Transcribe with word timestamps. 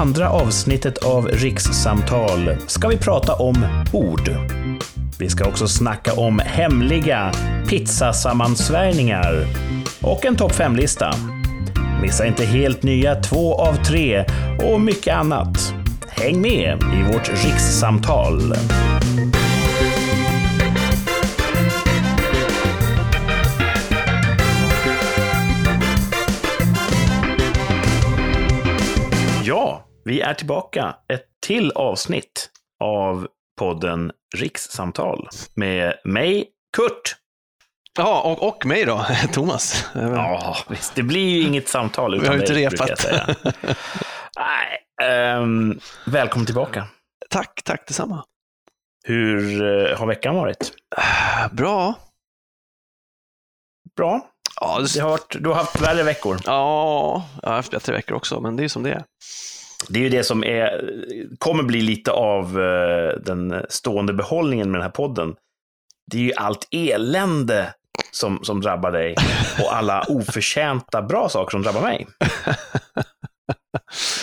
andra 0.00 0.30
avsnittet 0.30 0.98
av 0.98 1.28
Rikssamtal 1.28 2.56
ska 2.66 2.88
vi 2.88 2.96
prata 2.96 3.34
om 3.34 3.66
ord. 3.92 4.30
Vi 5.18 5.30
ska 5.30 5.44
också 5.44 5.68
snacka 5.68 6.12
om 6.12 6.38
hemliga 6.38 7.32
pizzasammansvärjningar 7.68 9.46
och 10.02 10.26
en 10.26 10.36
topp 10.36 10.52
5-lista. 10.52 11.14
Missa 12.02 12.26
inte 12.26 12.44
helt 12.44 12.82
nya 12.82 13.14
två 13.14 13.54
av 13.54 13.74
tre 13.74 14.24
och 14.72 14.80
mycket 14.80 15.14
annat. 15.14 15.74
Häng 16.08 16.40
med 16.40 16.78
i 16.94 17.12
vårt 17.12 17.28
rikssamtal. 17.44 18.54
Vi 30.10 30.20
är 30.20 30.34
tillbaka. 30.34 30.96
Ett 31.08 31.26
till 31.46 31.72
avsnitt 31.72 32.50
av 32.80 33.28
podden 33.58 34.12
Rikssamtal 34.36 35.28
med 35.54 35.94
mig, 36.04 36.48
Kurt. 36.76 37.16
Ja, 37.98 38.20
och, 38.22 38.48
och 38.48 38.66
mig 38.66 38.84
då, 38.84 39.06
Thomas. 39.32 39.86
Ja, 39.94 40.56
visst. 40.68 40.94
Det 40.94 41.02
blir 41.02 41.28
ju 41.28 41.42
inget 41.42 41.68
samtal 41.68 42.12
Vi 42.12 42.16
utan 42.16 42.28
har 42.28 42.34
ju 42.34 42.40
inte 42.40 42.52
dig, 42.52 42.66
repat. 42.66 43.06
Nej, 44.38 44.86
ehm, 45.02 45.80
välkommen 46.06 46.46
tillbaka. 46.46 46.86
Tack, 47.30 47.62
tack 47.64 47.86
detsamma. 47.86 48.24
Hur 49.04 49.62
eh, 49.90 49.98
har 49.98 50.06
veckan 50.06 50.34
varit? 50.34 50.72
Bra. 51.52 51.94
Bra. 53.96 54.26
Ja, 54.60 54.78
det, 54.78 54.94
Det 54.94 55.00
har 55.00 55.10
varit, 55.10 55.36
du 55.40 55.48
har 55.48 55.56
haft 55.56 55.80
värre 55.80 56.02
veckor. 56.02 56.38
ja, 56.46 57.28
jag 57.42 57.48
har 57.48 57.56
haft 57.56 57.70
bättre 57.70 57.92
veckor 57.92 58.16
också, 58.16 58.40
men 58.40 58.56
det 58.56 58.64
är 58.64 58.68
som 58.68 58.82
det 58.82 58.90
är. 58.90 59.04
Det 59.88 59.98
är 59.98 60.02
ju 60.02 60.08
det 60.08 60.24
som 60.24 60.44
är, 60.44 60.90
kommer 61.38 61.62
bli 61.62 61.80
lite 61.80 62.10
av 62.10 62.60
eh, 62.60 63.14
den 63.20 63.66
stående 63.68 64.12
behållningen 64.12 64.70
med 64.70 64.78
den 64.78 64.82
här 64.84 64.90
podden. 64.90 65.34
Det 66.10 66.16
är 66.18 66.22
ju 66.22 66.32
allt 66.36 66.68
elände 66.70 67.74
som, 68.10 68.44
som 68.44 68.60
drabbar 68.60 68.92
dig 68.92 69.14
och 69.64 69.74
alla 69.76 70.04
oförtjänta 70.08 71.02
bra 71.02 71.28
saker 71.28 71.50
som 71.50 71.62
drabbar 71.62 71.80
mig. 71.82 72.06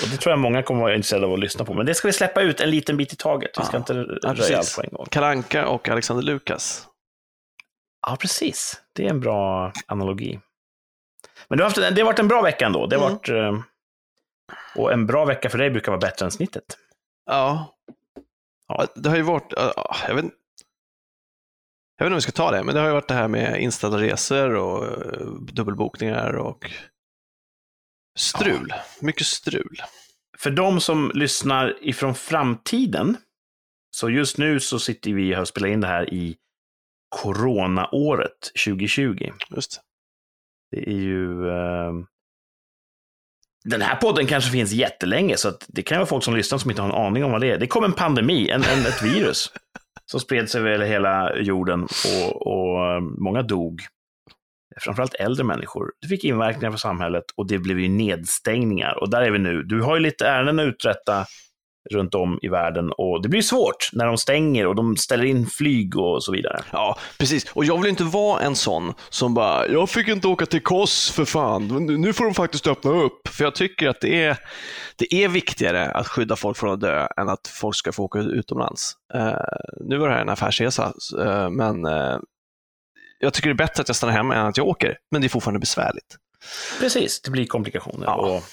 Och 0.03 0.09
det 0.11 0.17
tror 0.17 0.31
jag 0.31 0.39
många 0.39 0.63
kommer 0.63 0.81
vara 0.81 0.95
intresserade 0.95 1.25
av 1.27 1.33
att 1.33 1.39
lyssna 1.39 1.65
på. 1.65 1.73
Men 1.73 1.85
det 1.85 1.93
ska 1.93 2.07
vi 2.07 2.13
släppa 2.13 2.41
ut 2.41 2.59
en 2.61 2.69
liten 2.71 2.97
bit 2.97 3.13
i 3.13 3.15
taget. 3.15 3.51
Vi 3.59 3.63
ska 3.65 3.73
Ja. 3.73 3.77
inte 3.79 3.93
Ja, 3.93 4.03
röja 4.29 4.35
precis. 4.35 4.55
allt 4.55 4.75
på 4.75 4.81
en 4.83 4.89
gång. 4.97 5.05
Kalanka 5.11 5.67
och 5.67 5.89
Alexander 5.89 6.23
Lukas. 6.23 6.87
Ja, 8.07 8.17
precis. 8.19 8.81
Det 8.95 9.05
är 9.05 9.09
en 9.09 9.19
bra 9.19 9.71
analogi. 9.87 10.39
Men 11.49 11.59
har 11.59 11.63
haft, 11.63 11.75
det 11.75 12.01
har 12.01 12.03
varit 12.05 12.19
en 12.19 12.27
bra 12.27 12.41
vecka 12.41 12.65
ändå. 12.65 12.87
Det 12.87 12.95
har 12.95 13.03
Mm. 13.07 13.13
varit, 13.17 13.29
eh, 13.29 13.63
och 14.77 14.93
en 14.93 15.05
bra 15.05 15.25
vecka 15.25 15.49
för 15.49 15.57
dig 15.57 15.69
brukar 15.69 15.91
vara 15.91 15.99
bättre 15.99 16.25
än 16.25 16.31
snittet. 16.31 16.77
Ja. 17.25 17.75
Ja. 18.67 18.87
Det 18.95 19.09
har 19.09 19.15
ju 19.15 19.21
varit, 19.21 19.53
ja, 19.55 19.95
jag 20.07 20.15
vet, 20.15 20.25
jag 21.97 22.05
vet 22.05 22.07
inte 22.07 22.07
om 22.07 22.15
vi 22.15 22.21
ska 22.21 22.31
ta 22.31 22.51
det, 22.51 22.63
men 22.63 22.75
det 22.75 22.81
har 22.81 22.87
ju 22.87 22.93
varit 22.93 23.07
det 23.07 23.13
här 23.13 23.27
med 23.27 23.61
inställda 23.61 23.97
resor 23.97 24.55
och 24.55 24.85
eh, 24.85 25.27
dubbelbokningar 25.53 26.33
och 26.33 26.71
strul. 28.17 28.73
Mycket 29.01 29.27
strul. 29.27 29.81
För 30.37 30.51
de 30.51 30.81
som 30.81 31.11
lyssnar 31.13 31.77
ifrån 31.81 32.15
framtiden, 32.15 33.17
så 33.89 34.09
just 34.09 34.37
nu 34.37 34.59
så 34.59 34.79
sitter 34.79 35.13
vi 35.13 35.37
och 35.37 35.47
spelar 35.47 35.67
in 35.67 35.81
det 35.81 35.87
här 35.87 36.13
i 36.13 36.37
coronaåret 37.09 38.51
2020. 38.65 39.31
Just. 39.55 39.81
Det 40.71 40.89
är 40.89 41.01
ju... 41.01 41.49
Eh, 41.49 41.93
den 43.69 43.81
här 43.81 43.95
podden 43.95 44.27
kanske 44.27 44.51
finns 44.51 44.71
jättelänge, 44.71 45.37
så 45.37 45.53
det 45.67 45.81
kan 45.81 45.97
vara 45.97 46.07
folk 46.07 46.23
som 46.23 46.35
lyssnar 46.35 46.57
som 46.57 46.71
inte 46.71 46.81
har 46.81 46.89
en 46.89 47.05
aning 47.05 47.23
om 47.23 47.31
vad 47.31 47.41
det 47.41 47.51
är. 47.51 47.57
Det 47.57 47.67
kom 47.67 47.83
en 47.83 47.93
pandemi, 47.93 48.49
en, 48.49 48.63
en, 48.63 48.85
ett 48.85 49.03
virus, 49.03 49.51
som 50.11 50.19
spred 50.19 50.49
sig 50.49 50.61
över 50.61 50.85
hela 50.85 51.35
jorden 51.35 51.83
och, 51.83 52.47
och 52.47 52.85
eh, 52.85 53.01
många 53.01 53.41
dog. 53.41 53.81
Framförallt 54.81 55.13
äldre 55.13 55.43
människor. 55.43 55.91
Det 56.01 56.07
fick 56.07 56.23
inverkningar 56.23 56.71
på 56.71 56.77
samhället 56.77 57.23
och 57.35 57.47
det 57.47 57.59
blev 57.59 57.79
ju 57.79 57.89
nedstängningar. 57.89 58.99
Och 59.01 59.09
där 59.09 59.21
är 59.21 59.31
vi 59.31 59.39
nu. 59.39 59.63
Du 59.63 59.81
har 59.81 59.95
ju 59.95 60.01
lite 60.01 60.27
ärenden 60.27 60.59
att 60.59 60.73
uträtta 60.73 61.25
runt 61.91 62.15
om 62.15 62.39
i 62.41 62.47
världen 62.47 62.91
och 62.97 63.21
det 63.21 63.29
blir 63.29 63.41
svårt 63.41 63.89
när 63.93 64.05
de 64.05 64.17
stänger 64.17 64.67
och 64.67 64.75
de 64.75 64.97
ställer 64.97 65.25
in 65.25 65.47
flyg 65.47 65.97
och 65.97 66.23
så 66.23 66.31
vidare. 66.31 66.63
Ja, 66.71 66.97
precis. 67.19 67.45
Och 67.53 67.65
jag 67.65 67.81
vill 67.81 67.89
inte 67.89 68.03
vara 68.03 68.41
en 68.41 68.55
sån 68.55 68.93
som 69.09 69.33
bara, 69.33 69.67
jag 69.67 69.89
fick 69.89 70.07
inte 70.07 70.27
åka 70.27 70.45
till 70.45 70.63
Kos 70.63 71.11
för 71.11 71.25
fan, 71.25 71.67
Nu- 72.01 72.13
får 72.13 72.25
de 72.25 72.33
faktiskt 72.33 72.67
öppna 72.67 72.91
upp. 72.91 73.27
För 73.27 73.43
jag 73.43 73.55
tycker 73.55 73.87
att 73.89 74.01
det 74.01 74.23
är, 74.23 74.37
det 74.95 75.13
är 75.13 75.27
viktigare 75.27 75.91
att 75.91 76.07
skydda 76.07 76.35
folk 76.35 76.57
från 76.57 76.73
att 76.73 76.81
dö 76.81 77.07
än 77.17 77.29
att 77.29 77.47
folk 77.47 77.75
ska 77.75 77.91
få 77.91 78.03
åka 78.03 78.19
utomlands. 78.19 78.91
Eh, 79.13 79.33
nu 79.85 79.97
var 79.97 80.07
det 80.07 80.13
här 80.13 80.21
en 80.21 80.29
affärsresa, 80.29 80.93
eh, 81.19 81.49
men 81.49 81.85
eh, 81.85 82.17
jag 83.19 83.33
tycker 83.33 83.49
det 83.49 83.53
är 83.53 83.67
bättre 83.67 83.81
att 83.81 83.89
jag 83.89 83.95
stannar 83.95 84.13
hemma 84.13 84.35
än 84.35 84.45
att 84.45 84.57
jag 84.57 84.67
åker. 84.67 84.97
Men 85.11 85.21
det 85.21 85.27
är 85.27 85.29
fortfarande 85.29 85.59
besvärligt. 85.59 86.15
Precis, 86.79 87.21
det 87.21 87.31
blir 87.31 87.45
komplikationer. 87.45 88.05
Ja. 88.07 88.15
Och, 88.15 88.43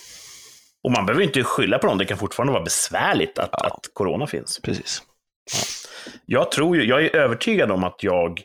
och 0.85 0.93
man 0.93 1.07
behöver 1.07 1.25
inte 1.25 1.45
skylla 1.45 1.79
på 1.79 1.87
någon, 1.87 1.99
det 1.99 2.05
kan 2.05 2.19
fortfarande 2.19 2.53
vara 2.53 2.63
besvärligt 2.65 3.39
att, 3.39 3.49
Ja. 3.53 3.67
att 3.67 3.81
corona 3.95 4.27
finns. 4.27 4.61
Precis. 4.63 5.03
Jag 6.27 6.51
tror 6.53 6.77
ju, 6.77 6.85
jag 6.85 7.05
är 7.05 7.17
övertygad 7.17 7.71
om 7.71 7.85
att 7.85 8.03
jag 8.03 8.41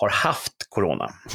har 0.00 0.08
haft 0.08 0.52
corona. 0.68 1.10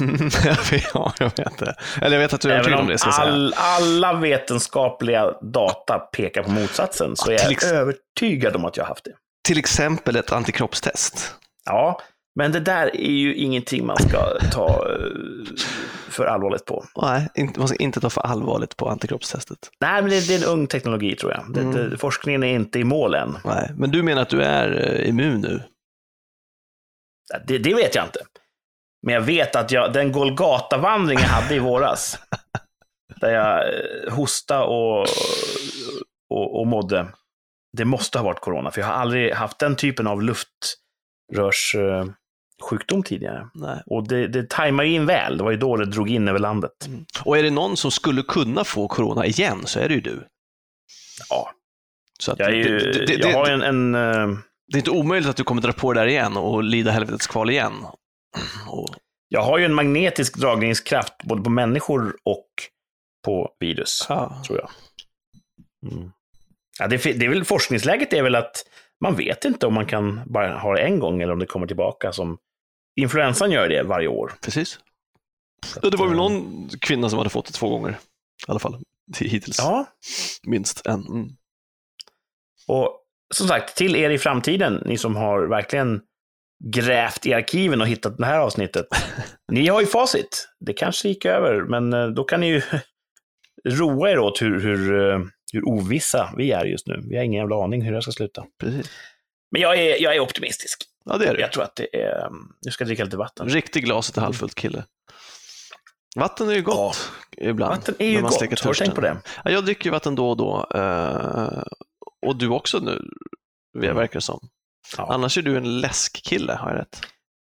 ja, 0.94 1.12
jag 1.18 1.36
vet 1.36 1.58
det. 1.58 1.74
Eller 2.02 2.16
jag 2.16 2.20
vet 2.22 2.32
att 2.32 2.40
du 2.40 2.48
är 2.48 2.52
övertygad 2.54 2.80
om 2.80 2.86
det, 2.86 2.98
ska 2.98 3.08
jag 3.08 3.14
säga. 3.14 3.26
all, 3.28 3.54
alla 3.56 4.12
vetenskapliga 4.12 5.32
data 5.42 5.98
pekar 5.98 6.42
på 6.42 6.50
motsatsen, 6.50 7.16
så 7.16 7.32
Ja, 7.32 7.38
är 7.38 7.42
jag 7.42 7.52
ex- 7.52 7.64
övertygad 7.72 8.56
om 8.56 8.64
att 8.64 8.76
jag 8.76 8.84
har 8.84 8.88
haft 8.88 9.04
det. 9.04 9.12
Till 9.48 9.58
exempel 9.58 10.16
ett 10.16 10.32
antikroppstest. 10.32 11.34
Ja, 11.64 12.00
men 12.34 12.52
det 12.52 12.60
där 12.60 12.96
är 12.96 13.10
ju 13.10 13.34
ingenting 13.34 13.86
man 13.86 13.96
ska 13.96 14.38
ta 14.52 14.68
eh, 14.68 15.54
för 16.10 16.26
allvarligt 16.26 16.64
på. 16.64 16.84
Nej, 17.02 17.28
inte, 17.34 17.58
man 17.58 17.68
ska 17.68 17.76
inte 17.76 18.00
ta 18.00 18.10
för 18.10 18.20
allvarligt 18.20 18.76
på 18.76 18.88
antikroppstestet. 18.88 19.58
Nej, 19.80 20.02
men 20.02 20.10
det, 20.10 20.28
det 20.28 20.34
är 20.34 20.38
en 20.38 20.48
ung 20.58 20.66
teknologi 20.66 21.16
tror 21.16 21.32
jag. 21.32 21.54
Det, 21.54 21.60
Mm. 21.60 21.90
det, 21.90 21.98
forskningen 21.98 22.42
är 22.42 22.54
inte 22.54 22.78
i 22.78 22.84
mål 22.84 23.14
än. 23.14 23.36
Nej, 23.44 23.70
men 23.76 23.90
du 23.90 24.02
menar 24.02 24.22
att 24.22 24.28
du 24.28 24.42
är 24.42 25.00
eh, 25.00 25.08
immun 25.08 25.40
nu? 25.40 25.62
Det, 27.46 27.58
det 27.58 27.74
vet 27.74 27.94
jag 27.94 28.04
inte. 28.04 28.20
Men 29.06 29.14
jag 29.14 29.22
vet 29.22 29.56
att 29.56 29.70
jag, 29.70 29.92
den 29.92 30.12
Golgata-vandring 30.12 31.18
jag 31.18 31.28
hade 31.28 31.54
i 31.54 31.58
våras, 31.58 32.18
där 33.20 33.30
jag 33.32 33.74
eh, 33.74 34.12
hosta 34.14 34.64
och, 34.64 35.00
och, 36.30 36.60
och 36.60 36.66
mådde, 36.66 37.06
det 37.76 37.84
måste 37.84 38.18
ha 38.18 38.24
varit 38.24 38.40
corona, 38.40 38.70
för 38.70 38.80
jag 38.80 38.88
har 38.88 38.94
aldrig 38.94 39.34
haft 39.34 39.58
den 39.58 39.76
typen 39.76 40.06
av 40.06 40.22
luftrörssjukdom 42.60 43.02
tidigare. 43.02 43.48
Nej. 43.54 43.82
Och 43.86 44.08
det, 44.08 44.28
det 44.28 44.50
tajmar 44.50 44.84
ju 44.84 44.94
in 44.94 45.06
väl, 45.06 45.38
det 45.38 45.44
var 45.44 45.50
ju 45.50 45.56
då 45.56 45.76
det 45.76 45.86
drog 45.86 46.10
in 46.10 46.28
över 46.28 46.38
landet. 46.38 46.72
Och 47.24 47.38
är 47.38 47.42
det 47.42 47.50
någon 47.50 47.76
som 47.76 47.90
skulle 47.90 48.22
kunna 48.22 48.64
få 48.64 48.88
corona 48.88 49.26
igen 49.26 49.66
så 49.66 49.80
är 49.80 49.88
det 49.88 49.94
ju 49.94 50.00
du. 50.00 50.26
Ja, 51.30 51.50
Så 52.18 52.32
att 52.32 52.38
jag, 52.38 52.48
är 52.48 52.54
ju, 52.54 52.78
det, 52.78 53.06
det, 53.06 53.14
jag 53.14 53.32
har 53.32 53.50
en, 53.50 53.62
en 53.62 53.94
eh, 53.94 54.38
det 54.72 54.76
är 54.76 54.78
inte 54.78 54.90
omöjligt 54.90 55.30
att 55.30 55.36
du 55.36 55.44
kommer 55.44 55.62
dra 55.62 55.72
på 55.72 55.92
det 55.92 56.00
där 56.00 56.06
igen 56.06 56.36
och 56.36 56.64
lida 56.64 56.90
helvetets 56.90 57.26
kval 57.26 57.50
igen. 57.50 57.72
Och, 58.68 58.88
jag 59.28 59.42
har 59.42 59.58
ju 59.58 59.64
en 59.64 59.74
magnetisk 59.74 60.36
dragningskraft 60.36 61.14
både 61.24 61.42
på 61.42 61.50
människor 61.50 62.16
och 62.24 62.48
på 63.24 63.50
virus. 63.60 64.06
ja. 64.08 64.42
tror 64.46 64.58
jag. 64.58 64.70
Mm. 65.92 66.10
Ja, 66.78 66.86
det 66.86 67.06
är 67.06 67.28
väl, 67.28 67.44
forskningsläget 67.44 68.12
är 68.12 68.22
väl 68.22 68.34
att 68.34 68.64
man 69.00 69.16
vet 69.16 69.44
inte 69.44 69.66
om 69.66 69.74
man 69.74 69.86
kan 69.86 70.20
bara 70.26 70.58
ha 70.58 70.74
det 70.74 70.80
en 70.80 70.98
gång 70.98 71.22
eller 71.22 71.32
om 71.32 71.38
det 71.38 71.46
kommer 71.46 71.66
tillbaka 71.66 72.12
som 72.12 72.38
influensan 73.00 73.50
gör 73.50 73.68
det 73.68 73.82
varje 73.82 74.08
år. 74.08 74.32
Precis. 74.42 74.78
Att, 75.76 75.90
det 75.90 75.96
var 75.96 76.06
väl 76.06 76.16
eh, 76.16 76.22
någon 76.22 76.68
kvinna 76.80 77.08
som 77.08 77.18
hade 77.18 77.30
fått 77.30 77.46
det 77.46 77.52
två 77.52 77.68
gånger. 77.68 77.90
I 77.90 77.94
alla 78.46 78.58
fall 78.58 78.82
hittills. 79.18 79.58
Ja, 79.58 79.86
Minst 80.42 80.86
en. 80.86 81.06
Mm. 81.06 81.28
och 82.68 82.96
som 83.34 83.48
sagt, 83.48 83.76
till 83.76 83.96
er 83.96 84.10
i 84.10 84.18
framtiden, 84.18 84.82
ni 84.86 84.98
som 84.98 85.16
har 85.16 85.46
verkligen 85.46 86.00
grävt 86.64 87.26
i 87.26 87.32
arkiven 87.34 87.80
och 87.80 87.86
hittat 87.88 88.18
det 88.18 88.26
här 88.26 88.38
avsnittet. 88.38 88.86
Ni 89.52 89.68
har 89.68 89.80
ju 89.80 89.86
facit. 89.86 90.48
Det 90.60 90.72
kanske 90.72 91.08
gick 91.08 91.24
över, 91.24 91.60
men 91.60 91.92
eh, 91.92 92.06
då 92.06 92.24
kan 92.24 92.40
ni 92.40 92.48
ju 92.48 92.62
roa 93.64 94.10
er 94.10 94.18
åt 94.18 94.42
hur, 94.42 94.60
hur, 94.60 95.10
eh, 95.10 95.20
hur 95.52 95.68
ovissa 95.68 96.34
vi 96.36 96.52
är 96.52 96.64
just 96.64 96.86
nu. 96.86 97.00
Vi 97.10 97.16
har 97.16 97.24
ingen 97.24 97.40
jävla 97.40 97.64
aning 97.64 97.82
hur 97.82 97.92
det 97.92 98.02
ska 98.02 98.12
sluta. 98.12 98.44
Precis. 98.60 98.90
Men 99.50 99.62
jag 99.62 99.78
är, 99.78 100.02
jag 100.02 100.16
är 100.16 100.20
optimistisk. 100.20 100.84
Ja, 101.10 101.18
det 101.18 101.26
är 101.26 101.34
det. 101.34 101.40
Jag 101.40 101.52
tror 101.52 101.62
att 101.64 101.76
det 101.76 102.02
är... 102.02 102.28
Nu 102.64 102.70
ska 102.70 102.82
jag 102.82 102.88
dricka 102.88 103.04
lite 103.04 103.16
vatten. 103.16 103.48
Riktig 103.48 103.84
glaset 103.84 104.16
är 104.16 104.20
halvfullt 104.20 104.54
kille. 104.54 104.84
Vatten 106.16 106.48
är 106.48 106.52
ju 106.54 106.62
gott 106.62 107.10
ibland. 107.36 107.76
Vatten 107.76 107.94
är 107.98 108.06
ju 108.08 108.20
gott. 108.22 108.40
Har 108.40 108.68
du 108.72 108.74
tänkt 108.74 108.94
på 108.94 109.00
det? 109.00 109.16
Ja, 109.44 109.50
jag 109.50 109.64
dricker 109.64 109.84
ju 109.84 109.90
vatten 109.90 110.14
då 110.14 110.30
och 110.30 110.36
då. 110.36 110.68
eh, 110.74 111.62
och 112.26 112.36
du 112.36 112.48
också 112.48 112.78
nu, 112.78 113.02
Mm. 113.78 113.96
verkar 113.96 114.14
det 114.14 114.20
som. 114.20 114.48
Ja. 114.96 115.06
Annars 115.14 115.38
är 115.38 115.42
du 115.42 115.56
en 115.56 115.80
läskkille, 115.80 116.52
har 116.52 116.70
jag 116.70 116.78
rätt? 116.78 117.00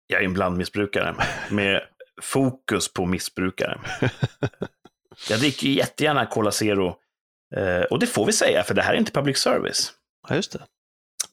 Jag 0.06 0.20
är 0.20 0.24
en 0.24 0.32
blandmissbrukare 0.34 1.14
med 1.50 1.82
fokus 2.22 2.92
på 2.92 3.06
missbrukare. 3.06 3.80
Jag 5.30 5.40
dricker 5.40 5.66
ju 5.66 5.72
jättegärna 5.74 6.26
Cola 6.26 6.50
Zero 6.50 6.96
Eh, 7.56 7.82
och 7.82 7.98
det 7.98 8.06
får 8.06 8.26
vi 8.26 8.32
säga, 8.32 8.62
för 8.62 8.74
det 8.74 8.82
här 8.82 8.94
är 8.94 8.98
inte 8.98 9.12
public 9.12 9.38
service. 9.38 9.92
Ja, 10.28 10.34
just 10.34 10.52
det. 10.52 10.62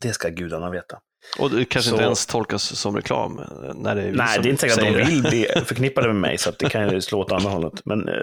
Det 0.02 0.14
ska 0.14 0.30
gudarna 0.30 0.70
veta. 0.70 1.00
Och 1.40 1.50
det 1.50 1.66
kanske 1.66 1.90
Så- 1.90 1.96
inte 1.96 2.06
ens 2.06 2.26
tolkas 2.26 2.80
som 2.80 2.96
reklam 2.96 3.40
eh, 3.40 3.74
när 3.76 3.96
det 3.96 4.02
är 4.02 4.12
Nej, 4.12 4.40
det 4.42 4.48
är 4.48 4.52
inte 4.52 4.62
säkert 4.70 4.78
att 4.78 4.94
de 4.94 5.06
vill 5.06 5.22
bli 5.24 5.46
förknippade 5.66 6.08
med 6.08 6.16
mig, 6.16 6.38
så 6.38 6.50
att 6.50 6.60
det 6.60 6.70
kan 6.70 6.90
ju 6.90 7.02
slå 7.02 7.20
åt 7.20 7.32
andra 7.32 7.50
hållet. 7.50 7.86
Men 7.86 8.10
eh, 8.10 8.16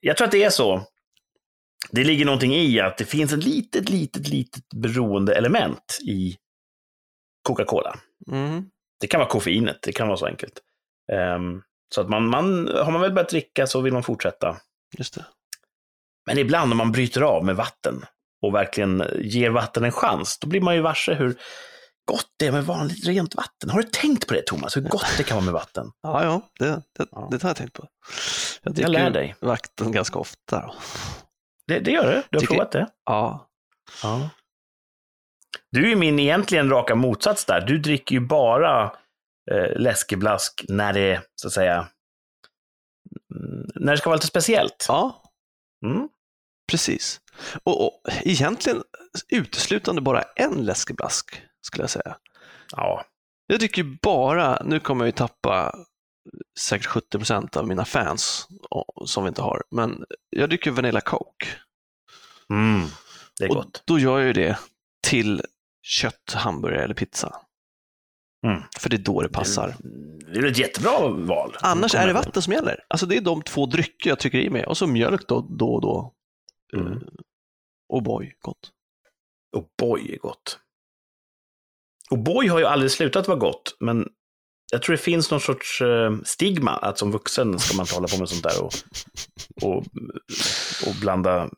jag 0.00 0.16
tror 0.16 0.24
att 0.24 0.32
det 0.32 0.44
är 0.44 0.50
så. 0.50 0.82
Det 1.90 2.04
ligger 2.04 2.24
någonting 2.24 2.54
i 2.54 2.80
att 2.80 2.98
det 2.98 3.04
finns 3.04 3.32
ett 3.32 3.44
litet, 3.44 3.88
litet, 3.88 4.28
litet 4.28 4.64
beroende 4.74 5.34
element 5.34 5.98
i 6.08 6.36
Coca-Cola. 7.48 7.98
Mm. 8.30 8.64
Det 9.00 9.06
kan 9.06 9.18
vara 9.20 9.28
koffeinet, 9.30 9.78
det 9.82 9.92
kan 9.92 10.08
vara 10.08 10.16
så 10.18 10.26
enkelt. 10.26 10.60
Ehm, 11.12 11.62
så 11.94 12.00
att 12.00 12.08
man, 12.08 12.28
man, 12.28 12.68
har 12.68 12.90
man 12.92 13.00
väl 13.00 13.12
börjat 13.12 13.28
dricka 13.28 13.66
så 13.66 13.80
vill 13.80 13.92
man 13.92 14.02
fortsätta. 14.02 14.56
Just 14.98 15.14
det. 15.14 15.26
Men 16.26 16.38
ibland 16.38 16.68
när 16.68 16.76
man 16.76 16.92
bryter 16.92 17.20
av 17.20 17.44
med 17.44 17.56
vatten 17.56 18.04
och 18.42 18.54
verkligen 18.54 19.04
ger 19.18 19.50
vatten 19.50 19.84
en 19.84 19.92
chans, 19.92 20.38
då 20.38 20.48
blir 20.48 20.60
man 20.60 20.74
ju 20.74 20.80
varse 20.80 21.14
hur 21.14 21.38
gott 22.04 22.26
det 22.38 22.46
är 22.46 22.52
med 22.52 22.64
vanligt 22.64 23.06
rent 23.06 23.34
vatten. 23.34 23.70
Har 23.70 23.82
du 23.82 23.88
tänkt 23.88 24.26
på 24.28 24.34
det, 24.34 24.42
Thomas? 24.46 24.76
Hur 24.76 24.80
gott 24.82 25.14
det 25.16 25.22
kan 25.22 25.36
vara 25.36 25.44
med 25.44 25.54
vatten? 25.54 25.86
Ja, 26.02 26.24
ja, 26.24 26.42
det, 26.58 26.66
det, 26.98 27.06
det 27.30 27.42
har 27.42 27.50
jag 27.50 27.56
tänkt 27.56 27.72
på. 27.72 27.82
Jag 28.62 28.70
Jag 28.70 28.74
dricker 28.74 28.90
lär 28.90 29.10
dig. 29.10 29.34
vatten 29.40 29.92
ganska 29.92 30.18
ofta. 30.18 30.70
Det, 31.66 31.78
det 31.80 31.90
gör 31.90 32.04
du. 32.06 32.22
Du 32.30 32.36
har 32.36 32.40
Tycker- 32.40 32.54
provat 32.54 32.72
det. 32.72 32.88
Ja, 33.04 33.48
Ja. 34.02 34.30
Du 35.70 35.84
är 35.84 35.88
ju 35.88 35.96
min 35.96 36.18
egentligen 36.18 36.70
raka 36.70 36.94
motsats 36.94 37.44
där. 37.44 37.60
Du 37.60 37.78
dricker 37.78 38.14
ju 38.14 38.20
bara 38.20 38.84
eh, 39.50 39.76
läskeblask 39.76 40.64
när 40.68 40.92
det, 40.92 41.22
så 41.34 41.46
att 41.48 41.52
säga, 41.54 41.88
när 43.74 43.92
det 43.92 43.98
ska 43.98 44.10
vara 44.10 44.16
lite 44.16 44.26
speciellt. 44.26 44.84
ja 44.88 45.22
Mm. 45.84 46.08
Precis. 46.68 47.20
Och, 47.64 47.84
och 47.86 48.02
egentligen 48.22 48.82
uteslutande 49.28 50.00
bara 50.02 50.22
en 50.22 50.64
läskeblask, 50.64 51.42
skulle 51.62 51.82
jag 51.82 51.90
säga. 51.90 52.16
Ja. 52.76 53.04
Jag 53.46 53.60
tycker 53.60 53.82
ju 53.82 53.96
bara, 54.02 54.62
nu 54.64 54.80
kommer 54.80 55.04
jag 55.04 55.08
ju 55.08 55.12
tappa 55.12 55.74
säkert 56.60 56.86
70 56.86 57.18
procent 57.18 57.56
av 57.56 57.68
mina 57.68 57.84
fans 57.84 58.48
som 59.06 59.24
vi 59.24 59.28
inte 59.28 59.42
har, 59.42 59.62
men 59.70 60.04
jag 60.30 60.48
dricker 60.48 60.70
Vanilla 60.70 61.00
Coke. 61.00 61.46
Mm. 62.50 62.86
Det 63.38 63.44
är 63.44 63.50
Och 63.50 63.56
gott. 63.56 63.82
då 63.86 63.98
gör 63.98 64.18
jag 64.18 64.26
ju 64.26 64.32
det 64.32 64.58
till 65.06 65.42
kött, 65.82 66.32
hamburgare 66.34 66.84
eller 66.84 66.94
pizza. 66.94 67.36
Mm. 68.46 68.62
För 68.78 68.90
det 68.90 68.96
är 68.96 68.98
då 68.98 69.22
det 69.22 69.28
passar. 69.28 69.76
Det 70.32 70.38
är 70.38 70.44
ett 70.46 70.58
jättebra 70.58 71.08
val. 71.08 71.56
Annars 71.60 71.94
är 71.94 72.06
det 72.06 72.12
vatten 72.12 72.42
som 72.42 72.52
gäller. 72.52 72.84
Alltså 72.88 73.06
det 73.06 73.16
är 73.16 73.20
de 73.20 73.42
två 73.42 73.66
drycker 73.66 74.10
jag 74.10 74.18
tycker 74.18 74.38
i 74.38 74.50
mig. 74.50 74.66
Och 74.66 74.76
så 74.76 74.86
mjölk 74.86 75.28
då, 75.28 75.40
då 75.40 75.74
och 75.74 75.80
då. 75.82 76.14
Mm. 76.76 76.92
Eh, 76.92 76.98
Och 77.88 78.02
boy, 78.02 78.32
gott. 78.40 78.70
O'boy 79.56 80.14
är 80.14 80.18
gott. 80.18 80.58
O'boy 82.10 82.48
har 82.48 82.58
ju 82.58 82.64
aldrig 82.64 82.90
slutat 82.90 83.28
vara 83.28 83.38
gott, 83.38 83.76
men 83.80 84.08
jag 84.72 84.82
tror 84.82 84.96
det 84.96 85.02
finns 85.02 85.30
någon 85.30 85.40
sorts 85.40 85.80
eh, 85.80 86.12
stigma 86.24 86.70
att 86.70 86.98
som 86.98 87.12
vuxen 87.12 87.58
ska 87.58 87.76
man 87.76 87.84
inte 87.84 87.94
hålla 87.94 88.08
på 88.08 88.18
med 88.18 88.28
sånt 88.28 88.42
där 88.42 88.64
och, 88.64 88.72
och, 89.62 89.76
och 90.86 90.94
blanda. 91.00 91.50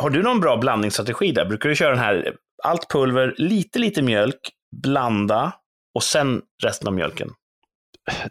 Har 0.00 0.10
du 0.10 0.22
någon 0.22 0.40
bra 0.40 0.56
blandningsstrategi 0.56 1.32
där? 1.32 1.44
Brukar 1.46 1.68
du 1.68 1.74
köra 1.76 1.90
den 1.90 1.98
här, 1.98 2.36
allt 2.64 2.90
pulver, 2.90 3.34
lite, 3.38 3.78
lite 3.78 4.02
mjölk, 4.02 4.50
blanda 4.82 5.52
och 5.94 6.02
sen 6.02 6.42
resten 6.62 6.88
av 6.88 6.94
mjölken? 6.94 7.30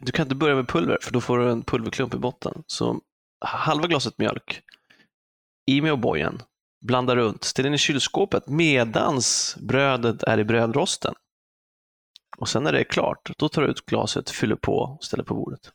Du 0.02 0.12
kan 0.12 0.26
inte 0.26 0.36
börja 0.36 0.56
med 0.56 0.68
pulver, 0.68 0.98
för 1.02 1.12
då 1.12 1.22
får 1.22 1.38
du 1.38 1.50
en 1.50 1.64
pulverklump 1.64 2.14
i 2.14 2.18
botten. 2.18 2.64
Så 2.68 3.02
halva 3.46 3.88
glaset 3.88 4.18
mjölk, 4.18 4.62
i 5.68 5.82
med 5.82 5.94
O'boyen, 5.94 6.42
blanda 6.86 7.16
runt, 7.16 7.44
ställ 7.44 7.66
in 7.66 7.74
i 7.74 7.78
kylskåpet 7.78 8.48
medans 8.48 9.58
brödet 9.60 10.24
är 10.24 10.38
i 10.38 10.44
brödrosten. 10.44 11.14
Och 12.38 12.50
sen 12.50 12.64
när 12.64 12.72
det 12.72 12.80
är 12.80 12.84
klart, 12.84 13.32
då 13.38 13.50
tar 13.50 13.62
du 13.62 13.68
ut 13.68 13.86
glaset, 13.86 14.30
fyller 14.30 14.56
på 14.56 14.78
och 14.78 15.04
ställer 15.04 15.24
på 15.24 15.36
bordet. 15.36 15.72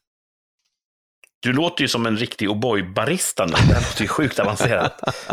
Du 1.40 1.52
låter 1.52 1.82
ju 1.82 1.88
som 1.88 2.06
en 2.06 2.16
riktig 2.16 2.48
O'boy-barista 2.48 3.46
nu. 3.46 3.52
Det 3.52 3.74
här 3.74 3.90
låter 3.90 4.02
ju 4.02 4.08
sjukt 4.08 4.38
avancerat. 4.38 5.00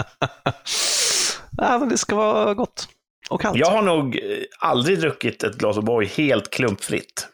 Nej, 1.51 1.79
men 1.79 1.89
det 1.89 1.97
ska 1.97 2.15
vara 2.15 2.53
gott. 2.53 2.87
Och 3.29 3.41
kallt. 3.41 3.57
Jag 3.57 3.71
har 3.71 3.81
nog 3.81 4.15
eh, 4.15 4.21
aldrig 4.59 4.99
druckit 4.99 5.43
ett 5.43 5.57
glas 5.57 5.77
O'boy 5.77 6.05
helt 6.05 6.49
klumpfritt. 6.49 7.27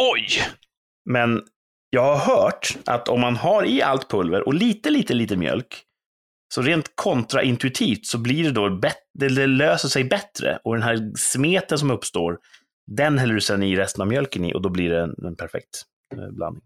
Oj! 0.00 0.42
Men 1.10 1.42
jag 1.90 2.16
har 2.16 2.34
hört 2.34 2.76
att 2.86 3.08
om 3.08 3.20
man 3.20 3.36
har 3.36 3.64
i 3.64 3.82
allt 3.82 4.10
pulver 4.10 4.46
och 4.46 4.54
lite, 4.54 4.90
lite, 4.90 5.14
lite 5.14 5.36
mjölk, 5.36 5.84
så 6.54 6.62
rent 6.62 6.92
kontraintuitivt 6.94 8.06
så 8.06 8.18
blir 8.18 8.44
det 8.44 8.50
då 8.50 8.70
bättre, 8.70 8.98
det 9.14 9.46
löser 9.46 9.88
sig 9.88 10.04
bättre. 10.04 10.58
Och 10.64 10.74
den 10.74 10.82
här 10.82 11.12
smeten 11.18 11.78
som 11.78 11.90
uppstår, 11.90 12.38
den 12.86 13.18
häller 13.18 13.34
du 13.34 13.40
sen 13.40 13.62
i 13.62 13.76
resten 13.76 14.02
av 14.02 14.08
mjölken 14.08 14.44
i 14.44 14.54
och 14.54 14.62
då 14.62 14.68
blir 14.68 14.90
det 14.90 15.00
en, 15.00 15.14
en 15.26 15.36
perfekt 15.36 15.82
eh, 16.16 16.28
blandning. 16.30 16.62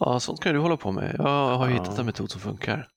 Ja, 0.00 0.20
sånt 0.20 0.42
kan 0.42 0.54
du 0.54 0.60
hålla 0.60 0.76
på 0.76 0.92
med. 0.92 1.14
Jag 1.18 1.24
har 1.56 1.68
ju 1.68 1.74
Ja. 1.74 1.82
hittat 1.82 1.98
en 1.98 2.06
metod 2.06 2.30
som 2.30 2.40
funkar. 2.40 2.88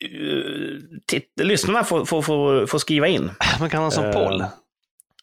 Eh, 0.00 0.98
Titt, 1.06 1.30
lyssnarna 1.40 1.84
får, 1.84 2.04
får, 2.04 2.22
får, 2.22 2.66
får 2.66 2.78
skriva 2.78 3.06
in. 3.08 3.30
Man 3.60 3.70
kan 3.70 3.82
ha 3.82 3.90
som 3.90 4.04
Eh, 4.04 4.12
poll. 4.12 4.44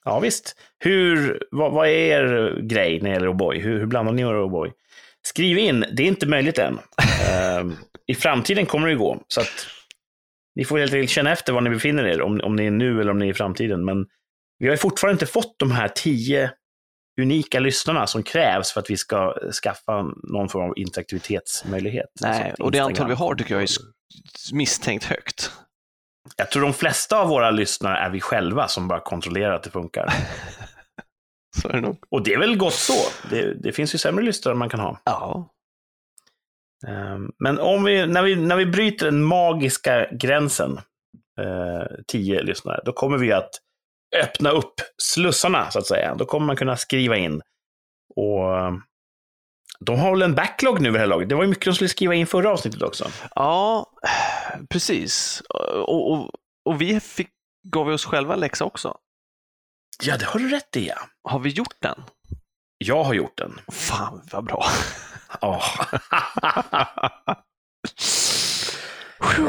Ja, 0.03 0.19
visst. 0.19 0.55
Hur, 0.79 1.39
vad, 1.51 1.71
vad 1.71 1.87
är 1.87 1.91
er 1.91 2.59
grej 2.61 3.01
när 3.01 3.09
det 3.09 3.13
gäller 3.13 3.27
O'boy? 3.27 3.59
Hur, 3.59 3.79
hur 3.79 3.85
blandar 3.85 4.13
ni 4.13 4.21
er 4.21 4.25
O'boy? 4.25 4.71
Skriv 5.21 5.57
in, 5.57 5.85
det 5.93 6.03
är 6.03 6.07
inte 6.07 6.27
möjligt 6.27 6.57
än. 6.57 6.79
I 8.09 8.15
framtiden 8.15 8.65
kommer 8.65 8.87
det 8.87 8.95
gå, 8.95 9.23
så 9.27 9.41
att 9.41 9.67
ni 10.55 10.65
får 10.65 10.79
helt 10.79 10.93
enkelt 10.93 11.09
känna 11.09 11.31
efter 11.31 11.53
var 11.53 11.61
ni 11.61 11.69
befinner 11.69 12.03
er, 12.03 12.21
om, 12.21 12.41
om 12.43 12.55
ni 12.55 12.65
är 12.65 12.71
nu 12.71 13.01
eller 13.01 13.11
om 13.11 13.19
ni 13.19 13.25
är 13.25 13.29
i 13.29 13.33
framtiden. 13.33 13.85
Men 13.85 14.05
vi 14.59 14.67
har 14.67 14.73
ju 14.73 14.77
fortfarande 14.77 15.13
inte 15.13 15.25
fått 15.25 15.55
de 15.59 15.71
här 15.71 15.87
tio 15.87 16.51
unika 17.21 17.59
lyssnarna 17.59 18.07
som 18.07 18.23
krävs 18.23 18.71
för 18.71 18.79
att 18.79 18.89
vi 18.89 18.97
ska 18.97 19.33
skaffa 19.63 20.01
någon 20.23 20.49
form 20.49 20.69
av 20.69 20.77
interaktivitetsmöjlighet. 20.77 22.09
Nej, 22.21 22.43
Alltså 22.49 22.63
och 22.63 22.71
det 22.71 22.79
antal 22.79 23.07
vi 23.07 23.13
har 23.13 23.35
tycker 23.35 23.55
jag 23.55 23.63
är 23.63 23.69
misstänkt 24.53 25.05
högt. 25.05 25.51
Jag 26.37 26.51
tror 26.51 26.61
de 26.63 26.73
flesta 26.73 27.19
av 27.19 27.27
våra 27.27 27.51
lyssnare 27.51 27.97
är 27.97 28.09
vi 28.09 28.21
själva 28.21 28.67
som 28.67 28.87
bara 28.87 28.99
kontrollerar 28.99 29.53
att 29.53 29.63
det 29.63 29.71
funkar. 29.71 30.13
Så 31.61 31.69
är 31.69 31.73
det 31.73 31.81
nog. 31.81 32.03
Och 32.09 32.23
det 32.23 32.33
är 32.33 32.39
väl 32.39 32.57
gott 32.57 32.73
så. 32.73 33.27
Det, 33.29 33.53
det 33.53 33.71
finns 33.71 33.93
ju 33.93 33.97
sämre 33.97 34.25
lyssnare 34.25 34.55
man 34.55 34.69
kan 34.69 34.79
ha. 34.79 35.01
Ja. 35.05 35.49
Ehm, 36.87 37.31
Men 37.39 37.59
om 37.59 37.83
vi, 37.83 38.07
när, 38.07 38.23
vi, 38.23 38.35
när 38.35 38.55
vi 38.55 38.65
bryter 38.65 39.05
den 39.05 39.23
magiska 39.23 40.07
gränsen, 40.11 40.77
eh, 41.41 41.83
tio 42.07 42.43
lyssnare, 42.43 42.81
då 42.85 42.93
kommer 42.93 43.17
vi 43.17 43.31
att 43.31 43.49
öppna 44.23 44.49
upp 44.49 44.73
slussarna, 45.03 45.71
så 45.71 45.79
att 45.79 45.87
säga. 45.87 46.15
Då 46.15 46.25
kommer 46.25 46.45
man 46.45 46.55
kunna 46.55 46.77
skriva 46.77 47.17
in. 47.17 47.41
Och 48.15 48.57
eh, 48.57 48.71
de 49.79 49.99
har 49.99 50.11
väl 50.11 50.21
en 50.21 50.35
backlog 50.35 50.81
nu 50.81 50.89
vid 50.89 50.95
det 50.95 50.99
här 50.99 51.07
laget. 51.07 51.29
Det 51.29 51.35
var 51.35 51.43
ju 51.43 51.49
mycket 51.49 51.65
de 51.65 51.73
skulle 51.73 51.89
skriva 51.89 52.13
in 52.15 52.27
förra 52.27 52.51
avsnittet 52.51 52.81
också. 52.81 53.07
ja, 53.35 53.91
precis. 54.69 55.41
Och, 55.87 56.11
och, 56.11 56.29
och 56.65 56.81
vi 56.81 56.99
fick, 56.99 57.29
gav 57.67 57.87
vi 57.87 57.93
oss 57.93 58.05
själva 58.05 58.35
läxa 58.35 58.65
också. 58.65 58.97
Ja, 60.03 60.17
det 60.17 60.25
har 60.25 60.39
du 60.39 60.49
rätt 60.49 60.77
i, 60.77 60.87
ja. 60.87 60.97
Har 61.23 61.39
vi 61.39 61.49
gjort 61.49 61.75
den? 61.81 62.03
Jag 62.85 63.03
har 63.03 63.13
gjort 63.13 63.37
den. 63.37 63.59
Fan 63.71 64.21
vad 64.31 64.43
bra. 64.43 64.65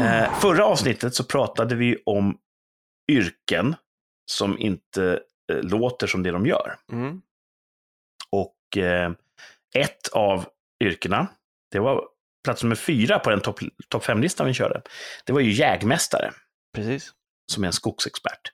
Eh, 0.01 0.41
förra 0.41 0.65
avsnittet 0.65 1.15
så 1.15 1.25
pratade 1.25 1.75
vi 1.75 2.03
om 2.07 2.39
yrken 3.11 3.77
som 4.31 4.59
inte 4.59 5.21
eh, 5.53 5.63
låter 5.63 6.07
som 6.07 6.23
det 6.23 6.31
de 6.31 6.47
gör. 6.47 6.77
Mm. 6.93 7.23
Och 8.31 8.77
eh, 8.77 9.13
ett 9.75 10.09
av 10.13 10.45
yrkena, 10.85 11.27
det 11.71 11.79
var 11.79 12.05
plats 12.45 12.63
nummer 12.63 12.77
fyra 12.77 13.19
på 13.19 13.31
den 13.31 13.41
topp 13.41 13.61
top 13.89 14.05
fem-listan 14.05 14.47
vi 14.47 14.55
körde. 14.55 14.83
Det 15.25 15.33
var 15.33 15.41
ju 15.41 15.53
jägmästare, 15.53 16.33
Precis. 16.75 17.13
som 17.53 17.63
är 17.63 17.67
en 17.67 17.73
skogsexpert. 17.73 18.53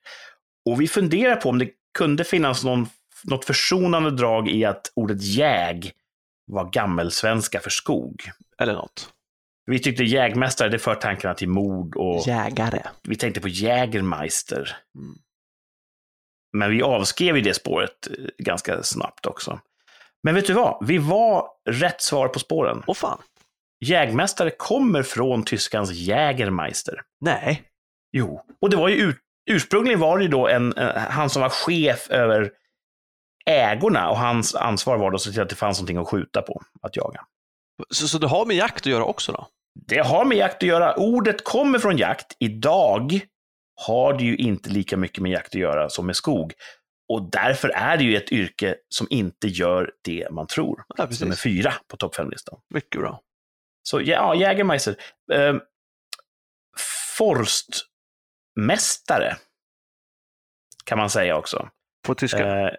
Och 0.70 0.80
vi 0.80 0.88
funderar 0.88 1.36
på 1.36 1.48
om 1.48 1.58
det 1.58 1.70
kunde 1.98 2.24
finnas 2.24 2.64
någon, 2.64 2.88
något 3.24 3.44
försonande 3.44 4.10
drag 4.10 4.48
i 4.48 4.64
att 4.64 4.92
ordet 4.94 5.22
jäg 5.22 5.92
var 6.46 6.70
gammelsvenska 6.70 7.60
för 7.60 7.70
skog. 7.70 8.30
Eller 8.58 8.72
något. 8.74 9.12
Vi 9.66 9.78
tyckte 9.78 10.04
jägmästare, 10.04 10.68
det 10.68 10.78
för 10.78 10.94
tankarna 10.94 11.34
till 11.34 11.48
mord 11.48 11.96
och 11.96 12.26
Jägare. 12.26 12.82
vi 13.02 13.16
tänkte 13.16 13.40
på 13.40 13.48
Jägermeister. 13.48 14.76
Mm. 14.98 15.14
Men 16.52 16.70
vi 16.70 16.82
avskrev 16.82 17.36
ju 17.36 17.42
det 17.42 17.54
spåret 17.54 18.08
eh, 18.10 18.24
ganska 18.38 18.82
snabbt 18.82 19.26
också. 19.26 19.60
Men 20.22 20.34
vet 20.34 20.46
du 20.46 20.52
vad? 20.52 20.86
Vi 20.86 20.98
var 20.98 21.48
rätt 21.68 22.02
svar 22.02 22.28
på 22.28 22.38
spåren. 22.38 22.82
Åh 22.86 22.94
fan. 22.94 23.18
Jägmästare 23.84 24.50
kommer 24.50 25.02
från 25.02 25.44
tyskans 25.44 25.92
Jägermeister. 25.92 27.02
Nej. 27.20 27.62
Jo, 28.12 28.40
och 28.60 28.70
det 28.70 28.76
var 28.76 28.88
ju 28.88 28.96
ur, 28.96 29.16
ursprungligen 29.50 30.00
var 30.00 30.18
det 30.18 30.24
ju 30.24 30.30
då 30.30 30.48
en, 30.48 30.72
eh, 30.72 30.96
han 30.96 31.30
som 31.30 31.42
var 31.42 31.48
chef 31.48 32.10
över 32.10 32.50
ägorna 33.46 34.10
och 34.10 34.18
hans 34.18 34.54
ansvar 34.54 34.98
var 34.98 35.10
då 35.10 35.14
att 35.14 35.22
se 35.22 35.30
till 35.30 35.42
att 35.42 35.48
det 35.48 35.54
fanns 35.54 35.78
någonting 35.78 35.96
att 35.96 36.08
skjuta 36.08 36.42
på, 36.42 36.62
att 36.82 36.96
jaga. 36.96 37.20
Så, 37.90 38.08
så 38.08 38.18
det 38.18 38.26
har 38.26 38.46
med 38.46 38.56
jakt 38.56 38.80
att 38.80 38.86
göra 38.86 39.04
också 39.04 39.32
då? 39.32 39.46
Det 39.86 39.98
har 39.98 40.24
med 40.24 40.38
jakt 40.38 40.56
att 40.56 40.62
göra. 40.62 40.96
Ordet 40.96 41.44
kommer 41.44 41.78
från 41.78 41.96
jakt. 41.96 42.36
Idag 42.38 43.20
har 43.86 44.12
det 44.12 44.24
ju 44.24 44.36
inte 44.36 44.70
lika 44.70 44.96
mycket 44.96 45.22
med 45.22 45.32
jakt 45.32 45.46
att 45.46 45.60
göra 45.60 45.90
som 45.90 46.06
med 46.06 46.16
skog. 46.16 46.52
Och 47.08 47.30
därför 47.30 47.68
är 47.68 47.96
det 47.96 48.04
ju 48.04 48.16
ett 48.16 48.32
yrke 48.32 48.76
som 48.88 49.06
inte 49.10 49.48
gör 49.48 49.92
det 50.04 50.28
man 50.30 50.46
tror. 50.46 50.84
Ja, 50.96 51.06
precis. 51.06 51.42
fyra 51.42 51.74
på 51.88 51.96
topp 51.96 52.14
fem-listan. 52.14 52.58
Mycket 52.74 53.00
bra. 53.00 53.20
Så 53.82 54.00
ja, 54.00 54.34
Jägermeister. 54.34 54.96
Eh, 55.32 55.56
forstmästare 57.18 59.36
kan 60.84 60.98
man 60.98 61.10
säga 61.10 61.36
också. 61.36 61.68
På 62.06 62.14
tyska. 62.14 62.60
Eh, 62.60 62.70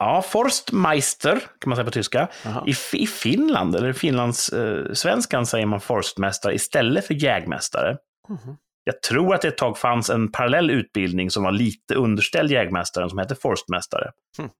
ja, 0.00 0.22
Forstmeister 0.22 1.38
kan 1.38 1.70
man 1.70 1.76
säga 1.76 1.84
på 1.84 1.90
tyska. 1.90 2.28
I, 2.66 2.74
I 2.92 3.06
Finland, 3.06 3.76
eller 3.76 3.92
Finlands 3.92 4.48
eh, 4.48 4.92
svenskan 4.92 5.46
säger 5.46 5.66
man 5.66 5.80
forstmästare 5.80 6.54
istället 6.54 7.06
för 7.06 7.14
jägmästare. 7.14 7.96
Mhm. 8.28 8.56
Jag 8.84 9.02
tror 9.02 9.34
att 9.34 9.42
det 9.42 9.48
ett 9.48 9.58
tag 9.58 9.78
fanns 9.78 10.10
en 10.10 10.32
parallell 10.32 10.70
utbildning 10.70 11.30
som 11.30 11.42
var 11.42 11.52
lite 11.52 11.94
underställd 11.94 12.50
jägmästaren 12.50 13.08
som 13.08 13.18
hette 13.18 13.34
forstmästare. 13.34 14.10
Hmm. 14.36 14.50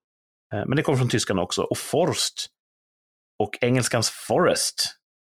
Eh, 0.53 0.67
Men 0.67 0.75
det 0.75 0.83
kommer 0.83 0.97
från 0.97 1.09
tyskan 1.09 1.39
också. 1.39 1.61
Och 1.61 1.77
forst 1.77 2.47
och 3.39 3.57
engelskans 3.61 4.09
forest 4.09 4.83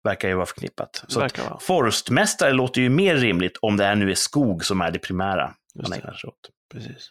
verkar 0.04 0.28
ju 0.28 0.34
vara 0.34 0.46
förknippat. 0.46 1.04
Så 1.08 1.20
att 1.20 1.38
vara. 1.38 1.58
forstmästare 1.60 2.52
låter 2.52 2.80
ju 2.80 2.88
mer 2.88 3.16
rimligt 3.16 3.56
om 3.62 3.76
det 3.76 3.84
här 3.84 3.94
nu 3.94 4.10
är 4.10 4.14
skog 4.14 4.64
som 4.64 4.80
är 4.80 4.90
det 4.90 4.98
primära 4.98 5.54
Just 5.74 5.88
man 5.88 5.98
ägnar 5.98 6.12
sig 6.12 6.28
åt. 6.28 6.50
Precis. 6.72 7.10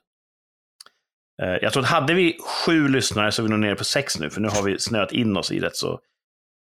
Eh, 1.41 1.50
Jag 1.62 1.74
tror 1.74 1.84
att 1.84 1.89
hade 1.89 2.13
vi 2.13 2.38
sju 2.65 2.88
lyssnare 2.88 3.32
så 3.32 3.41
är 3.41 3.44
vi 3.44 3.50
nog 3.50 3.60
nere 3.60 3.75
på 3.75 3.84
sex 3.84 4.20
nu, 4.20 4.29
för 4.29 4.41
nu 4.41 4.48
har 4.48 4.63
vi 4.63 4.79
snöat 4.79 5.12
in 5.12 5.38
oss 5.38 5.51
i 5.51 5.60
rätt 5.60 5.75
så 5.75 6.00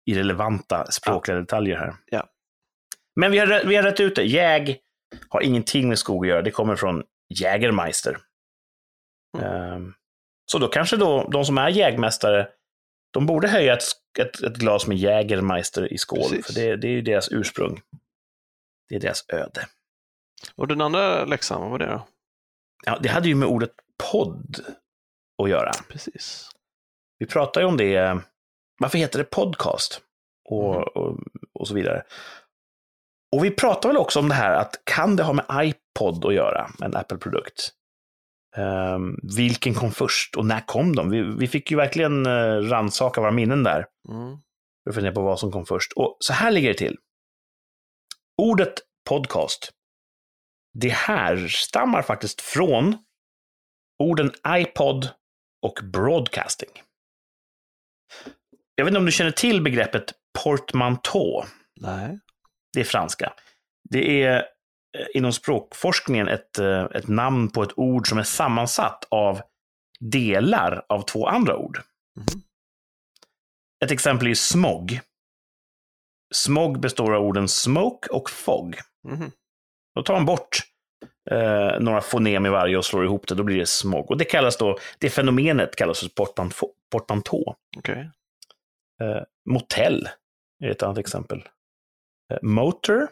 irrelevanta 0.07 0.91
språkliga 0.91 1.37
detaljer 1.39 1.77
här. 1.77 1.95
Ja. 2.07 2.29
Men 3.17 3.31
vi 3.31 3.39
har, 3.39 3.65
vi 3.67 3.77
har 3.77 3.83
rätt 3.83 4.01
ut 4.01 4.17
det. 4.17 4.23
Jäg 4.25 4.81
har 5.29 5.41
ingenting 5.41 5.89
med 5.89 5.99
skog 5.99 6.25
att 6.25 6.29
göra. 6.31 6.43
Det 6.43 6.51
kommer 6.51 6.77
från 6.77 7.03
Jägermeister. 7.41 8.19
Mm. 9.39 9.47
Ehm, 9.73 9.95
Så 10.47 10.59
då 10.59 10.69
kanske 10.69 10.97
då, 10.97 11.29
de 11.33 11.45
som 11.45 11.59
är 11.59 11.69
jägmästare, 11.69 12.49
de 13.13 13.27
borde 13.27 13.49
höja 13.49 13.73
ett, 13.77 13.83
ett, 14.19 14.43
ett 14.43 14.57
glas 14.57 14.87
med 14.87 14.97
Jägermeister 14.97 15.93
i 15.93 15.99
skål, 15.99 16.19
Precis. 16.19 16.47
för 16.47 16.53
det, 16.53 16.77
det 16.77 16.87
är 16.89 16.93
ju 16.93 17.03
deras 17.03 17.29
ursprung. 17.33 17.81
Det 18.89 18.95
är 18.97 19.01
deras 19.01 19.25
öde. 19.29 19.67
Och 20.55 20.69
den 20.69 20.81
andra 20.81 21.25
läxan, 21.25 21.61
vad 21.61 21.71
var 21.71 21.79
det 21.79 21.87
då? 21.87 22.09
Ja, 22.85 22.99
det 23.03 23.09
hade 23.09 23.29
ju 23.29 23.35
med 23.35 23.49
ordet 23.49 23.71
podd 24.13 24.57
att 25.43 25.51
göra. 25.51 25.73
Precis. 25.89 26.49
Vi 27.19 27.27
pratar 27.27 27.61
ju 27.61 27.67
om 27.67 27.77
det, 27.77 28.21
varför 28.79 28.99
heter 28.99 29.19
det 29.19 29.25
podcast? 29.25 30.01
Och, 30.51 30.75
Mhm. 30.75 30.83
och, 30.95 31.19
och 31.61 31.69
så 31.69 31.75
vidare. 31.75 32.03
Och 33.37 33.45
vi 33.45 33.51
pratar 33.51 33.89
väl 33.89 33.97
också 33.99 34.19
om 34.19 34.29
det 34.29 34.35
här 34.35 34.55
att 34.55 34.81
kan 34.85 35.17
det 35.17 35.23
ha 35.23 35.33
med 35.33 35.45
iPod 35.53 36.25
att 36.25 36.35
göra, 36.35 36.71
en 36.83 36.97
Apple-produkt? 36.97 37.73
Ehm, 38.57 39.17
vilken 39.37 39.75
kom 39.75 39.93
först 39.93 40.37
och 40.37 40.47
när 40.47 40.61
kom 40.67 40.97
de? 40.97 41.11
Vi, 41.11 41.23
vi 41.23 41.47
fick 41.49 41.71
ju 41.71 41.77
verkligen 41.77 42.27
uh, 42.27 42.63
rannsaka 42.69 43.21
våra 43.21 43.31
minnen 43.31 43.63
där. 43.63 43.87
Mm. 44.09 44.37
För 44.85 44.91
att 44.91 44.95
fundera 44.95 45.15
på 45.15 45.23
vad 45.23 45.41
som 45.41 45.53
kom 45.53 45.67
först. 45.67 45.93
Och 45.93 46.17
så 46.21 46.33
här 46.33 46.51
ligger 46.51 46.69
det 46.69 46.79
till. 46.79 46.97
Ordet 48.43 48.75
podcast, 49.09 49.71
det 50.75 50.89
härstammar 50.89 52.03
faktiskt 52.03 52.41
från 52.41 52.99
orden 53.99 54.33
iPod 54.49 55.09
och 55.63 55.79
broadcasting. 55.93 56.83
Jag 58.75 58.85
vet 58.85 58.91
inte 58.91 58.99
om 58.99 59.07
du 59.07 59.13
känner 59.13 59.31
till 59.31 59.63
begreppet 59.63 60.13
portmanteau. 60.45 61.45
Nej. 61.81 62.19
Det 62.73 62.81
är 62.81 62.85
franska. 62.85 63.33
Det 63.91 64.23
är 64.23 64.37
eh, 64.99 65.07
inom 65.15 65.33
språkforskningen 65.33 66.29
ett, 66.29 66.59
eh, 66.59 66.85
ett 66.85 67.09
namn 67.09 67.51
på 67.51 67.63
ett 67.63 67.79
ord 67.79 68.09
som 68.09 68.19
är 68.19 68.23
sammansatt 68.23 69.07
av 69.11 69.41
delar 70.01 70.87
av 70.89 71.03
två 71.03 71.27
andra 71.27 71.57
ord. 71.57 71.81
Mhm. 72.17 72.43
Ett 73.85 73.91
exempel 73.91 74.29
är 74.29 74.35
smog. 74.35 75.01
Smog 76.35 76.81
består 76.81 77.15
av 77.15 77.23
orden 77.23 77.49
smoke 77.49 78.09
och 78.09 78.31
fog. 78.31 78.79
Mhm. 79.09 79.31
Då 79.95 80.03
tar 80.03 80.15
man 80.15 80.27
bort 80.27 80.61
eh, 81.31 81.81
några 81.81 82.01
fonem 82.01 82.47
i 82.47 82.49
varje 82.49 82.77
och 82.77 82.85
slår 82.85 83.05
ihop 83.05 83.27
det, 83.29 83.35
då 83.35 83.43
blir 83.43 83.59
det 83.59 83.67
smog. 83.67 84.11
Och 84.11 84.19
det 84.19 84.25
kallas 84.25 84.57
då, 84.57 84.79
det 84.99 85.11
fenomenet 85.11 85.77
kallas 85.77 86.01
för 86.01 86.09
portmanteau. 86.09 86.71
portmanteau. 86.91 87.55
Okej. 87.77 88.11
Eh, 89.03 89.23
motell 89.51 90.09
är 90.65 90.71
ett 90.71 90.83
annat 90.83 90.99
exempel. 90.99 91.49
Eh, 92.33 92.39
motor, 92.43 93.09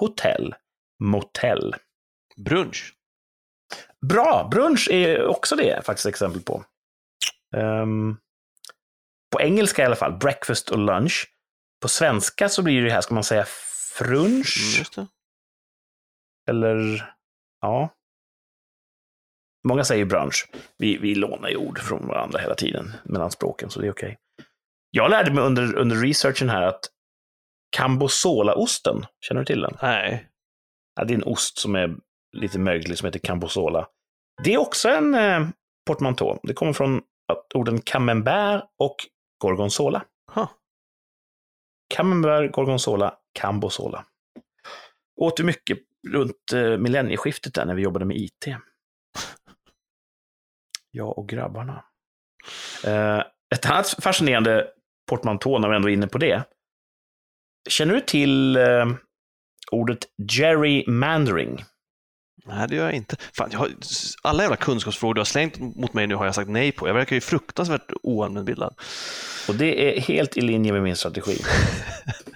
hotell, 0.00 0.54
motell. 0.98 1.74
Brunch. 2.36 2.94
Bra! 4.06 4.48
Brunch 4.50 4.88
är 4.90 5.26
också 5.26 5.56
det 5.56 5.84
faktiskt 5.84 6.06
exempel 6.06 6.42
på. 6.42 6.64
Ehm, 7.56 8.16
på 9.32 9.40
engelska 9.40 9.82
i 9.82 9.86
alla 9.86 9.96
fall, 9.96 10.18
breakfast 10.18 10.70
och 10.70 10.78
lunch. 10.78 11.28
På 11.82 11.88
svenska 11.88 12.48
så 12.48 12.62
blir 12.62 12.82
det 12.82 12.90
här, 12.90 13.00
ska 13.00 13.14
man 13.14 13.24
säga 13.24 13.44
frunch? 13.98 14.82
Mm. 14.96 15.08
Eller, 16.48 17.12
ja. 17.62 17.88
Många 19.68 19.84
säger 19.84 20.04
brunch. 20.04 20.50
Vi, 20.78 20.96
vi 20.96 21.14
lånar 21.14 21.48
ju 21.48 21.56
ord 21.56 21.78
från 21.78 22.06
varandra 22.06 22.38
hela 22.38 22.54
tiden 22.54 22.92
mellan 23.04 23.30
språken, 23.30 23.70
så 23.70 23.80
det 23.80 23.86
är 23.86 23.92
okej. 23.92 24.18
Jag 24.90 25.10
lärde 25.10 25.32
mig 25.32 25.44
under, 25.44 25.76
under 25.76 25.96
researchen 25.96 26.48
här 26.48 26.62
att 26.62 26.80
Cambosola-osten, 27.76 29.06
känner 29.20 29.40
du 29.40 29.44
till 29.44 29.60
den? 29.60 29.76
Nej. 29.82 30.28
Ja, 30.94 31.04
det 31.04 31.14
är 31.14 31.16
en 31.16 31.24
ost 31.24 31.58
som 31.58 31.74
är 31.74 31.96
lite 32.36 32.58
möglig 32.58 32.98
som 32.98 33.06
heter 33.06 33.18
Cambosola. 33.18 33.88
Det 34.44 34.54
är 34.54 34.58
också 34.58 34.88
en 34.88 35.14
eh, 35.14 35.48
portmanteau. 35.86 36.38
Det 36.42 36.54
kommer 36.54 36.72
från 36.72 37.02
att 37.32 37.54
orden 37.54 37.80
camembert 37.80 38.64
och 38.78 38.96
gorgonzola. 39.38 40.04
Huh. 40.34 40.48
Camembert, 41.94 42.52
gorgonzola, 42.52 43.14
cambosola. 43.38 44.04
Åt 45.20 45.40
vi 45.40 45.44
mycket 45.44 45.78
runt 46.08 46.52
eh, 46.54 46.78
millennieskiftet 46.78 47.54
där 47.54 47.64
när 47.64 47.74
vi 47.74 47.82
jobbade 47.82 48.04
med 48.04 48.16
IT. 48.16 48.46
Jag 50.90 51.18
och 51.18 51.28
grabbarna. 51.28 51.84
Eh, 52.84 53.22
ett 53.54 53.66
annat 53.66 53.94
fascinerande 54.02 54.66
portmanteau, 55.08 55.58
när 55.58 55.68
vi 55.68 55.76
ändå 55.76 55.88
är 55.88 55.92
inne 55.92 56.06
på 56.06 56.18
det. 56.18 56.44
Känner 57.68 57.94
du 57.94 58.00
till 58.00 58.56
eh, 58.56 58.86
ordet 59.70 59.98
gerrymandering? 60.32 61.64
Nej, 62.44 62.68
det 62.68 62.76
gör 62.76 62.84
jag 62.84 62.94
inte. 62.94 63.16
Fan, 63.36 63.48
jag 63.52 63.58
har, 63.58 63.68
alla 64.22 64.42
jävla 64.42 64.56
kunskapsfrågor 64.56 65.14
du 65.14 65.20
har 65.20 65.24
slängt 65.24 65.58
mot 65.58 65.94
mig 65.94 66.06
nu 66.06 66.14
har 66.14 66.24
jag 66.24 66.34
sagt 66.34 66.50
nej 66.50 66.72
på. 66.72 66.88
Jag 66.88 66.94
verkar 66.94 67.16
ju 67.16 67.20
fruktansvärt 67.20 67.92
oallmänbildad. 68.02 68.74
Och 69.48 69.54
det 69.54 69.96
är 69.96 70.00
helt 70.00 70.36
i 70.36 70.40
linje 70.40 70.72
med 70.72 70.82
min 70.82 70.96
strategi. 70.96 71.36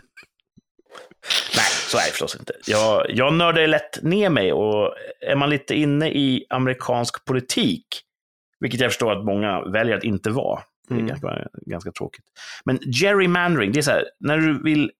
Nej, 1.97 2.11
förstås 2.11 2.37
inte. 2.37 2.53
Jag, 2.67 3.07
jag 3.11 3.35
nördar 3.35 3.67
lätt 3.67 4.03
ner 4.03 4.31
mig 4.31 4.53
och 4.53 4.95
är 5.21 5.37
man 5.37 5.51
lite 5.51 5.75
inne 5.75 6.09
i 6.11 6.47
amerikansk 6.51 7.25
politik, 7.25 7.87
vilket 8.61 8.81
jag 8.81 8.91
förstår 8.91 9.13
att 9.13 9.25
många 9.25 9.61
väljer 9.61 9.97
att 9.97 10.05
inte 10.05 10.31
vara, 10.31 10.63
det 10.89 10.95
är 10.95 10.99
Mm. 10.99 11.07
ganska, 11.09 11.49
ganska 11.67 11.93
tråkigt. 11.93 12.25
Men 12.65 12.79
gerrymandering, 12.79 13.73
det 13.73 13.81
är 13.81 13.83
så 13.83 13.91
här, 13.91 14.05
när 14.21 14.39
du 14.39 14.63
vill 14.63 14.91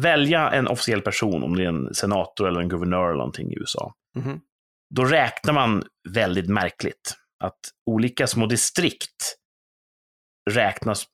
välja 0.00 0.50
en 0.50 0.68
officiell 0.68 1.00
person, 1.00 1.42
om 1.42 1.56
det 1.56 1.64
är 1.64 1.68
en 1.68 1.94
senator 1.94 2.48
eller 2.48 2.60
en 2.60 2.68
guvernör 2.68 3.04
eller 3.06 3.16
någonting 3.18 3.52
i 3.52 3.56
USA, 3.58 3.94
Mhm. 4.16 4.40
då 4.94 5.04
räknar 5.04 5.54
man 5.54 5.84
väldigt 6.08 6.48
märkligt. 6.48 7.14
Att 7.44 7.58
olika 7.86 8.26
små 8.26 8.46
distrikt 8.46 9.36
räknas, 10.50 11.06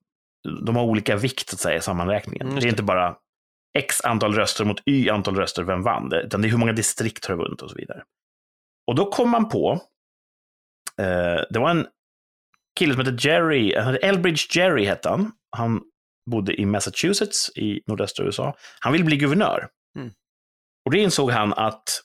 de 0.67 0.77
har 0.77 0.83
olika 0.85 1.17
vikt 1.17 1.49
så 1.51 1.57
att 1.57 1.61
säga, 1.61 1.77
i 1.79 1.81
sammanräkningen. 1.81 2.47
Mm, 2.47 2.61
det 2.61 2.67
är 2.67 2.69
inte 2.71 2.83
bara 2.83 3.17
x 3.79 4.01
antal 4.01 4.35
röster 4.35 4.65
mot 4.65 4.83
y 4.87 5.11
antal 5.11 5.37
röster, 5.37 5.63
vem 5.63 5.83
vann 5.83 6.09
det? 6.09 6.23
Utan 6.23 6.43
det 6.43 6.49
är 6.49 6.51
hur 6.51 6.59
många 6.59 6.73
distrikt 6.73 7.27
har 7.27 7.37
vunnit 7.37 7.63
och 7.63 7.71
så 7.71 7.77
vidare. 7.77 8.03
Och 8.87 8.95
då 8.95 9.11
kom 9.11 9.31
man 9.31 9.49
på, 9.49 9.73
eh, 10.99 11.41
det 11.51 11.59
var 11.59 11.71
en 11.71 11.87
kille 12.79 12.95
som 12.95 13.07
hette 13.07 13.29
Jerry, 13.29 13.77
han 13.77 13.93
hette 13.93 14.07
Elbridge 14.07 14.59
Jerry 14.59 14.85
hette 14.85 15.09
han. 15.09 15.33
Han 15.57 15.83
bodde 16.31 16.61
i 16.61 16.67
Massachusetts 16.67 17.51
i 17.57 17.83
nordöstra 17.87 18.25
USA. 18.25 18.57
Han 18.81 18.93
ville 18.93 19.05
bli 19.05 19.17
guvernör. 19.17 19.69
Mm. 19.99 20.11
Och 20.85 20.91
det 20.91 20.99
insåg 20.99 21.31
han 21.31 21.53
att 21.53 22.03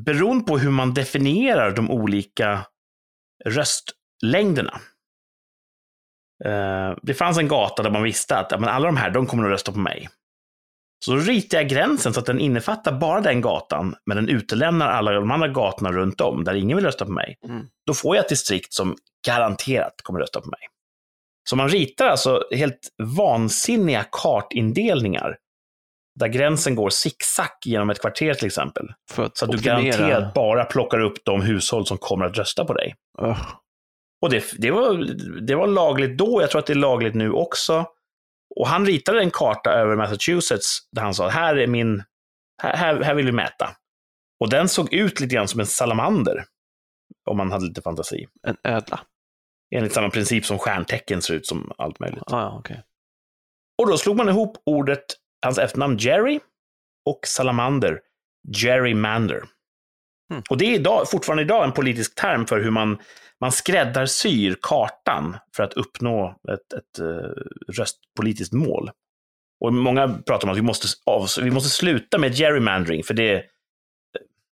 beroende 0.00 0.44
på 0.44 0.58
hur 0.58 0.70
man 0.70 0.94
definierar 0.94 1.76
de 1.76 1.90
olika 1.90 2.66
röstlängderna. 3.44 4.80
Eh, 6.44 6.96
det 7.02 7.14
fanns 7.14 7.38
en 7.38 7.48
gata 7.48 7.82
där 7.82 7.90
man 7.90 8.02
visste 8.02 8.36
att 8.36 8.50
ja, 8.50 8.58
men 8.58 8.68
alla 8.68 8.86
de 8.86 8.96
här, 8.96 9.10
de 9.10 9.26
kommer 9.26 9.44
att 9.44 9.50
rösta 9.50 9.72
på 9.72 9.78
mig. 9.78 10.08
Så 11.04 11.10
då 11.10 11.18
ritade 11.18 11.62
jag 11.62 11.70
gränsen 11.70 12.14
så 12.14 12.20
att 12.20 12.26
den 12.26 12.40
innefattar 12.40 12.92
bara 12.92 13.20
den 13.20 13.40
gatan, 13.40 13.94
men 14.06 14.16
den 14.16 14.28
utelämnar 14.28 14.88
alla 14.88 15.12
de 15.12 15.30
andra 15.30 15.48
gatorna 15.48 15.92
runt 15.92 16.20
om, 16.20 16.44
där 16.44 16.54
ingen 16.54 16.76
vill 16.76 16.86
rösta 16.86 17.04
på 17.04 17.12
mig. 17.12 17.36
Mm. 17.48 17.66
Då 17.86 17.94
får 17.94 18.16
jag 18.16 18.22
ett 18.22 18.28
distrikt 18.28 18.72
som 18.72 18.96
garanterat 19.26 19.94
kommer 20.02 20.20
rösta 20.20 20.40
på 20.40 20.46
mig. 20.46 20.60
Så 21.48 21.56
man 21.56 21.68
ritar 21.68 22.06
alltså 22.06 22.42
helt 22.50 22.88
vansinniga 23.02 24.04
kartindelningar. 24.12 25.36
Där 26.20 26.28
gränsen 26.28 26.74
går 26.74 26.90
zigzag 26.90 27.46
genom 27.64 27.90
ett 27.90 28.00
kvarter 28.00 28.34
till 28.34 28.46
exempel. 28.46 28.88
Att 29.16 29.36
Så 29.36 29.44
att 29.44 29.50
du 29.50 29.56
optimera. 29.56 29.80
garanterat 29.80 30.34
bara 30.34 30.64
plockar 30.64 31.00
upp 31.00 31.24
de 31.24 31.42
hushåll 31.42 31.86
som 31.86 31.98
kommer 31.98 32.26
att 32.26 32.38
rösta 32.38 32.64
på 32.64 32.74
dig. 32.74 32.94
Ugh. 33.22 33.46
Och 34.24 34.30
det, 34.30 34.44
det, 34.58 34.70
var, 34.70 34.94
det 35.40 35.54
var 35.54 35.66
lagligt 35.66 36.18
då, 36.18 36.40
jag 36.40 36.50
tror 36.50 36.58
att 36.58 36.66
det 36.66 36.72
är 36.72 36.74
lagligt 36.74 37.14
nu 37.14 37.30
också. 37.30 37.86
Och 38.56 38.68
han 38.68 38.86
ritade 38.86 39.20
en 39.20 39.30
karta 39.30 39.70
över 39.70 39.96
Massachusetts 39.96 40.78
där 40.92 41.02
han 41.02 41.14
sa, 41.14 41.28
här 41.28 41.56
är 41.56 41.66
min, 41.66 42.02
här, 42.62 43.02
här, 43.02 43.14
vill 43.14 43.26
vi 43.26 43.32
mäta. 43.32 43.76
Och 44.40 44.50
den 44.50 44.68
såg 44.68 44.94
ut 44.94 45.20
lite 45.20 45.34
grann 45.34 45.48
som 45.48 45.60
en 45.60 45.66
salamander. 45.66 46.44
Om 47.30 47.36
man 47.36 47.52
hade 47.52 47.66
lite 47.66 47.82
fantasi. 47.82 48.26
En 48.46 48.56
ödla. 48.64 49.00
Enligt 49.74 49.92
samma 49.92 50.10
princip 50.10 50.46
som 50.46 50.58
stjärntecken 50.58 51.22
ser 51.22 51.34
ut 51.34 51.46
som 51.46 51.72
allt 51.78 52.00
möjligt. 52.00 52.22
Ah, 52.26 52.40
ja, 52.40 52.56
okej. 52.58 52.82
Och 53.82 53.88
då 53.88 53.98
slog 53.98 54.16
man 54.16 54.28
ihop 54.28 54.56
ordet, 54.66 55.04
hans 55.42 55.58
efternamn 55.58 55.96
Jerry 55.96 56.40
och 57.06 57.20
salamander, 57.26 58.00
gerrymander. 58.56 59.42
Hmm. 60.32 60.42
Och 60.50 60.58
det 60.58 60.64
är 60.64 60.74
idag, 60.74 61.10
fortfarande 61.10 61.42
idag 61.42 61.64
en 61.64 61.72
politisk 61.72 62.14
term 62.14 62.46
för 62.46 62.60
hur 62.60 62.70
man, 62.70 62.98
man 63.44 63.52
skräddarsyr 63.52 64.56
kartan 64.62 65.36
för 65.56 65.62
att 65.62 65.72
uppnå 65.72 66.36
ett, 66.52 66.72
ett 66.72 67.00
uh, 67.00 67.30
röstpolitiskt 67.68 68.52
mål. 68.52 68.90
Och 69.60 69.72
många 69.72 70.08
pratar 70.08 70.48
om 70.48 70.52
att 70.52 70.58
vi 70.58 70.62
måste, 70.62 70.86
av, 71.06 71.28
vi 71.42 71.50
måste 71.50 71.70
sluta 71.70 72.18
med 72.18 72.34
gerrymandering, 72.34 73.02
för 73.04 73.14
det, 73.14 73.44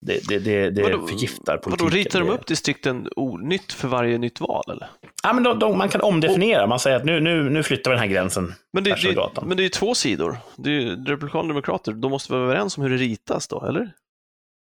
det, 0.07 0.28
det, 0.28 0.38
det, 0.38 0.71
det 0.71 0.83
Vadå- 0.83 1.07
förgiftar 1.07 1.57
politiken. 1.57 1.87
Vadå, 1.87 1.97
ritar 1.97 2.21
de 2.21 2.28
upp 2.28 2.47
distrikten 2.47 3.09
nytt 3.43 3.73
för 3.73 3.88
varje 3.88 4.19
nytt 4.19 4.40
val 4.40 4.64
eller? 4.71 4.88
Ja, 5.23 5.33
men 5.33 5.43
de, 5.43 5.59
de, 5.59 5.78
man 5.78 5.88
kan 5.88 6.00
omdefiniera. 6.00 6.66
Man 6.66 6.81
säger 6.81 6.97
att 6.97 7.05
nu, 7.05 7.21
nu, 7.21 7.50
nu 7.50 7.62
flyttar 7.62 7.90
vi 7.90 7.95
den 7.95 8.00
här 8.00 8.14
gränsen. 8.14 8.55
Men 8.73 8.85
det, 8.85 8.90
det, 9.02 9.28
men 9.43 9.57
det 9.57 9.61
är 9.61 9.64
ju 9.64 9.69
två 9.69 9.95
sidor. 9.95 10.37
Det 10.57 10.71
är 10.71 10.75
ju 10.75 11.05
republikaner 11.05 11.45
och 11.45 11.49
demokrater. 11.49 11.93
De 11.93 12.11
måste 12.11 12.33
vara 12.33 12.43
överens 12.43 12.78
om 12.78 12.83
hur 12.83 12.90
det 12.90 12.97
ritas 12.97 13.49
då, 13.49 13.66
eller? 13.66 13.90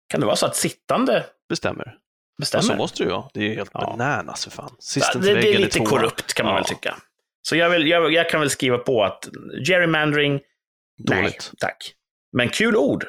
Kan 0.09 0.21
det 0.21 0.27
vara 0.27 0.37
så 0.37 0.47
att 0.47 0.57
sittande 0.57 1.25
Bestämmer. 1.51 1.97
Ja, 2.41 2.43
bestämmer? 2.43 2.63
så 2.63 2.75
måste 2.77 3.03
ju 3.03 3.09
vara. 3.09 3.31
Det 3.35 3.41
är 3.41 3.45
ju 3.45 3.55
helt 3.55 3.71
Ja. 3.75 3.81
bananas 3.81 4.45
för 4.45 4.51
fan. 4.51 4.77
Ja, 4.97 5.19
det, 5.21 5.35
det 5.35 5.55
är 5.55 5.59
lite 5.59 5.79
tvåa. 5.79 5.87
korrupt 5.89 6.35
kan 6.35 6.47
man 6.47 6.53
Ja. 6.55 6.59
väl 6.61 6.65
tycka. 6.69 6.97
Så 7.43 7.57
jag, 7.57 7.71
vill, 7.71 7.87
jag, 7.89 8.13
jag 8.13 8.31
kan 8.31 8.41
väl 8.41 8.51
skriva 8.51 8.79
på 8.79 9.05
att 9.05 9.29
gerrymandering, 9.69 10.33
nej 10.33 10.43
Dåligt. 11.23 11.53
tack. 11.59 11.95
Men 12.33 12.49
kul 12.49 12.77
ord. 12.77 13.07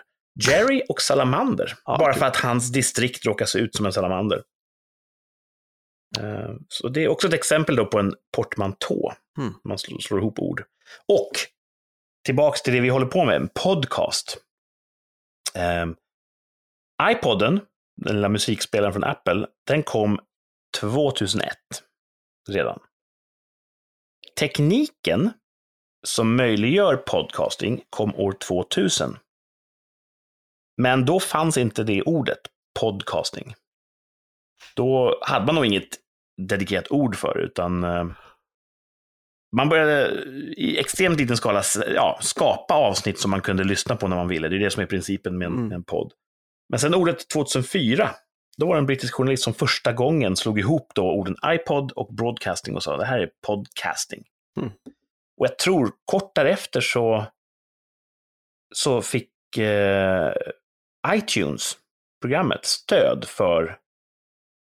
Jerry 0.48 0.82
och 0.90 1.02
salamander. 1.02 1.74
Ja, 1.86 1.98
bara 1.98 2.14
kul. 2.14 2.20
för 2.20 2.26
att 2.26 2.36
hans 2.36 2.72
distrikt 2.72 3.26
råkar 3.26 3.46
se 3.46 3.60
ut 3.60 3.76
som 3.76 3.86
en 3.86 3.94
salamander. 3.94 4.44
Eh, 6.20 6.50
Så 6.68 6.88
det 6.90 7.04
är 7.04 7.08
också 7.08 7.28
ett 7.28 7.34
exempel 7.34 7.76
då 7.76 7.86
på 7.86 8.00
en 8.00 8.16
portmantå. 8.36 9.14
Mm. 9.38 9.54
Man 9.64 9.78
slår, 9.78 10.20
ihop 10.20 10.40
ord. 10.40 10.64
Och 11.08 11.32
tillbaks 12.26 12.62
till 12.62 12.74
det 12.74 12.80
vi 12.82 12.90
håller 12.90 13.06
på 13.06 13.26
med, 13.26 13.36
en 13.36 13.50
podcast. 13.64 14.38
Um, 15.84 15.96
iPodden, 17.12 17.60
den 17.96 18.16
lilla 18.16 18.30
musikspelaren 18.30 18.94
från 18.94 19.04
Apple, 19.04 19.48
den 19.68 19.84
kom 19.84 20.20
2001 20.80 21.50
redan. 22.50 22.80
Tekniken 24.40 25.32
som 26.08 26.36
möjliggör 26.36 26.98
podcasting 26.98 27.84
kom 27.90 28.16
år 28.16 28.32
2000. 28.32 29.18
Men 30.78 31.06
då 31.06 31.20
fanns 31.20 31.58
inte 31.58 31.84
det 31.84 32.02
ordet, 32.02 32.40
podcasting. 32.80 33.54
Då 34.76 35.20
hade 35.22 35.46
man 35.46 35.56
nog 35.56 35.66
inget 35.66 36.00
dedikerat 36.42 36.92
ord 36.92 37.16
för 37.16 37.38
utan 37.38 37.84
eh, 37.84 38.06
man 39.56 39.70
började 39.70 40.24
i 40.58 40.80
extremt 40.80 41.20
liten 41.20 41.38
skala 41.38 41.64
ja, 41.96 42.20
skapa 42.22 42.74
avsnitt 42.74 43.20
som 43.20 43.32
man 43.32 43.42
kunde 43.42 43.64
lyssna 43.64 43.96
på 43.96 44.08
när 44.08 44.16
man 44.16 44.28
ville. 44.28 44.50
Det 44.50 44.56
är 44.56 44.60
det 44.60 44.72
som 44.72 44.84
är 44.84 44.88
principen 44.88 45.38
med 45.38 45.46
en, 45.46 45.54
Mm. 45.54 45.72
en 45.72 45.84
podd. 45.84 46.14
Men 46.72 46.80
sen 46.80 46.96
ordet 46.96 47.30
2004, 47.30 48.16
då 48.58 48.68
var 48.68 48.76
det 48.76 48.80
en 48.80 48.86
brittisk 48.86 49.14
journalist 49.14 49.44
som 49.44 49.54
första 49.54 49.94
gången 49.94 50.36
slog 50.36 50.60
ihop 50.60 50.92
då 50.96 51.12
orden 51.12 51.36
iPod 51.46 51.92
och 51.92 52.14
broadcasting 52.14 52.76
och 52.76 52.84
sa 52.84 52.98
det 52.98 53.06
här 53.06 53.20
är 53.20 53.32
podcasting. 53.48 54.24
Mm. 54.58 54.72
Och 55.38 55.46
jag 55.46 55.58
tror 55.58 55.92
kort 56.06 56.36
därefter 56.36 56.82
så, 56.82 57.26
så 58.76 59.02
fick 59.02 59.58
eh, 59.58 60.34
iTunes, 61.08 61.78
programmet, 62.22 62.66
stöd 62.66 63.26
för 63.28 63.78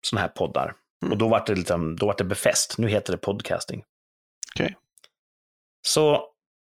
sådana 0.06 0.26
här 0.26 0.28
poddar. 0.28 0.74
Mm. 1.02 1.12
Och 1.12 1.18
då 1.18 1.28
var 1.28 1.44
det, 1.46 1.54
liksom, 1.54 1.96
då 1.96 2.06
var 2.06 2.14
det 2.18 2.24
befäst. 2.24 2.78
Nu 2.78 2.88
heter 2.88 3.12
det 3.12 3.18
podcasting. 3.18 3.84
Okej. 4.54 4.76
Så 5.86 6.28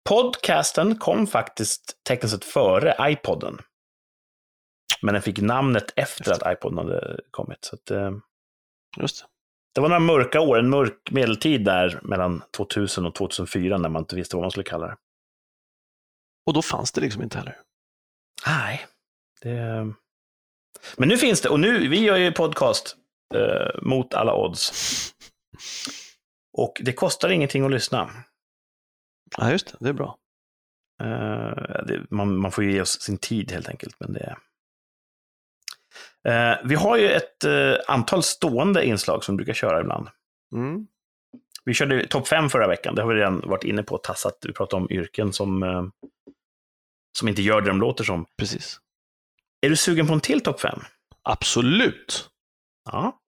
podcasten 0.09 0.99
kom 0.99 1.27
faktiskt 1.27 2.05
tekniskt 2.05 2.35
sett 2.35 2.45
före 2.45 3.11
iPodden. 3.11 3.59
Men 5.03 5.15
den 5.15 5.23
fick 5.23 5.41
namnet 5.41 5.93
efter 5.97 6.33
att 6.33 6.59
iPoden 6.59 6.79
hade 6.79 7.21
kommit. 7.31 7.65
Så 7.65 7.75
att, 7.75 7.91
eh, 7.91 8.11
Just 9.01 9.21
det. 9.21 9.27
det 9.75 9.81
var 9.81 9.89
några 9.89 10.01
mörka 10.01 10.41
år, 10.41 10.59
en 10.59 10.71
mörk 10.71 11.11
medeltid 11.11 11.65
där 11.65 12.01
mellan 12.03 12.43
2000 12.57 13.07
och 13.07 13.15
2004 13.15 13.79
när 13.79 13.89
man 13.89 14.03
inte 14.03 14.17
visste 14.17 14.37
vad 14.37 14.43
man 14.43 14.51
skulle 14.51 14.65
kalla 14.65 14.87
det. 14.87 14.97
Och 16.47 16.53
då 16.53 16.63
fanns 16.63 16.93
det 16.93 17.01
liksom 17.01 17.23
inte 17.23 17.39
heller. 17.39 17.59
Nej. 18.47 18.87
Det... 19.41 19.93
Men 20.97 21.09
nu 21.09 21.17
finns 21.17 21.41
det, 21.41 21.49
och 21.49 21.61
nu, 21.61 21.89
vi 21.89 22.01
gör 22.01 22.17
ju 22.17 22.33
podcast 22.33 22.97
eh, 23.35 23.83
mot 23.83 24.15
alla 24.15 24.35
odds. 24.35 24.73
Och 26.59 26.81
det 26.85 26.93
kostar 26.93 27.29
ingenting 27.29 27.65
att 27.65 27.71
lyssna. 27.71 28.11
Ja, 29.39 29.51
just 29.51 29.67
det. 29.67 29.77
Det 29.81 29.89
är 29.89 29.93
bra. 29.93 30.19
Eh, 31.03 31.85
det, 31.87 32.07
man, 32.11 32.37
man 32.37 32.53
får 32.53 32.65
ju 32.65 32.73
ge 32.73 32.81
oss 32.81 33.01
sin 33.01 33.19
tid 33.19 33.53
helt 33.53 33.69
enkelt. 33.69 33.97
Men 34.01 34.13
det... 34.13 34.37
Eh, 36.29 36.55
vi 36.65 36.75
har 36.75 36.97
ju 36.97 37.09
ett 37.09 37.45
eh, 37.45 37.75
antal 37.87 38.23
stående 38.23 38.87
inslag 38.87 39.25
som 39.25 39.35
vi 39.35 39.37
brukar 39.37 39.55
köra 39.55 39.81
ibland. 39.81 40.09
Mm. 40.55 40.87
Vi 41.65 41.75
körde 41.75 42.07
topp 42.07 42.29
fem 42.29 42.51
förra 42.51 42.69
veckan, 42.69 42.95
det 42.95 43.03
har 43.03 43.09
vi 43.09 43.21
redan 43.21 43.41
varit 43.41 43.65
inne 43.65 43.83
på, 43.83 43.99
tassat. 43.99 44.39
Vi 44.43 44.53
pratade 44.53 44.83
om 44.83 44.91
yrken 44.91 45.33
som, 45.33 45.63
eh, 45.63 45.85
som 47.19 47.29
inte 47.29 47.43
gör 47.43 47.61
det 47.61 47.71
de 47.71 47.81
låter 47.81 48.05
som. 48.05 48.27
Precis. 48.39 48.81
Är 49.61 49.69
du 49.71 49.77
sugen 49.77 50.07
på 50.07 50.13
en 50.13 50.21
till 50.21 50.41
topp 50.41 50.61
fem? 50.61 50.81
Absolut. 51.23 52.31
Ja. 52.91 53.21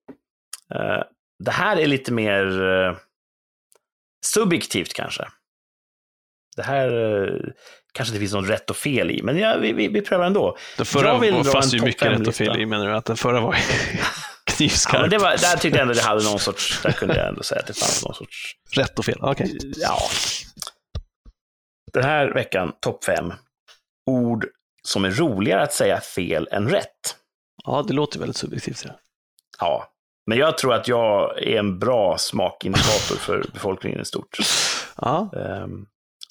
Eh, 0.75 1.03
det 1.43 1.51
här 1.51 1.77
är 1.77 1.87
lite 1.87 2.13
mer 2.13 2.63
eh, 2.63 2.97
subjektivt 4.25 4.93
kanske. 4.93 5.27
Det 6.55 6.63
här 6.63 7.21
eh, 7.23 7.33
kanske 7.93 8.13
det 8.15 8.19
finns 8.19 8.33
något 8.33 8.49
rätt 8.49 8.69
och 8.69 8.75
fel 8.75 9.11
i, 9.11 9.21
men 9.23 9.37
ja, 9.37 9.57
vi, 9.57 9.73
vi, 9.73 9.87
vi 9.87 10.01
prövar 10.01 10.25
ändå. 10.25 10.57
Den 10.77 10.85
förra 10.85 11.07
Jag 11.07 11.19
vill 11.19 11.33
var, 11.33 11.43
fanns 11.43 11.73
ju 11.73 11.81
mycket 11.81 12.11
rätt 12.11 12.27
och 12.27 12.35
fel 12.35 12.61
i, 12.61 12.65
menar 12.65 12.87
du? 12.87 12.93
Att 12.95 13.05
den 13.05 13.17
förra 13.17 13.41
var 13.41 13.53
Ja, 13.93 14.03
knivskarp? 14.57 15.01
men 15.01 15.09
det 15.09 15.17
var, 15.17 15.29
där 15.29 15.57
tyckte 15.57 15.77
jag 15.77 15.81
ändå 15.81 15.93
det 15.93 16.01
hade 16.01 16.23
någon 16.23 16.39
sorts, 16.39 16.81
där 16.83 16.91
kunde 16.91 17.15
jag 17.17 17.27
ändå 17.27 17.43
säga 17.43 17.61
att 17.61 17.67
det 17.67 17.73
fanns 17.79 18.05
någon 18.05 18.15
sorts, 18.15 18.55
Rätt 18.75 18.99
och 18.99 19.05
fel, 19.05 19.17
okej. 19.21 19.57
ja. 19.75 19.97
Den 21.93 22.03
här 22.03 22.33
veckan, 22.33 22.71
topp 22.79 23.03
fem, 23.03 23.33
ord 24.05 24.45
som 24.83 25.05
är 25.05 25.11
roligare 25.11 25.61
att 25.63 25.73
säga 25.73 26.01
fel 26.01 26.47
än 26.51 26.69
rätt. 26.69 27.15
Ja, 27.63 27.85
det 27.87 27.93
låter 27.93 28.19
väldigt 28.19 28.37
subjektivt. 28.37 28.81
Ja. 28.85 28.91
Ja, 29.59 29.87
men 30.27 30.37
jag 30.37 30.57
tror 30.57 30.73
att 30.73 30.87
jag 30.87 31.43
är 31.43 31.59
en 31.59 31.79
bra 31.79 32.17
smakindikator 32.17 33.15
för 33.15 33.45
befolkningen 33.53 34.01
i 34.01 34.05
stort. 34.05 34.37
Ja, 35.01 35.29
Ehm, 35.37 35.85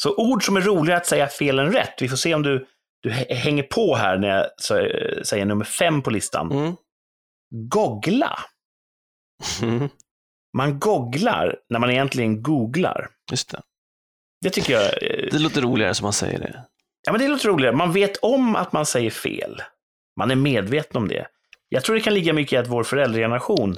Så 0.05 0.15
ord 0.17 0.45
som 0.47 0.57
är 0.57 0.61
roligare 0.61 0.99
att 1.01 1.07
säga 1.07 1.29
fel 1.29 1.59
än 1.59 1.73
rätt. 1.73 1.95
Vi 2.01 2.09
får 2.09 2.17
se 2.17 2.35
om 2.35 2.43
du, 2.43 2.67
du 3.03 3.11
hä- 3.11 3.35
hänger 3.35 3.63
på 3.63 3.95
här 3.97 4.19
när 4.19 4.29
jag 4.29 4.47
sä- 4.63 5.23
säger 5.25 5.45
nummer 5.45 5.65
fem 5.65 6.03
på 6.03 6.11
listan. 6.11 6.53
mm. 6.53 6.75
Googla. 7.55 8.39
Mm. 9.63 9.89
Man 10.57 10.79
googlar 10.79 11.57
när 11.69 11.79
man 11.79 11.91
egentligen 11.91 12.43
googlar. 12.43 13.09
just 13.31 13.51
det. 13.51 13.61
Det 14.41 14.51
tycker 14.51 14.73
jag 14.73 14.83
eh, 14.85 15.29
Det 15.31 15.39
låter 15.39 15.61
roligare 15.61 15.95
som 15.95 16.05
man 16.05 16.13
säger 16.13 16.39
det. 16.39 16.65
ja, 17.07 17.13
men 17.13 17.21
det 17.21 17.29
låter 17.29 17.49
roligare. 17.49 17.77
Man 17.77 17.93
vet 17.93 18.17
om 18.17 18.57
att 18.57 18.73
man 18.73 18.87
säger 18.87 19.11
fel. 19.11 19.63
Man 20.21 20.31
är 20.31 20.35
medveten 20.37 20.97
om 20.97 21.09
det. 21.09 21.27
Jag 21.69 21.85
tror 21.85 21.95
det 21.97 22.01
kan 22.03 22.15
ligga 22.15 22.33
mycket 22.33 22.53
i 22.53 22.57
att 22.57 22.69
vår 22.69 22.85
föräldrageneration 22.85 23.77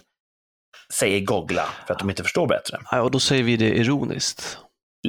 säger 0.92 1.20
googla 1.20 1.68
för 1.86 1.94
att 1.94 1.98
de 2.00 2.10
inte 2.10 2.22
förstår 2.22 2.46
bättre. 2.46 2.78
Ja, 2.90 3.02
och 3.02 3.10
då 3.10 3.20
säger 3.20 3.42
vi 3.42 3.56
det 3.56 3.76
ironiskt. 3.76 4.58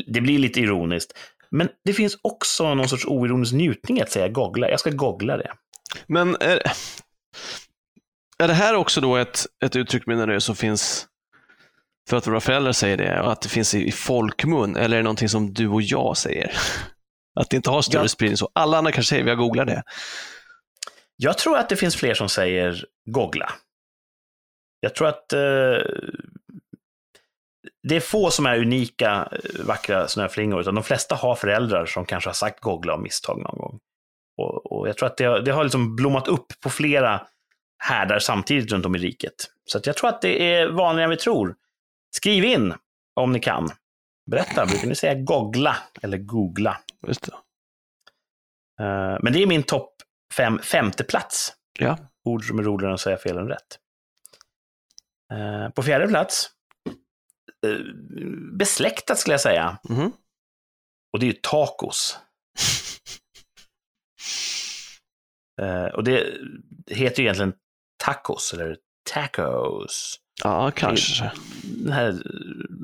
Det 0.08 0.21
blir 0.21 0.39
lite 0.39 0.60
ironiskt. 0.60 1.13
Men 1.52 1.69
det 1.86 1.93
finns 1.93 2.17
också 2.21 2.73
någon 2.73 2.89
sorts 2.89 3.06
oironisk 3.06 3.54
njutning 3.54 4.02
att 4.02 4.12
säga 4.12 4.28
googla. 4.28 4.69
Jag 4.69 4.80
ska 4.80 4.89
googla 4.89 5.38
det. 5.38 5.52
Men 6.08 6.36
är, 6.39 6.62
är 8.43 8.47
det 8.47 8.54
här 8.54 8.76
också 8.76 9.02
då 9.02 9.15
ett, 9.15 9.45
ett 9.65 9.76
uttryck 9.76 10.06
menar 10.06 10.28
du, 10.28 10.41
som 10.41 10.56
finns 10.56 11.08
för 12.10 12.17
att 12.17 12.28
våra 12.28 12.39
föräldrar 12.39 12.71
säger 12.71 12.97
det 12.97 13.21
och 13.21 13.32
att 13.32 13.41
det 13.41 13.50
finns 13.50 13.76
i, 13.76 13.88
i 13.88 13.91
folkmun 13.91 14.76
eller 14.76 14.95
är 14.97 15.00
det 15.00 15.04
någonting 15.04 15.30
som 15.30 15.54
du 15.54 15.67
och 15.67 15.82
jag 15.82 16.17
säger? 16.17 16.52
Att 17.39 17.50
det 17.50 17.58
inte 17.58 17.69
har 17.69 17.82
större 17.82 18.02
Ja. 18.02 18.08
spridning 18.08 18.38
så. 18.38 18.50
Alla 18.54 18.78
andra 18.78 18.91
kanske 18.91 19.10
säger 19.10 19.23
vi 19.23 19.30
har 19.30 19.38
googlat 19.38 19.67
det. 19.67 19.84
Jag 21.15 21.38
tror 21.38 21.58
att 21.58 21.69
det 21.69 21.76
finns 21.76 21.95
fler 21.95 22.13
som 22.13 22.30
säger 22.30 22.86
googla. 23.06 23.52
Jag 24.80 24.95
tror 24.95 25.08
att 25.08 25.34
eh, 25.34 25.39
det 27.83 27.95
är 27.95 27.99
få 27.99 28.31
som 28.31 28.45
är 28.45 28.59
unika, 28.59 29.29
eh, 29.31 29.65
vackra 29.65 30.07
snöflingor, 30.07 30.61
utan 30.61 30.75
de 30.75 30.83
flesta 30.83 31.15
har 31.15 31.35
föräldrar 31.35 31.85
som 31.85 32.05
kanske 32.05 32.29
har 32.29 32.33
sagt 32.33 32.59
goggla 32.61 32.93
av 32.93 33.01
misstag 33.01 33.41
någon 33.41 33.57
gång. 33.57 33.79
Och, 34.37 34.71
och 34.71 34.87
jag 34.89 34.97
tror 34.97 35.07
att 35.07 35.17
det, 35.17 35.25
har- 35.25 35.39
det 35.39 35.51
har 35.51 35.63
liksom 35.63 35.95
blommat 35.95 36.27
upp 36.27 36.45
på 36.63 36.69
flera 36.69 37.27
härdar 37.83 38.19
samtidigt 38.19 38.71
runt 38.71 38.85
om 38.85 38.95
i 38.95 38.99
riket. 38.99 39.33
Så 39.65 39.77
att 39.77 39.85
jag 39.85 39.95
tror 39.97 40.09
att 40.09 40.21
det 40.21 40.53
är 40.53 40.67
vanligare 40.67 41.03
än 41.03 41.09
vi 41.09 41.17
tror. 41.17 41.55
Skriv 42.15 42.43
in 42.43 42.73
om 43.15 43.31
ni 43.31 43.39
kan. 43.39 43.69
Berätta, 44.31 44.65
brukar 44.65 44.87
ni 44.87 44.95
säga 44.95 45.13
goggla 45.15 45.77
eller 46.01 46.17
googla? 46.17 46.77
Just 47.07 47.21
det. 47.25 47.31
Eh, 48.83 49.17
Men 49.21 49.33
det 49.33 49.41
är 49.43 49.47
min 49.47 49.63
topp 49.63 49.93
fem, 50.37 50.59
femte 50.59 51.03
plats. 51.03 51.53
Ja. 51.79 51.97
Ord 52.25 52.45
som 52.47 52.59
är 52.59 52.63
roligare 52.63 52.89
än 52.91 52.93
att 52.93 53.01
säga 53.01 53.17
fel 53.17 53.37
än 53.37 53.47
rätt. 53.47 53.79
Eh, 55.33 55.69
På 55.73 55.83
fjärde 55.83 56.07
plats, 56.07 56.49
besläktat 58.57 59.19
skulle 59.19 59.33
jag 59.33 59.41
säga, 59.41 59.77
Mhm. 59.89 60.11
och 61.13 61.19
det 61.19 61.25
är 61.25 61.27
ju 61.27 61.39
tacos. 61.41 62.17
Eh, 65.61 65.85
Och 65.85 66.03
det 66.03 66.33
heter 66.87 67.19
ju 67.19 67.23
egentligen 67.25 67.53
tacos, 68.03 68.53
eller 68.53 68.77
tacos. 69.09 70.19
Ja, 70.43 70.71
kanske. 70.71 71.31
Den 71.63 71.93
här 71.93 72.21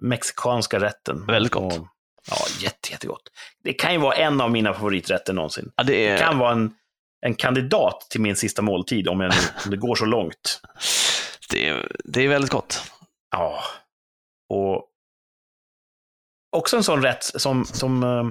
mexikanska 0.01 0.79
rätten. 0.79 1.25
Väldigt 1.25 1.51
gott. 1.51 1.79
Och, 1.79 1.87
ja, 2.29 2.35
jätte, 2.59 2.91
jättegott. 2.91 3.21
Det 3.63 3.73
kan 3.73 3.93
ju 3.93 3.99
vara 3.99 4.15
en 4.15 4.41
av 4.41 4.51
mina 4.51 4.73
favoriträtter 4.73 5.33
någonsin. 5.33 5.71
Ja, 5.75 5.83
det 5.83 5.93
Det 5.93 6.07
är... 6.07 6.17
kan 6.17 6.37
vara 6.37 6.51
en, 6.51 6.73
en 7.25 7.35
kandidat 7.35 8.07
till 8.09 8.21
min 8.21 8.35
sista 8.35 8.61
måltid 8.61 9.07
om, 9.07 9.21
jag 9.21 9.33
om 9.65 9.71
det 9.71 9.77
går 9.77 9.95
så 9.95 10.05
långt. 10.05 10.61
Det 11.49 11.85
det 12.05 12.21
är 12.21 12.27
väldigt 12.27 12.51
gott. 12.51 12.91
Ja. 13.31 13.63
Och 14.53 14.89
också 16.51 16.77
en 16.77 16.83
sån 16.83 17.01
rätt 17.01 17.23
som, 17.23 17.65
som 17.65 18.03
eh, 18.03 18.23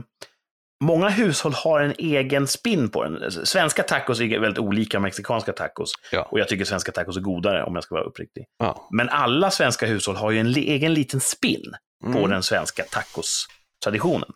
många 0.84 1.08
hushåll 1.08 1.52
har 1.52 1.80
en 1.80 1.94
egen 1.98 2.46
spin 2.46 2.90
på 2.90 3.04
den. 3.04 3.32
Svenska 3.46 3.82
tacos 3.82 4.20
är 4.20 4.38
väldigt 4.40 4.58
olika 4.58 5.00
mexikanska 5.00 5.52
tacos. 5.52 5.92
Ja. 6.12 6.22
Och 6.30 6.38
jag 6.40 6.48
tycker 6.48 6.64
svenska 6.64 6.92
tacos 6.92 7.16
är 7.16 7.20
godare 7.20 7.64
om 7.64 7.74
jag 7.74 7.84
ska 7.84 7.94
vara 7.94 8.04
uppriktig. 8.04 8.44
Ja. 8.58 8.88
Men 8.90 9.08
alla 9.08 9.50
svenska 9.50 9.86
hushåll 9.86 10.16
har 10.16 10.30
ju 10.30 10.38
en 10.40 10.46
egen 10.46 10.94
liten 10.94 11.20
spin 11.20 11.72
på 12.02 12.18
Mm. 12.18 12.30
den 12.30 12.42
svenska 12.42 12.82
tacos-traditionen. 12.84 14.28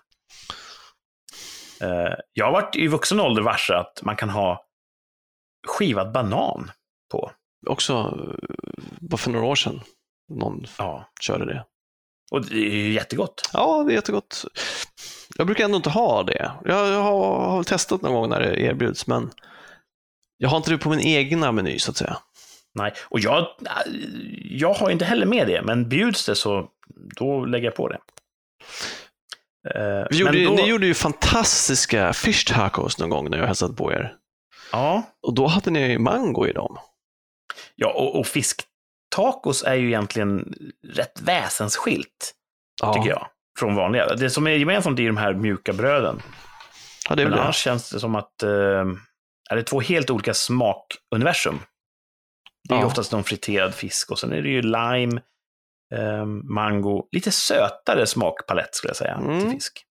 Eh, 1.80 2.14
jag 2.32 2.44
har 2.46 2.52
varit 2.52 2.76
i 2.76 2.86
vuxen 2.86 3.20
ålder 3.20 3.42
varse 3.42 3.74
att 3.74 4.02
man 4.02 4.16
kan 4.16 4.30
ha 4.30 4.66
skivad 5.66 6.12
banan 6.12 6.70
på. 7.12 7.30
Också 7.66 7.92
eh, 7.92 8.54
bara 9.00 9.16
för 9.16 9.30
några 9.30 9.46
år 9.46 9.54
sedan 9.54 9.80
någon 10.32 10.66
Ja. 10.78 11.10
körde 11.20 11.44
det. 11.46 11.64
Och 12.30 12.44
det 12.46 12.56
är 12.56 12.70
ju 12.74 12.92
jättegott. 12.92 13.50
Ja, 13.52 13.84
det 13.86 13.92
är 13.92 13.94
jättegott. 13.94 14.44
Jag 15.36 15.46
brukar 15.46 15.64
ändå 15.64 15.76
inte 15.76 15.90
ha 15.90 16.22
det. 16.22 16.52
Jag, 16.64 17.02
har, 17.02 17.50
har 17.50 17.62
testat 17.62 18.02
någon 18.02 18.12
gång 18.12 18.28
när 18.28 18.40
det 18.40 18.60
erbjuds, 18.60 19.06
men 19.06 19.30
jag 20.36 20.48
har 20.48 20.56
inte 20.56 20.70
det 20.70 20.78
på 20.78 20.88
min 20.90 21.00
egna 21.00 21.52
meny 21.52 21.78
så 21.78 21.90
att 21.90 21.96
säga. 21.96 22.16
Nej, 22.74 22.92
och 23.04 23.20
jag, 23.20 23.46
jag 24.50 24.74
har 24.74 24.90
inte 24.90 25.04
heller 25.04 25.26
med 25.26 25.46
det, 25.46 25.62
men 25.62 25.88
bjuds 25.88 26.26
det 26.26 26.34
så 26.36 26.68
då 27.16 27.44
lägger 27.44 27.64
jag 27.64 27.74
på 27.74 27.88
det. 27.88 27.98
Eh, 29.74 30.06
Vi 30.10 30.18
gjorde, 30.18 30.32
men 30.32 30.44
då, 30.44 30.52
Ni 30.62 30.68
gjorde 30.68 30.86
ju 30.86 30.94
fantastiska 30.94 32.12
fish 32.12 32.44
tacos 32.46 32.98
någon 32.98 33.10
gång 33.10 33.30
när 33.30 33.38
jag 33.38 33.46
hälsade 33.46 33.74
på 33.74 33.92
er. 33.92 34.14
Ja, 34.72 35.02
Och 35.22 35.34
då 35.34 35.46
hade 35.46 35.70
ni 35.70 35.98
mango 35.98 36.46
i 36.46 36.52
dem. 36.52 36.78
ja 37.74 37.92
och, 37.92 38.20
och 38.20 38.26
fisktacos 39.16 39.62
är 39.64 39.74
ju 39.74 39.86
egentligen 39.86 40.54
rätt 40.94 41.20
väsensskilt, 41.20 42.34
Ja, 42.82 42.94
tycker 42.94 43.08
jag, 43.10 43.26
från 43.58 43.74
vanliga. 43.74 44.14
Det 44.14 44.30
som 44.30 44.46
är 44.46 44.50
gemensamt 44.50 44.98
är 45.00 45.06
de 45.06 45.16
här 45.16 45.34
mjuka 45.34 45.72
bröden. 45.72 46.22
Ja, 47.08 47.14
det 47.14 47.22
är 47.22 47.26
Men 47.26 47.36
det. 47.36 47.42
annars 47.42 47.56
känns 47.56 47.90
det 47.90 48.00
som 48.00 48.14
att 48.14 48.42
eh, 48.42 48.48
är 49.50 49.56
det 49.56 49.62
två 49.62 49.80
helt 49.80 50.10
olika 50.10 50.34
smakuniversum. 50.34 51.58
Det 52.68 52.74
är 52.74 52.78
Ja. 52.80 52.86
oftast 52.86 53.12
någon 53.12 53.24
friterad 53.24 53.74
fisk 53.74 54.10
och 54.10 54.18
sen 54.18 54.32
är 54.32 54.42
det 54.42 54.48
ju 54.48 54.62
lime, 54.62 55.20
eh, 55.94 56.24
mango, 56.44 57.08
lite 57.12 57.30
sötare 57.30 58.06
smakpalett 58.06 58.74
skulle 58.74 58.88
jag 58.90 58.96
säga 58.96 59.14
Mm. 59.14 59.40
till 59.40 59.50
fisk. 59.50 59.84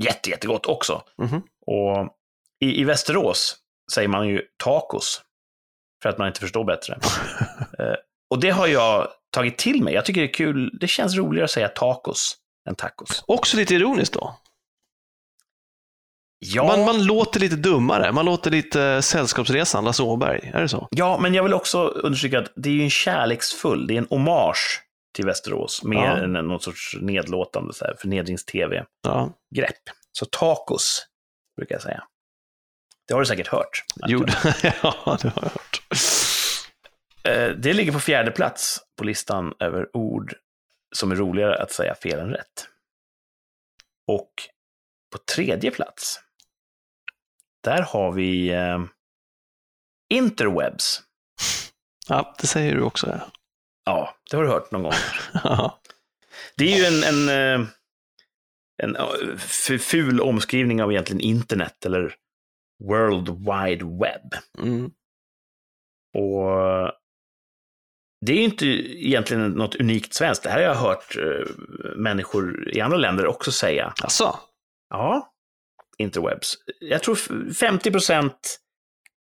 Jätte, 0.00 0.30
jättegott 0.30 0.66
också. 0.66 1.02
Mhm. 1.22 1.42
Och 1.66 2.16
i, 2.60 2.80
i 2.80 2.84
Västerås 2.84 3.56
säger 3.92 4.08
man 4.08 4.28
ju 4.28 4.42
tacos 4.56 5.22
för 6.02 6.08
att 6.08 6.18
man 6.18 6.28
inte 6.28 6.40
förstår 6.40 6.64
bättre. 6.64 6.98
och 8.30 8.40
det 8.40 8.50
har 8.50 8.66
jag 8.66 9.08
tagit 9.30 9.58
till 9.58 9.82
mig. 9.82 9.94
Jag 9.94 10.04
tycker 10.04 10.20
det 10.20 10.26
är 10.26 10.32
kul. 10.32 10.78
Det 10.80 10.88
känns 10.88 11.14
roligare 11.16 11.44
att 11.44 11.50
säga 11.50 11.68
tacos 11.68 12.36
än 12.68 12.74
tacos. 12.74 13.24
Också 13.26 13.56
lite 13.56 13.74
ironiskt 13.74 14.14
då. 14.14 14.36
Ja, 16.38 16.64
Man, 16.66 16.84
man 16.84 17.04
låter 17.04 17.40
lite 17.40 17.56
dummare. 17.56 18.12
Man 18.12 18.24
låter 18.24 18.50
lite 18.50 19.02
Sällskapsresan, 19.02 19.84
Lasse 19.84 20.02
Åberg. 20.02 20.50
Är 20.54 20.60
det 20.60 20.68
så? 20.68 20.88
Ja, 20.90 21.18
men 21.18 21.34
jag 21.34 21.42
vill 21.42 21.54
också 21.54 21.84
understryka 21.88 22.38
att 22.38 22.52
det 22.56 22.68
är 22.68 22.72
ju 22.72 22.82
en 22.82 22.90
kärleksfull, 22.90 23.86
det 23.86 23.94
är 23.94 23.98
en 23.98 24.06
hommage 24.10 24.82
till 25.14 25.26
Västerås, 25.26 25.82
mer 25.84 25.96
Ja. 26.04 26.16
än 26.16 26.32
någon 26.32 26.60
sorts 26.60 26.96
nedlåtande 27.00 27.74
så 27.74 27.84
här, 27.84 27.94
förnedrings-tv-grepp. 28.00 28.86
Ja, 29.02 29.32
Så 30.12 30.24
tacos, 30.24 31.06
brukar 31.56 31.74
jag 31.74 31.82
säga. 31.82 32.02
Det 33.08 33.14
har 33.14 33.20
du 33.20 33.26
säkert 33.26 33.46
hört. 33.48 33.84
jo, 34.06 34.24
ja 34.62 35.18
det 35.22 35.28
har 35.28 35.42
jag 35.42 35.50
hört. 35.50 35.82
Eh, 37.24 37.50
Det 37.50 37.72
ligger 37.72 37.92
på 37.92 38.00
fjärde 38.00 38.30
plats 38.30 38.80
på 38.98 39.04
listan 39.04 39.54
över 39.60 39.96
ord 39.96 40.34
som 40.96 41.10
är 41.12 41.16
roligare 41.16 41.62
att 41.62 41.72
säga 41.72 41.94
fel 41.94 42.18
än 42.20 42.30
rätt. 42.30 42.68
Och 44.06 44.32
på 45.12 45.18
tredje 45.34 45.70
plats, 45.70 46.20
där 47.64 47.82
har 47.82 48.12
vi 48.12 48.48
eh, 48.48 48.78
interwebs. 50.14 51.02
Ja, 52.08 52.34
det 52.40 52.46
säger 52.46 52.74
du 52.74 52.82
också. 52.82 53.06
Ja. 53.06 53.30
Ja, 53.84 54.14
det 54.30 54.36
har 54.36 54.44
du 54.44 54.50
hört 54.50 54.70
någon 54.70 54.82
gång. 54.82 54.92
Ja. 55.44 55.80
Det 56.56 56.72
är 56.72 56.76
ju 56.78 56.84
en, 56.84 57.04
en, 57.04 57.28
eh, 57.62 57.68
en 58.82 58.96
eh, 58.96 59.08
f- 59.36 59.80
ful 59.82 60.20
omskrivning 60.20 60.82
av 60.82 60.92
egentligen 60.92 61.20
internet 61.20 61.86
eller 61.86 62.14
World 62.84 63.28
Wide 63.28 63.84
Web. 63.84 64.34
Mm. 64.58 64.84
Och 66.14 66.92
det 68.26 68.32
är 68.32 68.36
ju 68.36 68.42
inte 68.44 68.66
egentligen 69.06 69.50
något 69.50 69.74
unikt 69.74 70.14
svenskt. 70.14 70.42
Det 70.42 70.50
här 70.50 70.56
har 70.56 70.64
jag 70.64 70.74
hört 70.74 71.16
eh, 71.16 71.46
människor 71.96 72.68
i 72.76 72.80
andra 72.80 72.96
länder 72.98 73.26
också 73.26 73.52
säga. 73.52 73.92
Alltså, 74.02 74.38
Ja, 74.90 75.32
interwebs. 75.98 76.54
Jag 76.80 77.02
tror 77.02 77.14
f- 77.50 77.56
50 77.56 77.90
procent 77.90 78.58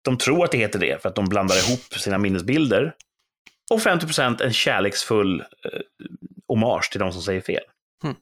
de 0.05 0.19
tror 0.19 0.45
att 0.45 0.51
det 0.53 0.59
heter 0.59 0.79
det 0.79 1.03
för 1.03 1.09
att 1.09 1.15
de 1.15 1.25
blandar 1.29 1.57
ihop 1.69 1.81
sina 1.95 2.19
minnesbilder. 2.19 2.95
Och 3.73 3.83
50 3.83 4.07
procent 4.07 4.41
en 4.41 4.53
kärleksfull 4.53 5.41
eh, 5.41 5.47
hommage 6.49 6.91
till 6.91 7.01
de 7.01 7.13
som 7.13 7.23
säger 7.23 7.41
fel. 7.41 7.63
Hmm. 8.03 8.15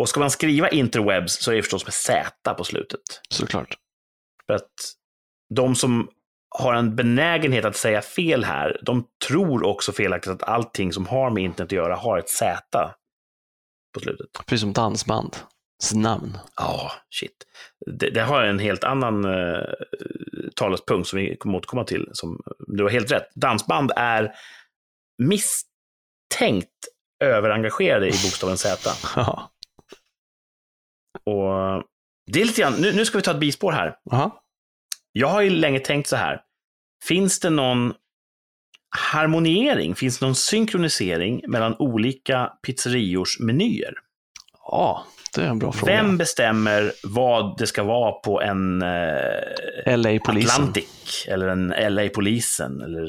Och 0.00 0.08
ska 0.08 0.20
man 0.20 0.30
skriva 0.30 0.68
interwebs 0.68 1.42
så 1.42 1.50
är 1.52 1.56
det 1.56 1.62
förstås 1.62 1.84
med 1.84 1.94
Z 1.94 2.54
på 2.54 2.64
slutet. 2.64 3.00
såklart. 3.30 3.76
För 4.46 4.54
att 4.54 4.70
de 5.54 5.74
som 5.74 6.08
har 6.58 6.74
en 6.74 6.96
benägenhet 6.96 7.64
att 7.64 7.76
säga 7.76 8.02
fel 8.02 8.44
här, 8.44 8.80
de 8.82 9.04
tror 9.28 9.64
också 9.66 9.92
felaktigt 9.92 10.32
att 10.32 10.42
allting 10.42 10.92
som 10.92 11.06
har 11.06 11.30
med 11.30 11.42
internet 11.44 11.68
att 11.68 11.72
göra 11.72 11.96
har 11.96 12.18
ett 12.18 12.28
Z 12.28 12.94
på 13.94 14.00
slutet. 14.00 14.26
Precis 14.46 14.60
som 14.60 14.72
dansband. 14.72 15.36
namn. 15.94 16.38
Ja, 16.56 16.92
shit. 17.10 17.46
Det, 17.86 18.10
det 18.10 18.22
har 18.22 18.42
en 18.42 18.58
helt 18.58 18.84
annan 18.84 19.24
uh, 19.24 19.64
talespunkt 20.56 21.08
som 21.08 21.18
vi 21.18 21.36
kommer 21.36 21.58
återkomma 21.58 21.84
till. 21.84 22.08
Som, 22.12 22.42
du 22.58 22.82
har 22.82 22.90
helt 22.90 23.12
rätt. 23.12 23.28
Dansband 23.34 23.92
är 23.96 24.34
misstänkt 25.18 26.68
överengagerade 27.24 28.06
i 28.06 28.10
bokstaven 28.10 28.58
Z. 28.58 28.90
Ja. 29.16 29.50
Och 31.24 31.84
det 32.26 32.40
är 32.40 32.44
lite 32.44 32.60
grann, 32.60 32.74
nu, 32.80 32.92
nu 32.92 33.04
ska 33.04 33.18
vi 33.18 33.22
ta 33.22 33.30
ett 33.30 33.40
bispår 33.40 33.72
här. 33.72 33.96
Jaha. 34.04 34.30
Jag 35.12 35.28
har 35.28 35.40
ju 35.40 35.50
länge 35.50 35.80
tänkt 35.80 36.08
så 36.08 36.16
här. 36.16 36.40
Finns 37.04 37.40
det 37.40 37.50
någon 37.50 37.94
harmoniering, 39.12 39.94
finns 39.94 40.18
det 40.18 40.26
någon 40.26 40.34
synkronisering 40.34 41.42
mellan 41.48 41.76
olika 41.78 42.52
pizzeriors 42.66 43.40
menyer? 43.40 43.94
Ja, 44.66 45.06
det 45.34 45.42
är 45.42 45.46
en 45.46 45.58
bra 45.58 45.72
fråga. 45.72 45.92
Vem 45.92 46.16
bestämmer 46.18 46.92
vad 47.04 47.58
det 47.58 47.66
ska 47.66 47.82
vara 47.82 48.12
på 48.12 48.40
en 48.42 48.82
eh, 48.82 49.96
LA-polisen. 49.98 50.50
Atlantic 50.62 51.26
eller 51.28 51.48
en 51.48 51.68
LA-polisen? 51.94 52.80
Eller 52.80 53.08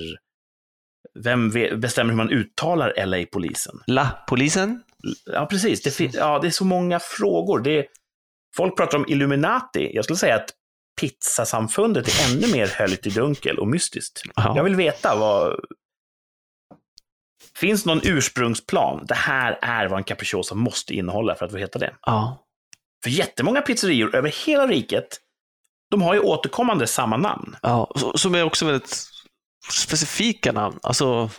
vem 1.24 1.50
ve- 1.50 1.76
bestämmer 1.76 2.10
hur 2.12 2.18
man 2.18 2.30
uttalar 2.30 3.06
LA-polisen? 3.06 3.76
La-polisen? 3.88 4.84
Ja, 5.26 5.46
precis. 5.46 5.82
Det, 5.98 6.14
ja, 6.14 6.40
det 6.40 6.48
är 6.48 6.52
så 6.52 6.66
många 6.66 7.00
frågor. 7.00 7.60
Det 7.60 7.86
folk 8.58 8.78
pratar 8.78 8.98
om 8.98 9.06
Illuminati. 9.08 9.92
Jag 9.96 10.04
skulle 10.04 10.18
säga 10.18 10.36
att 10.36 10.50
pizzasamfundet 11.02 12.08
är 12.08 12.32
ännu 12.32 12.48
mer 12.48 12.68
höljt 12.68 13.08
i 13.08 13.10
dunkel 13.10 13.60
och 13.60 13.68
mystiskt. 13.68 14.22
Ja. 14.36 14.54
Jag 14.56 14.64
vill 14.64 14.76
veta 14.76 15.16
vad... 15.16 15.60
Finns 17.56 17.86
någon 17.86 18.02
ursprungsplan? 18.04 19.06
Det 19.08 19.16
här 19.16 19.60
är 19.62 19.88
vad 19.88 19.98
en 19.98 20.04
capricciosa 20.04 20.56
måste 20.56 20.94
innehålla 20.94 21.36
för 21.36 21.46
att 21.46 21.52
få 21.52 21.58
heta 21.58 21.80
det. 21.80 21.94
Ja. 22.06 22.46
För 23.04 23.10
jättemånga 23.10 23.62
pizzerior 23.62 24.16
över 24.16 24.46
hela 24.46 24.68
riket, 24.68 25.18
de 25.92 26.02
har 26.02 26.14
ju 26.14 26.20
återkommande 26.20 26.88
samma 26.88 27.18
namn. 27.18 27.56
ja. 27.62 27.92
Som 28.16 28.36
är 28.36 28.44
också 28.44 28.66
väldigt 28.66 29.04
specifika 29.72 30.52
namn. 30.52 30.80
Alltså, 30.84 31.30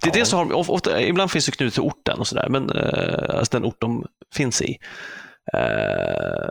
det 0.00 0.06
är 0.06 0.10
Ja. 0.16 0.20
det 0.20 0.24
som 0.26 0.38
har, 0.38 0.56
of- 0.56 0.70
ofta, 0.70 1.00
ibland 1.02 1.30
finns 1.30 1.46
det 1.46 1.52
knutet 1.52 1.74
till 1.74 1.82
orten 1.82 2.18
och 2.18 2.26
sådär, 2.26 2.48
men 2.48 2.70
eh, 2.70 3.38
alltså 3.38 3.58
den 3.58 3.64
ort 3.68 3.80
de 3.80 4.06
finns 4.34 4.62
i. 4.62 4.78
Eh, 5.52 6.48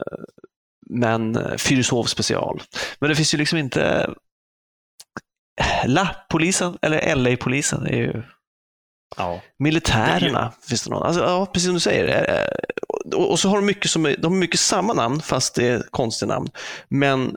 men 0.90 1.36
eh, 1.36 1.56
Fyrishov 1.58 2.04
special. 2.04 2.62
Men 3.00 3.10
det 3.10 3.16
finns 3.16 3.34
ju 3.34 3.38
liksom 3.38 3.58
inte 3.58 4.14
La-polisen 5.86 6.78
eller 6.82 7.16
LA-polisen 7.16 7.86
är 7.86 7.98
ju 7.98 8.24
Ja. 9.18 9.42
Militärerna, 9.60 10.54
finns 10.70 10.84
det 10.84 10.90
någon? 10.90 11.04
Alltså, 11.04 11.22
ja, 11.22 11.46
precis 11.46 11.66
som 11.66 11.74
du 11.74 11.80
säger. 11.80 12.34
Eh, 12.34 13.18
Och, 13.18 13.40
så 13.40 13.50
har 13.50 13.56
de 13.56 13.66
mycket, 13.66 13.92
som, 13.92 14.04
de 14.04 14.24
har 14.32 14.40
mycket 14.40 14.60
samma 14.60 14.94
namn, 14.94 15.22
fast 15.22 15.56
det 15.56 15.68
är 15.68 15.84
konstiga 15.92 16.34
namn. 16.34 16.48
Men 16.90 17.26
eh, 17.28 17.34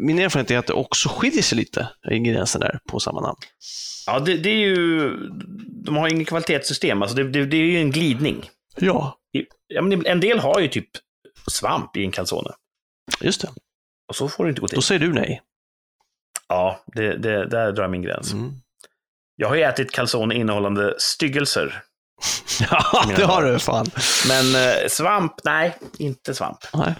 min 0.00 0.18
erfarenhet 0.18 0.50
är 0.50 0.58
att 0.58 0.66
det 0.66 0.72
också 0.72 1.08
skiljer 1.08 1.42
sig 1.42 1.58
lite, 1.58 1.88
ingredienserna 2.10 2.66
där, 2.66 2.78
på 2.90 3.00
samma 3.00 3.20
namn. 3.20 3.38
Ja, 4.06 4.18
det, 4.20 4.36
det 4.36 4.50
är 4.50 4.56
ju... 4.58 5.10
De 5.84 5.96
har 5.96 6.08
ju 6.08 6.14
inget 6.14 6.28
kvalitetssystem, 6.28 7.02
alltså 7.02 7.16
det, 7.16 7.30
det, 7.30 7.46
det 7.46 7.56
är 7.56 7.64
ju 7.64 7.78
en 7.80 7.90
glidning. 7.90 8.50
Ja. 8.76 9.18
Ja, 9.68 9.82
men 9.82 10.06
en 10.06 10.20
del 10.20 10.38
har 10.38 10.60
ju 10.60 10.68
typ 10.68 10.88
svamp 11.46 11.96
i 11.96 12.04
en 12.04 12.10
calzone. 12.10 12.50
Just 13.20 13.40
det. 13.40 13.48
Och 14.08 14.16
så 14.16 14.28
får 14.28 14.44
det 14.44 14.48
inte 14.48 14.60
gå 14.60 14.68
till. 14.68 14.76
Då 14.76 14.82
säger 14.82 15.00
du 15.00 15.12
nej. 15.12 15.42
Ja, 16.48 16.80
det, 16.86 17.16
det, 17.16 17.46
där 17.46 17.72
drar 17.72 17.84
jag 17.84 17.90
min 17.90 18.02
gräns. 18.02 18.32
Mm. 18.32 18.52
Jag 19.36 19.48
har 19.48 19.56
ju 19.56 19.62
ätit 19.62 19.92
calzone 19.92 20.34
innehållande 20.34 20.94
styggelser. 20.98 21.82
Ja, 22.70 23.04
det 23.16 23.24
har 23.24 23.42
du 23.42 23.58
fan. 23.58 23.86
Men 24.28 24.54
eh, 24.54 24.88
svamp, 24.88 25.32
nej, 25.44 25.78
inte 25.98 26.34
svamp. 26.34 26.58
Nej. 26.74 26.94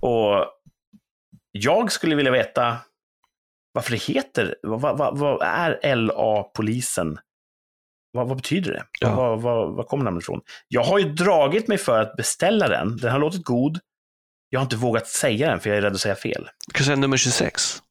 Och 0.00 0.46
jag 1.52 1.92
skulle 1.92 2.16
vilja 2.16 2.32
veta 2.32 2.76
varför 3.72 3.90
det 3.90 3.96
heter, 3.96 4.56
vad, 4.62 4.98
vad, 4.98 5.18
vad, 5.18 5.42
är 5.42 5.94
LA-polisen? 5.96 7.18
Vad, 8.12 8.28
vad 8.28 8.36
betyder 8.36 8.72
det? 8.72 8.84
Ja. 9.00 9.14
Vad, 9.14 9.42
vad, 9.42 9.74
vad 9.74 9.86
kommer 9.86 10.04
namnet 10.04 10.22
ifrån? 10.22 10.40
Jag 10.68 10.84
har 10.84 10.98
ju 10.98 11.12
dragit 11.12 11.68
mig 11.68 11.78
för 11.78 12.00
att 12.00 12.16
beställa 12.16 12.68
den. 12.68 12.96
Den 12.96 13.12
har 13.12 13.18
låtit 13.18 13.44
god. 13.44 13.80
Jag 14.50 14.60
har 14.60 14.64
inte 14.64 14.76
vågat 14.76 15.06
säga 15.08 15.50
den 15.50 15.60
för 15.60 15.70
jag 15.70 15.76
är 15.76 15.82
rädd 15.82 15.92
att 15.94 16.00
säga 16.00 16.14
fel. 16.16 16.44
Kan 16.44 16.78
jag 16.78 16.84
säga 16.84 16.96
nummer 16.96 17.16
26? 17.16 17.82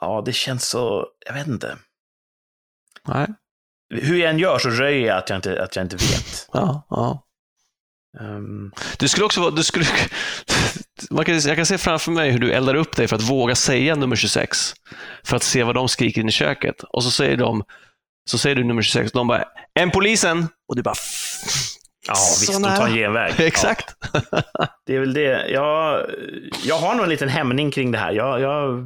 Ja, 0.00 0.22
det 0.26 0.32
känns 0.32 0.68
så, 0.68 1.06
jag 1.26 1.34
vet 1.34 1.46
inte. 1.46 1.78
Nej. 3.08 3.26
Hur 3.94 4.16
jag 4.18 4.30
än 4.30 4.38
gör 4.38 4.58
så 4.58 4.68
röjer 4.70 5.06
jag 5.08 5.18
att 5.18 5.30
jag 5.30 5.38
inte, 5.38 5.62
att 5.62 5.76
jag 5.76 5.84
inte 5.84 5.96
vet. 5.96 6.48
Ja, 6.52 6.86
ja. 6.90 7.24
Ehm, 8.20 8.72
Det 8.98 9.08
skulle 9.08 9.24
också 9.26 9.40
vara, 9.40 9.50
det 9.50 9.64
skulle, 9.64 9.84
man 11.10 11.24
kan, 11.24 11.38
jag 11.40 11.56
kan 11.56 11.66
se 11.66 11.78
framför 11.78 12.12
mig 12.12 12.30
hur 12.30 12.38
du 12.38 12.52
eldar 12.52 12.74
upp 12.74 12.96
dig 12.96 13.08
för 13.08 13.16
att 13.16 13.22
våga 13.30 13.54
säga 13.54 13.94
nummer 13.94 14.16
26. 14.16 14.72
För 15.24 15.36
att 15.36 15.42
se 15.42 15.62
vad 15.64 15.74
de 15.74 15.88
skriker 15.88 16.20
in 16.20 16.28
i 16.28 16.32
köket. 16.32 16.82
Och 16.82 17.04
så 17.04 17.10
säger 17.10 17.36
de, 17.36 17.64
så 18.30 18.38
säger 18.38 18.56
du 18.56 18.64
nummer 18.64 18.82
26 18.82 19.10
och 19.12 19.18
de 19.18 19.26
bara, 19.26 19.44
en 19.74 19.90
polisen! 19.90 20.48
Och 20.68 20.76
du 20.76 20.82
bara, 20.82 20.94
ja, 22.08 22.14
Så 22.14 22.40
visst, 22.40 22.52
de 22.52 22.62
nära. 22.68 22.76
tar 22.76 22.86
en 22.86 22.94
genväg. 22.94 23.32
exakt. 23.40 23.96
Ja, 24.30 24.42
det 24.86 24.96
är 24.96 25.00
väl 25.00 25.12
det. 25.12 25.48
Jag, 25.48 26.06
jag 26.64 26.78
har 26.78 26.94
nog 26.94 27.04
en 27.04 27.10
liten 27.10 27.28
hämning 27.28 27.70
kring 27.70 27.92
det 27.92 27.98
här. 27.98 28.12
Jag, 28.12 28.40
jag, 28.40 28.84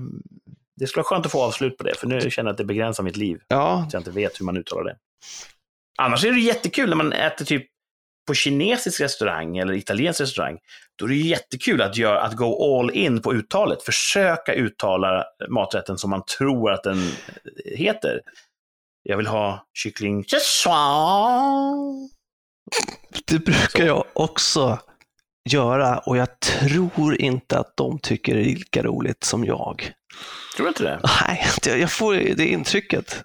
det 0.76 0.86
skulle 0.86 1.02
vara 1.02 1.08
skönt 1.08 1.26
att 1.26 1.32
få 1.32 1.42
avslut 1.42 1.78
på 1.78 1.84
det, 1.84 1.94
för 1.94 2.06
nu 2.06 2.30
känner 2.30 2.48
jag 2.48 2.52
att 2.52 2.58
det 2.58 2.64
begränsar 2.64 3.02
mitt 3.02 3.16
liv. 3.16 3.38
Ja, 3.48 3.84
Att 3.86 3.92
jag 3.92 4.00
inte 4.00 4.10
vet 4.10 4.40
hur 4.40 4.44
man 4.46 4.56
uttalar 4.56 4.84
det. 4.84 4.96
Annars 5.98 6.24
är 6.24 6.32
det 6.32 6.40
jättekul 6.40 6.88
när 6.88 6.96
man 6.96 7.12
äter 7.12 7.44
typ 7.44 7.66
på 8.26 8.34
kinesisk 8.34 9.00
restaurang 9.00 9.56
eller 9.58 9.74
italiensk 9.74 10.20
restaurang. 10.20 10.58
Då 10.98 11.04
är 11.04 11.08
det 11.08 11.14
jättekul 11.16 11.82
att, 11.82 11.96
göra, 11.96 12.20
att 12.20 12.36
gå 12.36 12.78
all 12.80 12.90
in 12.90 13.22
på 13.22 13.32
uttalet. 13.34 13.82
Försöka 13.82 14.52
uttala 14.54 15.24
maträtten 15.48 15.98
som 15.98 16.10
man 16.10 16.22
tror 16.38 16.70
att 16.72 16.82
den 16.82 17.10
heter. 17.76 18.20
Jag 19.02 19.16
vill 19.16 19.26
ha 19.26 19.66
kyckling. 19.74 20.24
Det 23.26 23.38
brukar 23.38 23.84
jag 23.86 24.04
också 24.12 24.78
göra 25.50 25.98
och 25.98 26.16
jag 26.16 26.40
tror 26.40 27.20
inte 27.20 27.58
att 27.58 27.76
de 27.76 27.98
tycker 27.98 28.34
det 28.34 28.40
är 28.40 28.44
lika 28.44 28.82
roligt 28.82 29.24
som 29.24 29.44
jag. 29.44 29.92
Tror 30.56 30.64
du 30.66 30.68
inte 30.68 30.82
det? 30.82 31.00
Nej, 31.26 31.46
jag 31.80 31.92
får 31.92 32.14
det 32.14 32.46
intrycket. 32.46 33.22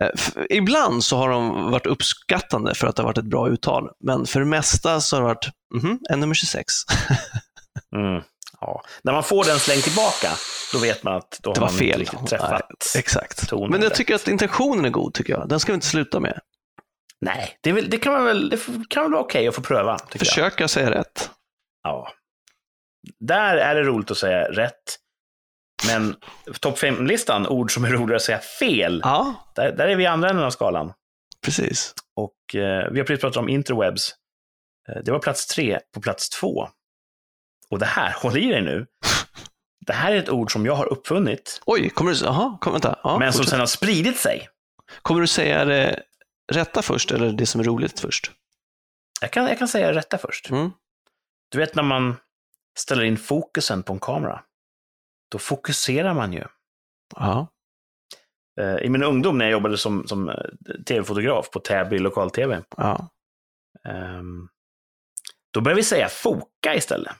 Eh, 0.00 0.08
Ibland 0.50 1.04
så 1.04 1.16
har 1.16 1.28
de 1.28 1.70
varit 1.70 1.86
uppskattande 1.86 2.74
för 2.74 2.86
att 2.86 2.96
det 2.96 3.02
har 3.02 3.06
varit 3.08 3.18
ett 3.18 3.24
bra 3.24 3.48
uttal, 3.48 3.88
men 4.04 4.26
för 4.26 4.40
det 4.40 4.46
mesta 4.46 5.00
så 5.00 5.16
har 5.16 5.20
det 5.20 5.26
varit, 5.26 5.48
mhm, 5.74 5.98
en 6.10 6.20
nummer 6.20 6.34
26. 6.34 6.72
Mm. 7.96 8.22
Ja. 8.60 8.82
När 9.04 9.12
man 9.12 9.22
får 9.22 9.44
den 9.44 9.58
slängd 9.58 9.82
tillbaka, 9.82 10.28
då 10.72 10.78
vet 10.78 11.02
man 11.02 11.16
att 11.16 11.38
då 11.42 11.52
Det 11.52 11.60
har 11.60 11.66
var 11.66 11.72
man 11.72 11.78
fel. 11.78 11.88
inte 11.88 12.12
riktigt 12.12 12.26
träffat. 12.28 12.50
Nej, 12.50 13.00
exakt. 13.00 13.48
tonen 13.48 13.70
Men 13.70 13.80
jag 13.82 13.90
rätt. 13.90 13.96
tycker 13.96 14.14
att 14.14 14.28
intentionen 14.28 14.84
är 14.84 14.90
god, 14.90 15.14
tycker 15.14 15.32
jag. 15.32 15.48
Den 15.48 15.60
ska 15.60 15.72
vi 15.72 15.74
inte 15.74 15.86
sluta 15.86 16.20
med. 16.20 16.38
Nej, 17.24 17.58
det, 17.60 17.72
väl, 17.72 17.90
det 17.90 17.98
kan 17.98 18.12
man 18.12 18.24
väl, 18.24 18.50
det 18.50 18.58
kan 18.90 19.02
väl 19.02 19.12
vara 19.12 19.22
okej 19.22 19.48
att 19.48 19.54
få 19.54 19.60
pröva. 19.62 19.98
Jag. 20.12 20.18
Försöka 20.18 20.68
säga 20.68 20.90
rätt. 20.90 21.30
Ja. 21.82 22.12
Där 23.20 23.56
är 23.56 23.74
det 23.74 23.82
roligt 23.82 24.10
att 24.10 24.16
säga 24.18 24.44
rätt. 24.48 24.98
Men 25.86 26.16
topp 26.60 26.78
5-listan, 26.78 27.46
ord 27.46 27.74
som 27.74 27.84
är 27.84 27.88
roligare 27.90 28.16
att 28.16 28.22
säga 28.22 28.38
fel, 28.38 29.00
Ja, 29.04 29.34
där, 29.54 29.72
där 29.72 29.88
är 29.88 29.96
vi 29.96 30.02
i 30.02 30.06
andra 30.06 30.30
änden 30.30 30.44
av 30.44 30.50
skalan. 30.50 30.92
precis. 31.44 31.94
Och 32.16 32.54
eh, 32.54 32.90
vi 32.92 32.98
har 33.00 33.06
precis 33.06 33.20
pratat 33.20 33.36
om 33.36 33.48
interwebs. 33.48 34.14
Eh, 34.88 35.02
det 35.04 35.12
var 35.12 35.18
plats 35.18 35.46
tre 35.46 35.78
på 35.94 36.00
plats 36.00 36.28
två. 36.30 36.68
Och 37.70 37.78
det 37.78 37.86
här, 37.86 38.12
håll 38.22 38.36
i 38.38 38.48
dig 38.48 38.62
nu. 38.62 38.86
Det 39.86 39.92
här 39.92 40.12
är 40.12 40.16
ett 40.16 40.28
ord 40.30 40.52
som 40.52 40.66
jag 40.66 40.74
har 40.74 40.86
uppfunnit, 40.92 41.60
Oj, 41.66 41.90
kommer 41.90 42.12
du, 42.14 42.26
aha, 42.26 42.58
kom, 42.60 42.72
vänta. 42.72 42.98
Ja, 43.02 43.18
men 43.18 43.32
som 43.32 43.38
fortsätt. 43.38 43.50
sen 43.50 43.60
har 43.60 43.66
spridit 43.66 44.18
sig. 44.18 44.48
Kommer 45.02 45.20
du 45.20 45.26
säga 45.26 45.64
det 45.64 46.02
rätta 46.52 46.82
först 46.82 47.12
eller 47.12 47.32
det 47.32 47.46
som 47.46 47.60
är 47.60 47.64
roligt 47.64 48.00
först? 48.00 48.32
Jag 49.20 49.30
kan, 49.30 49.46
jag 49.46 49.58
kan 49.58 49.68
säga 49.68 49.92
rätta 49.92 50.18
först. 50.18 50.50
Mm. 50.50 50.70
Du 51.48 51.58
vet 51.58 51.74
när 51.74 51.82
man 51.82 52.16
ställer 52.78 53.02
in 53.02 53.18
fokusen 53.18 53.82
på 53.82 53.92
en 53.92 54.00
kamera, 54.00 54.42
då 55.28 55.38
fokuserar 55.38 56.14
man 56.14 56.32
ju. 56.32 56.44
Ja. 57.16 57.46
Eh, 58.60 58.76
I 58.76 58.88
min 58.88 59.02
ungdom 59.02 59.38
när 59.38 59.44
jag 59.44 59.52
jobbade 59.52 59.78
som, 59.78 60.06
som 60.06 60.28
eh, 60.28 60.34
tv-fotograf 60.86 61.50
på 61.50 61.60
Täby 61.60 61.98
lokal-tv, 61.98 62.62
ja. 62.76 63.08
ehm, 63.88 64.48
då 65.50 65.60
började 65.60 65.80
vi 65.80 65.84
säga 65.84 66.08
foka 66.08 66.74
istället. 66.74 67.12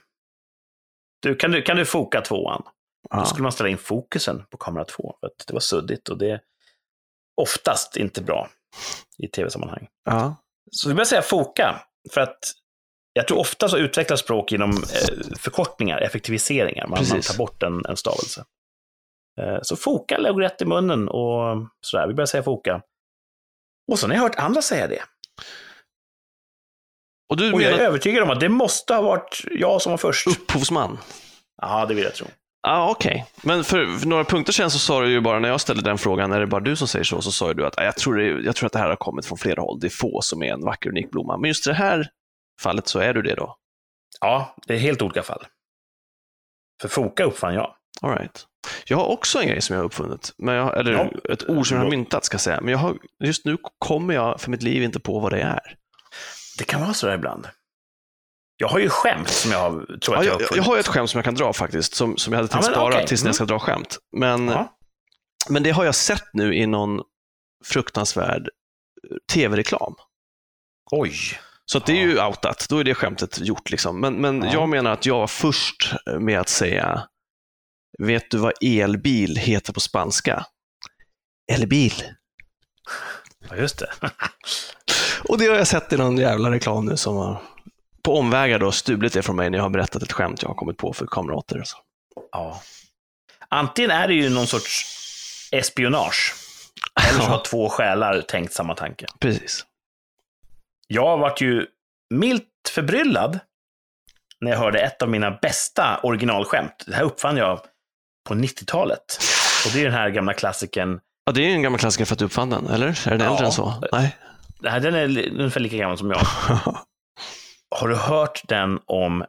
Du, 1.19 1.35
kan, 1.35 1.51
du, 1.51 1.61
kan 1.61 1.77
du 1.77 1.85
foka 1.85 2.21
tvåan? 2.21 2.63
Då 2.65 3.17
ja. 3.17 3.25
skulle 3.25 3.43
man 3.43 3.51
ställa 3.51 3.69
in 3.69 3.77
fokusen 3.77 4.43
på 4.49 4.57
kamera 4.57 4.85
två, 4.85 5.17
för 5.19 5.27
att 5.27 5.47
det 5.47 5.53
var 5.53 5.59
suddigt 5.59 6.09
och 6.09 6.17
det 6.17 6.31
är 6.31 6.41
oftast 7.35 7.97
inte 7.97 8.21
bra 8.21 8.49
i 9.17 9.27
tv-sammanhang. 9.27 9.87
ja. 10.05 10.35
Så 10.71 10.89
vi 10.89 10.95
börjar 10.95 11.05
säga 11.05 11.21
foka, 11.21 11.81
för 12.13 12.21
att 12.21 12.39
jag 13.13 13.27
tror 13.27 13.39
ofta 13.39 13.69
så 13.69 13.77
utvecklas 13.77 14.19
språk 14.19 14.51
genom 14.51 14.69
eh, 14.71 15.37
förkortningar, 15.39 16.01
effektiviseringar. 16.01 16.87
Man, 16.87 17.05
man 17.09 17.21
tar 17.21 17.37
bort 17.37 17.63
en, 17.63 17.85
en 17.85 17.97
stavelse. 17.97 18.45
Eh, 19.41 19.59
så 19.61 19.75
foka 19.75 20.17
låg 20.17 20.41
rätt 20.41 20.61
i 20.61 20.65
munnen 20.65 21.09
och 21.09 21.67
sådär. 21.81 22.07
Vi 22.07 22.13
börjar 22.13 22.25
säga 22.25 22.43
foka. 22.43 22.81
Och 23.91 23.99
så 23.99 24.07
har 24.07 24.13
jag 24.13 24.21
hört 24.21 24.35
andra 24.35 24.61
säga 24.61 24.87
det. 24.87 25.03
Och 27.29 27.37
du 27.37 27.53
Och 27.53 27.61
jag 27.61 27.71
är 27.71 27.75
menar 27.75 27.87
övertygad 27.87 28.23
om 28.23 28.29
att 28.29 28.39
det 28.39 28.49
måste 28.49 28.93
ha 28.93 29.01
varit 29.01 29.41
jag 29.51 29.81
som 29.81 29.91
var 29.91 29.97
först. 29.97 30.27
upphovsman? 30.27 30.97
Ja, 31.61 31.85
det 31.85 31.93
vill 31.93 32.03
jag 32.03 32.15
tro. 32.15 32.27
Ja, 32.63 32.89
okej. 32.91 33.25
Men 33.41 33.63
för, 33.63 33.97
för 33.99 34.07
några 34.07 34.23
punkter 34.23 34.53
sen 34.53 34.71
så 34.71 34.79
sa 34.79 35.01
du 35.01 35.09
ju 35.11 35.21
bara, 35.21 35.39
när 35.39 35.49
jag 35.49 35.61
ställde 35.61 35.83
den 35.83 35.97
frågan, 35.97 36.31
är 36.31 36.39
det 36.39 36.47
bara 36.47 36.61
du 36.61 36.75
som 36.75 36.87
säger 36.87 37.03
så, 37.05 37.21
så 37.21 37.31
sa 37.31 37.53
du 37.53 37.65
att 37.65 37.77
"Ah, 37.79 37.83
jag 37.83 37.95
tror, 37.97 38.15
det, 38.17 38.25
jag 38.45 38.55
tror 38.55 38.67
att 38.67 38.73
det 38.73 38.79
här 38.79 38.89
har 38.89 38.95
kommit 38.95 39.25
från 39.25 39.37
flera 39.37 39.61
håll. 39.61 39.79
Det 39.79 39.87
är 39.87 39.89
få 39.89 40.21
som 40.21 40.43
är 40.43 40.53
en 40.53 40.61
vacker 40.61 40.89
unik 40.89 41.11
blomma. 41.11 41.37
Men 41.37 41.47
just 41.47 41.67
i 41.67 41.69
det 41.69 41.75
här 41.75 42.07
fallet 42.61 42.87
så 42.87 42.99
är 42.99 43.13
du 43.13 43.21
det 43.21 43.35
då? 43.35 43.57
Ja, 44.21 44.55
det 44.67 44.73
är 44.73 44.77
helt 44.79 45.01
olika 45.01 45.23
fall. 45.23 45.45
För 46.81 46.87
foka 46.87 47.23
uppfann 47.23 47.53
jag. 47.53 47.75
All 48.01 48.17
right. 48.17 48.45
Jag 48.85 48.97
har 48.97 49.05
också 49.05 49.41
en 49.41 49.47
grej 49.47 49.61
som 49.61 49.73
jag 49.73 49.81
har 49.81 49.85
uppfunnit, 49.85 50.33
men 50.37 50.55
jag, 50.55 50.77
eller 50.79 50.91
Ja. 50.91 51.09
ett 51.33 51.49
ord 51.49 51.67
som 51.67 51.77
jag 51.77 51.83
har 51.83 51.91
myntat 51.91 52.25
ska 52.25 52.33
jag 52.35 52.41
säga. 52.41 52.61
Men 52.61 52.71
jag 52.71 52.77
har, 52.79 52.97
just 53.23 53.45
nu 53.45 53.57
kommer 53.79 54.13
jag 54.13 54.41
för 54.41 54.51
mitt 54.51 54.63
liv 54.63 54.83
inte 54.83 54.99
på 54.99 55.19
vad 55.19 55.31
det 55.31 55.41
är. 55.41 55.75
Det 56.57 56.63
kan 56.63 56.81
vara 56.81 56.93
sådär 56.93 57.15
ibland. 57.15 57.47
Jag 58.63 58.69
har 58.69 58.79
ju 58.79 58.89
skämt 58.89 59.29
som 59.29 59.51
jag 59.51 59.59
har, 59.59 59.71
tror 59.71 59.95
att 59.95 60.01
Ja, 60.07 60.13
jag 60.15 60.15
har 60.17 60.25
jag, 60.25 60.33
uppfunnit. 60.41 60.55
jag 60.55 60.63
har 60.63 60.77
ett 60.79 60.87
skämt 60.87 61.09
som 61.09 61.17
jag 61.17 61.25
kan 61.25 61.35
dra 61.35 61.53
faktiskt, 61.53 61.95
som, 61.95 62.17
som 62.17 62.33
jag 62.33 62.37
hade 62.37 62.47
tänkt 62.47 62.65
Ja, 62.65 62.71
spara 62.71 62.93
okej. 62.93 63.07
tills 63.07 63.23
när 63.23 63.27
jag 63.29 63.35
Mm. 63.41 63.47
ska 63.47 63.53
dra 63.55 63.59
skämt. 63.59 63.97
Men, 64.17 64.47
Ja. 64.47 64.77
men 65.49 65.63
det 65.63 65.71
har 65.71 65.85
jag 65.85 65.95
sett 65.95 66.23
nu 66.33 66.55
i 66.55 66.67
någon 66.67 67.01
fruktansvärd 67.65 68.49
tv-reklam. 69.31 69.95
Oj. 70.91 71.13
Så 71.65 71.79
det 71.79 71.91
är 71.91 71.95
ju 72.05 72.23
outat, 72.25 72.65
då 72.69 72.77
är 72.79 72.83
det 72.83 72.93
skämtet 72.95 73.39
gjort. 73.39 73.71
Liksom. 73.71 73.99
Men, 73.99 74.13
men 74.21 74.41
Ja. 74.43 74.53
jag 74.53 74.69
menar 74.69 74.91
att 74.91 75.05
jag 75.05 75.19
var 75.19 75.27
först 75.27 75.93
med 76.19 76.39
att 76.39 76.49
säga, 76.49 77.03
vet 77.99 78.31
du 78.31 78.37
vad 78.37 78.53
elbil 78.61 79.37
heter 79.37 79.73
på 79.73 79.79
spanska? 79.79 80.45
Elbil. 81.51 81.93
Ja, 83.49 83.55
just 83.55 83.79
det. 83.79 83.91
Och 85.29 85.37
det 85.37 85.45
har 85.47 85.55
jag 85.55 85.67
sett 85.67 85.93
i 85.93 85.97
någon 85.97 86.17
jävla 86.17 86.51
reklam 86.51 86.85
nu 86.85 86.97
som 86.97 87.15
har 87.15 87.41
på 88.03 88.17
omvägar 88.19 88.59
då 88.59 88.71
stulit 88.71 89.13
det 89.13 89.21
från 89.21 89.35
mig 89.35 89.49
när 89.49 89.57
jag 89.57 89.63
har 89.63 89.69
berättat 89.69 90.03
ett 90.03 90.11
skämt 90.11 90.41
jag 90.41 90.49
har 90.49 90.55
kommit 90.55 90.77
på 90.77 90.93
för 90.93 91.05
kamrater. 91.07 91.61
Så. 91.65 91.77
Ja. 92.31 92.61
Antingen 93.49 93.91
är 93.91 94.07
det 94.07 94.13
ju 94.13 94.29
någon 94.29 94.47
sorts 94.47 94.85
espionage, 95.51 96.33
eller 97.01 97.19
så 97.19 97.25
har 97.31 97.43
två 97.45 97.69
själar 97.69 98.21
tänkt 98.21 98.53
samma 98.53 98.75
tanke. 98.75 99.05
Precis. 99.19 99.65
Jag 100.87 101.17
varit 101.17 101.41
ju 101.41 101.65
milt 102.13 102.47
förbryllad 102.69 103.39
när 104.41 104.51
jag 104.51 104.57
hörde 104.59 104.79
ett 104.79 105.01
av 105.01 105.09
mina 105.09 105.31
bästa 105.31 105.99
originalskämt. 106.03 106.83
Det 106.87 106.95
här 106.95 107.03
uppfann 107.03 107.37
jag 107.37 107.59
på 108.27 108.33
90-talet. 108.33 109.19
Och 109.65 109.71
det 109.73 109.79
är 109.79 109.83
den 109.83 109.93
här 109.93 110.09
gamla 110.09 110.33
klassikern. 110.33 110.99
Ja, 111.25 111.31
det 111.31 111.41
är 111.41 111.47
ju 111.47 111.53
en 111.53 111.61
gammal 111.61 111.79
klassiker 111.79 112.05
för 112.05 112.15
att 112.15 112.19
du 112.19 112.25
uppfann 112.25 112.49
den, 112.49 112.67
eller? 112.67 112.87
Är 113.07 113.11
den 113.11 113.19
Ja. 113.19 113.31
äldre 113.31 113.45
än 113.45 113.51
så? 113.51 113.83
Nej. 113.91 114.17
Här, 114.65 114.79
den 114.79 114.95
är 114.95 115.29
ungefär 115.39 115.59
lika 115.59 115.77
gammal 115.77 115.97
som 115.97 116.09
jag. 116.11 116.21
Har 117.75 117.87
du 117.87 117.95
hört 117.95 118.41
den 118.47 118.79
om 118.85 119.25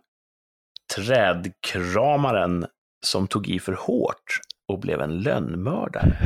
trädkramaren 0.94 2.66
som 3.06 3.28
tog 3.28 3.48
i 3.48 3.60
för 3.60 3.72
hårt 3.72 4.40
och 4.68 4.78
blev 4.78 5.00
en 5.00 5.18
lönnmördare? 5.20 6.16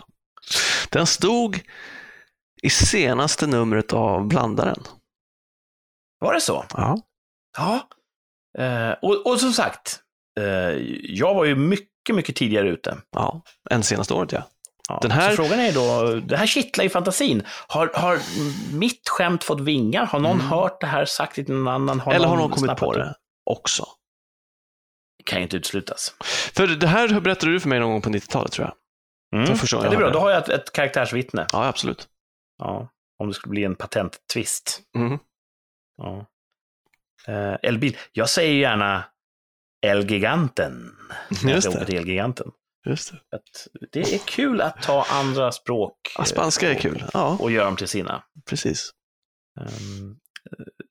den 0.90 1.06
stod 1.06 1.60
i 2.62 2.70
senaste 2.70 3.46
numret 3.46 3.92
av 3.92 4.26
Blandaren. 4.28 4.82
Var 6.18 6.34
det 6.34 6.40
så? 6.40 6.64
Ja. 6.72 6.98
Ja. 7.56 7.88
Eh, 8.58 8.92
och, 9.02 9.26
och 9.26 9.40
som 9.40 9.52
sagt, 9.52 10.00
eh, 10.40 10.46
jag 11.02 11.34
var 11.34 11.44
ju 11.44 11.54
mycket, 11.56 12.14
mycket 12.14 12.36
tidigare 12.36 12.68
ute. 12.68 12.98
ja. 13.10 13.42
Än 13.70 13.82
senaste 13.82 14.14
året, 14.14 14.32
ja. 14.32 14.42
Ja, 14.88 14.98
Den 15.02 15.10
här- 15.10 15.30
Så 15.30 15.36
frågan 15.36 15.60
är 15.60 15.72
då, 15.72 16.14
det 16.20 16.36
här 16.36 16.46
kittlar 16.46 16.84
i 16.84 16.88
fantasin. 16.88 17.42
Har, 17.68 17.90
har 17.94 18.18
mitt 18.76 19.08
skämt 19.08 19.44
fått 19.44 19.60
vingar? 19.60 20.06
Har 20.06 20.20
någon 20.20 20.32
Mm. 20.40 20.46
hört 20.46 20.80
det 20.80 20.86
här, 20.86 21.04
sagt 21.04 21.36
det 21.36 21.44
till 21.44 21.54
någon 21.54 21.68
annan? 21.74 22.00
Har 22.00 22.14
Eller 22.14 22.26
har 22.28 22.36
någon 22.36 22.50
kommit 22.50 22.76
på 22.76 22.92
upp? 22.92 22.98
det 22.98 23.14
också? 23.44 23.86
kan 25.24 25.38
ju 25.38 25.42
inte 25.42 25.56
uteslutas. 25.56 26.14
För 26.54 26.66
det 26.66 26.86
här 26.86 27.20
berättade 27.20 27.52
du 27.52 27.60
för 27.60 27.68
mig 27.68 27.80
någon 27.80 27.90
gång 27.90 28.02
på 28.02 28.10
90-talet, 28.10 28.52
tror 28.52 28.66
jag. 28.66 28.74
Mm. 29.40 29.56
Ja, 29.72 29.80
det 29.80 29.86
är 29.86 29.98
bra, 29.98 30.10
då 30.10 30.18
har 30.18 30.30
jag 30.30 30.42
ett, 30.42 30.48
ett 30.48 30.72
karaktärsvittne. 30.72 31.46
Ja, 31.52 31.66
absolut. 31.66 32.08
Ja, 32.58 32.88
om 33.18 33.28
det 33.28 33.34
skulle 33.34 33.50
bli 33.50 33.64
en 33.64 33.74
patenttvist. 33.74 34.80
Mm. 34.96 35.18
Ja. 35.96 36.26
Eh, 37.28 37.54
Elbil, 37.62 37.96
jag 38.12 38.28
säger 38.28 38.52
ju 38.52 38.60
gärna 38.60 39.04
Elgiganten. 39.86 40.96
Just 41.44 41.72
det. 41.72 41.96
Elgiganten. 41.96 42.50
Just 42.86 43.12
det. 43.12 43.36
Att 43.36 43.68
det 43.92 44.00
är 44.00 44.18
kul 44.18 44.60
att 44.60 44.82
ta 44.82 45.06
andra 45.10 45.52
språk 45.52 45.94
Ja, 46.18 46.24
spanska 46.24 46.70
är 46.70 46.74
eh, 46.74 46.80
kul. 46.80 47.04
Ja, 47.12 47.36
och, 47.40 47.50
göra 47.50 47.64
dem 47.64 47.76
till 47.76 47.88
sina. 47.88 48.22
precis. 48.48 48.90
Ehm, 49.60 50.16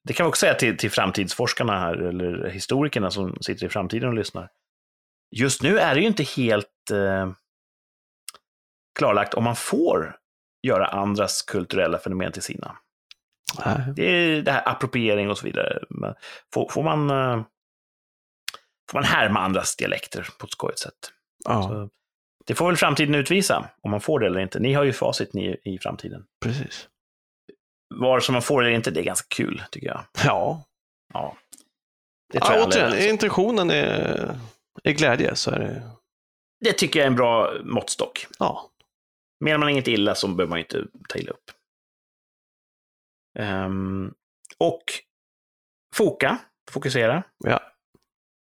Det 0.04 0.14
kan 0.14 0.26
vi 0.26 0.30
också 0.30 0.40
säga 0.40 0.54
till, 0.54 0.78
till 0.78 0.92
framtidsforskarna 0.92 1.80
här, 1.80 1.96
eller 1.96 2.50
historikerna 2.50 3.12
som 3.12 3.38
sitter 3.42 3.66
i 3.66 3.70
framtiden 3.70 4.10
och 4.10 4.16
lyssnar. 4.16 4.50
Just 5.36 5.62
nu 5.64 5.80
är 5.80 5.96
det 5.96 6.02
ju 6.02 6.08
inte 6.08 6.24
helt 6.24 6.92
eh, 6.92 7.32
klarlagt 9.00 9.34
om 9.34 9.44
man 9.44 9.56
får 9.56 10.18
göra 10.68 10.88
andras 10.88 11.42
kulturella 11.42 11.98
fenomen 12.00 12.32
till 12.32 12.42
sina. 12.42 12.78
Nej. 13.66 13.94
Det 13.96 14.04
är 14.04 14.42
det 14.42 14.52
här 14.52 14.70
appropriering 14.70 15.30
och 15.30 15.38
så 15.38 15.46
vidare. 15.46 15.80
Får, 16.54 16.70
får, 16.70 16.84
man, 16.84 17.10
eh, 17.10 17.46
får 18.92 18.98
man 18.98 19.04
härma 19.04 19.40
andras 19.40 19.76
dialekter 19.76 20.28
på 20.40 20.46
ett 20.46 20.52
skojigt 20.52 20.80
sätt? 20.80 21.12
Ja, 21.46 21.90
det 22.46 22.56
får 22.56 22.68
väl 22.68 22.78
framtiden 22.78 23.16
utvisa, 23.16 23.70
om 23.82 23.92
man 23.92 24.02
får 24.02 24.20
det 24.20 24.26
eller 24.26 24.40
inte. 24.40 24.60
Ni 24.60 24.74
har 24.74 24.84
ju 24.84 24.94
facit 24.94 25.34
ni 25.34 25.58
i 25.64 25.80
framtiden. 25.80 26.26
precis. 26.46 26.90
Var 27.96 28.20
som 28.20 28.34
man 28.34 28.42
får 28.42 28.62
det 28.62 28.68
eller 28.68 28.76
inte, 28.76 28.92
det 28.92 29.00
är 29.00 29.04
ganska 29.04 29.28
kul, 29.36 29.64
tycker 29.72 29.88
jag. 29.88 30.06
Ja, 30.26 30.64
Ja. 31.14 31.38
Det 32.34 32.40
tror 32.40 32.54
ja 32.54 32.60
jag 32.60 32.68
återigen, 32.68 32.92
om. 32.92 32.98
intentionen 33.14 33.70
är, 33.72 34.40
är 34.84 34.92
glädje 34.92 35.36
så 35.36 35.52
är 35.52 35.60
det... 35.60 35.90
Det 36.60 36.74
tycker 36.74 37.00
jag 37.00 37.04
är 37.04 37.10
en 37.10 37.16
bra 37.16 37.54
måttstock. 37.64 38.28
Ja, 38.40 38.72
Menar 39.40 39.58
man 39.58 39.70
inget 39.70 39.88
illa 39.88 40.16
så 40.16 40.28
behöver 40.28 40.50
man 40.50 40.60
inte 40.60 40.86
ta 41.10 41.20
illa 41.20 41.32
upp. 41.32 41.52
Ehm, 43.40 44.14
och 44.58 44.84
foka, 45.96 46.38
fokusera. 46.72 47.24
ja. 47.38 47.60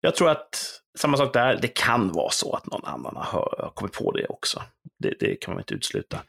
Jag 0.01 0.14
tror 0.14 0.31
att 0.31 0.81
samma 0.98 1.16
sak 1.16 1.33
där, 1.33 1.59
det 1.62 1.68
kan 1.68 2.12
vara 2.12 2.30
så 2.30 2.52
att 2.52 2.66
någon 2.66 2.85
annan 2.85 3.16
har, 3.16 3.72
kommit 3.74 3.92
på 3.92 4.12
det 4.12 4.26
också. 4.26 4.62
Det, 4.98 5.14
det 5.20 5.35
kan 5.35 5.54
man 5.54 5.61
inte 5.61 5.74
utesluta. 5.74 6.20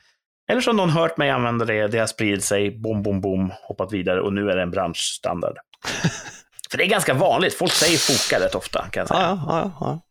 Eller 0.49 0.61
så 0.61 0.69
har 0.69 0.75
någon 0.75 0.89
hört 0.89 1.17
mig 1.17 1.29
använda 1.29 1.65
det, 1.65 1.87
det 1.87 1.99
har 1.99 2.07
spridit 2.07 2.43
sig, 2.43 2.71
bom, 2.71 3.03
bom, 3.03 3.21
bom, 3.21 3.51
hoppat 3.61 3.93
vidare 3.93 4.21
och 4.21 4.33
nu 4.33 4.49
är 4.51 4.55
det 4.55 4.61
en 4.61 4.71
branschstandard. 4.71 5.57
För 6.71 6.77
det 6.77 6.83
är 6.83 6.89
ganska 6.89 7.13
vanligt, 7.13 7.53
folk 7.53 7.71
säger 7.71 7.97
foka 7.97 8.45
rätt 8.45 8.55
ofta 8.55 8.85
kan 8.91 9.01
jag 9.01 9.07
säga. 9.07 9.19
Ja, 9.19 9.45
ja, 9.47 9.71
ja. 9.79 10.01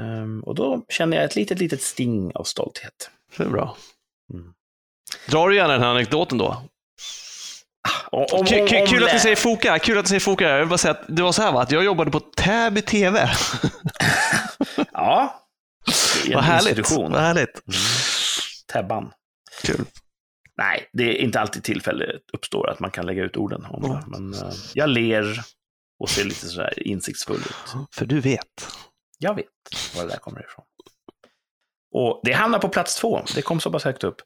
Ehm, 0.00 0.40
och 0.40 0.54
då 0.54 0.84
känner 0.88 1.16
jag 1.16 1.24
ett 1.24 1.36
litet, 1.36 1.58
litet 1.58 1.82
sting 1.82 2.32
av 2.34 2.44
stolthet. 2.44 3.10
Det 3.36 3.42
är 3.42 3.48
bra. 3.48 3.76
Mm. 4.32 4.52
Drar 5.30 5.48
du 5.48 5.56
gärna 5.56 5.72
den 5.72 5.82
här 5.82 5.88
anekdoten 5.88 6.38
då? 6.38 6.62
Om, 8.10 8.26
om, 8.32 8.46
Kul, 8.46 8.68
kul, 8.68 9.04
att 9.04 9.12
ni 9.12 9.20
säger 9.20 9.36
foka, 9.36 9.78
kul 9.78 9.98
att 9.98 10.04
ni 10.04 10.08
säger 10.08 10.20
foka. 10.20 10.48
Jag 10.48 10.58
vill 10.58 10.68
bara 10.68 10.78
säga 10.78 10.92
att 10.92 11.04
det 11.08 11.22
var 11.22 11.32
så 11.32 11.42
här 11.42 11.52
va, 11.52 11.62
att 11.62 11.70
jag 11.70 11.84
jobbade 11.84 12.10
på 12.10 12.20
Täby 12.20 12.82
TV. 12.82 13.30
Ja. 14.92 15.40
Det 15.86 16.28
är 16.28 16.30
en 16.30 16.34
Vad 16.34 16.44
härligt. 16.44 16.90
Vad 16.90 17.20
härligt. 17.20 17.60
Täbban. 18.72 19.12
Kul. 19.62 19.84
Nej, 20.56 20.88
det 20.92 21.04
är 21.04 21.22
inte 21.22 21.40
alltid 21.40 21.64
tillfälle 21.64 22.06
uppstår 22.32 22.70
att 22.70 22.80
man 22.80 22.90
kan 22.90 23.06
lägga 23.06 23.22
ut 23.22 23.36
orden 23.36 23.64
om 23.64 23.82
det. 23.82 23.88
Mm. 23.88 24.02
Men 24.06 24.34
eh, 24.34 24.54
jag 24.74 24.88
ler 24.88 25.40
och 25.98 26.10
ser 26.10 26.24
lite 26.24 26.46
sådär 26.46 26.88
insiktsfull 26.88 27.36
ut. 27.36 27.76
För 27.94 28.06
du 28.06 28.20
vet. 28.20 28.68
Jag 29.18 29.34
vet 29.34 29.46
var 29.96 30.02
det 30.02 30.08
där 30.08 30.16
kommer 30.16 30.44
ifrån. 30.44 30.64
Och 31.96 32.20
det 32.24 32.32
hamnar 32.32 32.58
på 32.58 32.68
plats 32.68 32.96
två. 32.96 33.22
Det 33.34 33.42
kom 33.42 33.60
så 33.60 33.70
pass 33.72 33.84
högt 33.84 34.04
upp. 34.04 34.16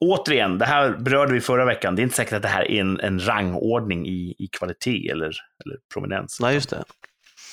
Återigen, 0.00 0.58
det 0.58 0.64
här 0.64 0.90
berörde 0.90 1.32
vi 1.32 1.40
förra 1.40 1.64
veckan. 1.64 1.96
Det 1.96 2.02
är 2.02 2.04
inte 2.04 2.16
säkert 2.16 2.32
att 2.32 2.42
det 2.42 2.48
här 2.48 2.70
är 2.70 2.80
en, 2.80 3.00
en 3.00 3.26
rangordning 3.26 4.06
i, 4.06 4.34
i 4.38 4.48
kvalitet 4.52 5.10
eller, 5.10 5.26
eller 5.64 5.78
prominens. 5.92 6.40
Nej, 6.40 6.54
just 6.54 6.70
det. 6.70 6.84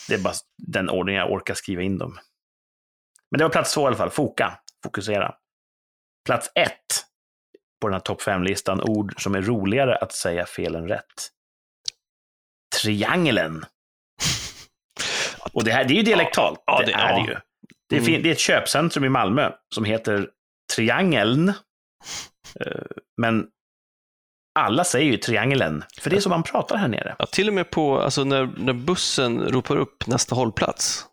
Det 0.07 0.13
är 0.13 0.19
bara 0.19 0.33
den 0.57 0.89
ordning 0.89 1.15
jag 1.15 1.31
orkar 1.31 1.53
skriva 1.53 1.81
in 1.81 1.97
dem. 1.97 2.19
Men 3.31 3.37
det 3.37 3.43
var 3.43 3.49
plats 3.49 3.73
två 3.73 3.81
i 3.81 3.85
alla 3.87 3.95
fall. 3.95 4.09
Foka. 4.09 4.59
Fokusera. 4.83 5.35
Plats 6.25 6.51
ett 6.55 7.05
på 7.81 7.87
den 7.87 7.93
här 7.93 7.99
topp 7.99 8.21
fem-listan. 8.21 8.81
Ord 8.81 9.21
som 9.21 9.35
är 9.35 9.41
roligare 9.41 9.95
att 9.95 10.11
säga 10.11 10.45
fel 10.45 10.75
än 10.75 10.87
rätt. 10.87 11.31
Triangeln. 12.81 13.65
Och 15.53 15.63
det 15.63 15.71
här 15.71 15.85
det 15.85 15.93
är 15.93 15.97
ju 15.97 16.03
dialektalt. 16.03 16.63
Ja, 16.65 16.79
det, 16.79 16.85
det- 16.85 16.93
är 16.93 17.09
ja. 17.09 17.25
det 17.25 17.31
ju. 17.31 17.37
Det 17.89 17.95
är, 17.95 17.99
Mm. 18.09 18.21
det 18.23 18.29
är 18.29 18.31
ett 18.31 18.39
köpcentrum 18.39 19.03
i 19.05 19.09
Malmö 19.09 19.51
som 19.75 19.85
heter 19.85 20.29
Triangeln. 20.75 21.49
Eh, 22.59 22.81
Men 23.21 23.47
alla 24.59 24.83
säger 24.83 25.11
ju 25.11 25.17
Triangeln, 25.17 25.83
för 26.01 26.09
det 26.09 26.15
är 26.15 26.19
så 26.21 26.29
man 26.29 26.43
pratar 26.43 26.77
här 26.77 26.87
nere. 26.87 27.15
Ja, 27.19 27.25
till 27.25 27.47
och 27.47 27.53
med 27.53 27.69
på, 27.69 27.99
alltså 28.01 28.23
när, 28.23 28.45
när 28.57 28.73
bussen 28.73 29.39
ropar 29.41 29.75
upp 29.77 30.07
nästa 30.07 30.35
hållplats 30.35 31.05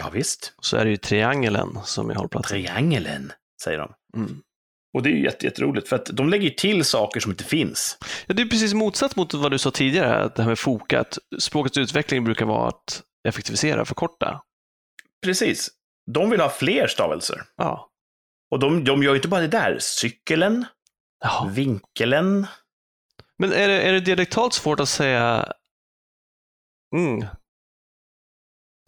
Ja, 0.00 0.10
visst. 0.12 0.54
så 0.62 0.76
är 0.76 0.84
det 0.84 0.90
ju 0.90 0.96
triangeln 0.96 1.78
som 1.84 2.10
är 2.10 2.14
hållplatsen. 2.14 2.56
Triangeln, 2.62 3.32
säger 3.64 3.78
de. 3.78 3.92
Mm. 4.16 4.40
Och 4.96 5.02
det 5.02 5.08
är 5.08 5.12
ju 5.12 5.24
jätte, 5.24 5.46
jätteroligt, 5.46 5.88
för 5.88 5.96
att 5.96 6.06
de 6.06 6.28
lägger 6.28 6.50
till 6.50 6.84
saker 6.84 7.20
som 7.20 7.30
inte 7.32 7.44
finns. 7.44 7.98
Ja, 8.26 8.34
det 8.34 8.42
är 8.42 8.46
precis 8.46 8.74
motsatt 8.74 9.16
mot 9.16 9.34
vad 9.34 9.50
du 9.50 9.58
sa 9.58 9.70
tidigare, 9.70 10.32
det 10.36 10.42
här 10.42 10.48
med 10.48 10.58
foka, 10.58 11.00
att 11.00 11.18
språkets 11.38 11.78
utveckling 11.78 12.24
brukar 12.24 12.46
vara 12.46 12.68
att 12.68 13.02
effektivisera, 13.28 13.84
förkorta. 13.84 14.42
Precis. 15.24 15.70
De 16.12 16.30
vill 16.30 16.40
ha 16.40 16.48
fler 16.50 16.86
stavelser. 16.86 17.42
Ja. 17.56 17.90
Och 18.50 18.58
de, 18.58 18.84
de 18.84 19.02
gör 19.02 19.10
ju 19.12 19.16
inte 19.16 19.28
bara 19.28 19.40
det 19.40 19.48
där. 19.48 19.76
Cykelen, 19.80 20.64
ja. 21.20 21.48
vinkelen. 21.52 22.46
Men 23.38 23.52
är 23.52 23.68
det, 23.68 23.80
är 23.82 23.92
det 23.92 24.00
dialektalt 24.00 24.52
svårt 24.54 24.80
att 24.80 24.88
säga 24.88 25.52
mm. 26.96 27.24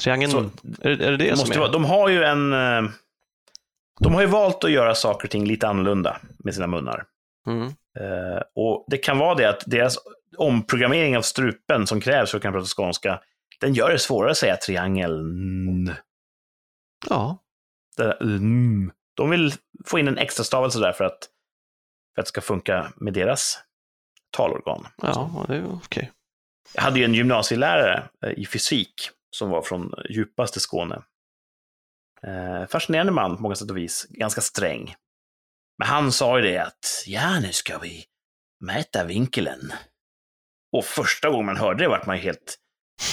Triangeln, 0.03 0.31
Så, 0.33 0.39
är, 0.83 0.91
är 0.91 0.97
det 0.97 1.17
det 1.17 1.17
det 1.17 1.37
som 1.37 1.43
måste 1.43 1.55
är? 1.55 1.59
vara, 1.61 1.71
de 1.71 1.85
har 1.85 2.09
ju 2.09 2.25
en... 2.25 2.53
eh, 2.53 2.91
De 4.01 4.15
har 4.15 4.21
ju 4.21 4.27
valt 4.27 4.65
att 4.65 4.71
göra 4.71 4.95
saker 4.95 5.27
och 5.27 5.31
ting 5.31 5.47
lite 5.47 5.69
annorlunda 5.69 6.21
med 6.39 6.55
sina 6.55 6.67
munnar. 6.67 7.05
Mm. 7.47 7.67
Eh, 7.99 8.43
och 8.55 8.85
det 8.89 8.99
kan 8.99 9.19
vara 9.19 9.35
det 9.35 9.49
att 9.49 9.63
deras 9.67 9.99
omprogrammering 10.37 11.17
av 11.17 11.23
strupen 11.23 11.87
som 11.87 12.01
krävs 12.01 12.31
för 12.31 12.39
att 12.39 12.43
kunna 12.43 12.53
prata 12.53 12.67
skånska, 12.77 13.21
den 13.61 13.75
gör 13.75 13.91
det 13.91 13.99
svårare 13.99 14.31
att 14.31 14.37
säga 14.37 14.57
triangeln. 14.57 15.95
Ja, 17.09 17.39
där, 17.97 18.23
mm. 18.23 18.93
De 19.15 19.31
vill 19.31 19.53
få 19.87 19.99
in 19.99 20.09
en 20.09 20.19
extra 20.19 20.45
stavelse 20.45 20.79
där 20.79 20.93
för 20.93 21.05
att, 21.05 21.29
för 22.15 22.23
att 22.23 22.27
det 22.27 22.29
ska 22.29 22.41
funka 22.41 22.93
med 22.97 23.13
deras 23.13 23.59
talorgan. 24.31 24.87
ja, 24.97 25.45
det 25.49 25.57
är 25.57 25.75
okej. 25.75 26.13
Jag 26.75 26.83
hade 26.83 26.99
ju 26.99 27.05
en 27.05 27.15
gymnasielärare 27.15 28.09
eh, 28.25 28.31
i 28.31 28.47
fysik 28.47 29.11
som 29.31 29.51
var 29.51 29.63
från 29.63 29.95
djupaste 30.11 30.61
Skåne. 30.61 31.03
Eh, 32.23 32.67
fascinerande 32.67 33.13
man 33.13 33.37
på 33.37 33.43
många 33.43 33.55
sätt 33.55 33.71
och 33.71 33.77
vis, 33.77 34.07
ganska 34.11 34.41
sträng. 34.41 34.95
Men 35.79 35.89
han 35.89 36.13
sa 36.13 36.39
ju 36.39 36.43
det 36.43 36.59
att, 36.59 37.05
ja 37.07 37.41
nu 37.41 37.53
ska 37.53 37.79
vi 37.79 38.05
mäta 38.61 39.05
vinkeln. 39.05 39.73
Och 40.73 40.85
första 40.85 41.31
gången 41.31 41.47
man 41.47 41.57
hörde 41.57 41.85
det 41.85 41.89
vart 41.89 42.07
man 42.07 42.17
helt 42.17 42.59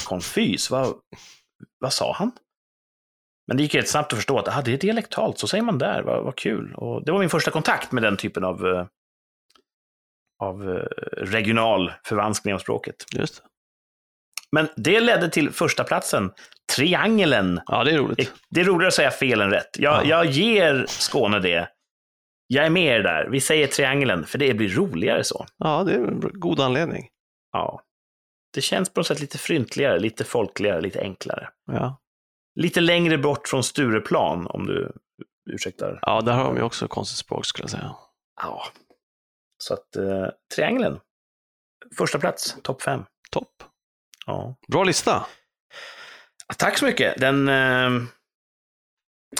konfys. 0.05 0.69
Vad, 0.69 0.95
vad 1.79 1.93
sa 1.93 2.13
han? 2.13 2.31
Men 3.47 3.57
det 3.57 3.63
gick 3.63 3.75
rätt 3.75 3.89
snabbt 3.89 4.13
att 4.13 4.17
förstå 4.17 4.39
att 4.39 4.47
ah, 4.57 4.61
det 4.61 4.73
är 4.73 4.77
dialektalt, 4.77 5.39
så 5.39 5.47
säger 5.47 5.63
man 5.63 5.77
där, 5.77 6.01
vad, 6.03 6.23
vad 6.23 6.35
kul. 6.35 6.73
Och 6.75 7.05
det 7.05 7.11
var 7.11 7.19
min 7.19 7.29
första 7.29 7.51
kontakt 7.51 7.91
med 7.91 8.03
den 8.03 8.17
typen 8.17 8.43
av, 8.43 8.67
eh, 8.67 8.85
av 10.43 10.69
eh, 10.69 10.75
regional 11.17 11.93
förvanskning 12.05 12.53
av 12.53 12.59
språket. 12.59 12.95
Just. 13.15 13.43
Men 14.51 14.67
det 14.75 14.99
ledde 14.99 15.29
till 15.29 15.51
första 15.51 15.83
platsen, 15.83 16.31
triangeln. 16.75 17.61
Ja, 17.65 17.83
det 17.83 17.91
är 17.91 17.97
roligt. 17.97 18.33
Det 18.49 18.61
är 18.61 18.65
roligare 18.65 18.87
att 18.87 18.93
säga 18.93 19.11
fel 19.11 19.41
än 19.41 19.51
rätt. 19.51 19.69
Jag, 19.79 20.05
Ja. 20.05 20.09
jag 20.09 20.25
ger 20.25 20.85
Skåne 20.87 21.39
det. 21.39 21.69
Jag 22.47 22.65
är 22.65 22.69
med 22.69 22.99
er 22.99 23.03
där. 23.03 23.27
Vi 23.31 23.41
säger 23.41 23.67
triangeln, 23.67 24.25
för 24.25 24.37
det 24.37 24.53
blir 24.53 24.69
roligare 24.69 25.23
så. 25.23 25.45
Ja, 25.57 25.83
det 25.83 25.93
är 25.93 25.97
en 25.97 26.19
god 26.33 26.59
anledning. 26.59 27.07
Ja. 27.51 27.81
Det 28.53 28.61
känns 28.61 28.89
på 28.93 28.99
något 28.99 29.07
sätt 29.07 29.19
lite 29.21 29.37
fryntligare, 29.37 29.99
lite 29.99 30.23
folkligare, 30.23 30.81
lite 30.81 31.01
enklare. 31.01 31.49
Ja, 31.71 31.99
Lite 32.58 32.82
längre 32.82 33.18
bort 33.18 33.47
från 33.47 33.64
Stureplan, 33.64 34.47
om 34.47 34.66
du 34.66 34.91
ursäktar. 35.49 35.99
ja 36.01 36.22
där 36.22 36.34
har 36.34 36.43
de 36.43 36.55
ju 36.55 36.62
också 36.62 36.88
konstigt 36.88 37.18
språk 37.18 37.45
skulle 37.45 37.64
jag 37.64 37.70
säga. 37.70 37.95
Ja. 38.41 38.64
Så 39.58 39.74
att, 39.74 39.95
eh, 39.95 40.28
triangeln. 40.55 40.99
Första 41.97 42.20
plats, 42.20 42.58
topp 42.64 42.82
fem. 42.82 43.03
Topp. 43.32 43.64
Ja. 44.26 44.55
Bra 44.68 44.84
lista. 44.84 45.26
Tack 46.58 46.78
så 46.78 46.86
mycket. 46.86 47.18
Den, 47.18 47.47
eh, 47.49 48.03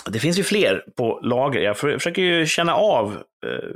det 0.06 0.18
finns 0.18 0.38
ju 0.38 0.42
fler 0.42 0.84
på 0.96 1.20
lager. 1.22 1.60
Jag 1.60 1.78
för, 1.78 1.92
försöker 1.92 2.22
ju 2.22 2.46
känna 2.46 2.74
av 2.74 3.12
eh, 3.46 3.70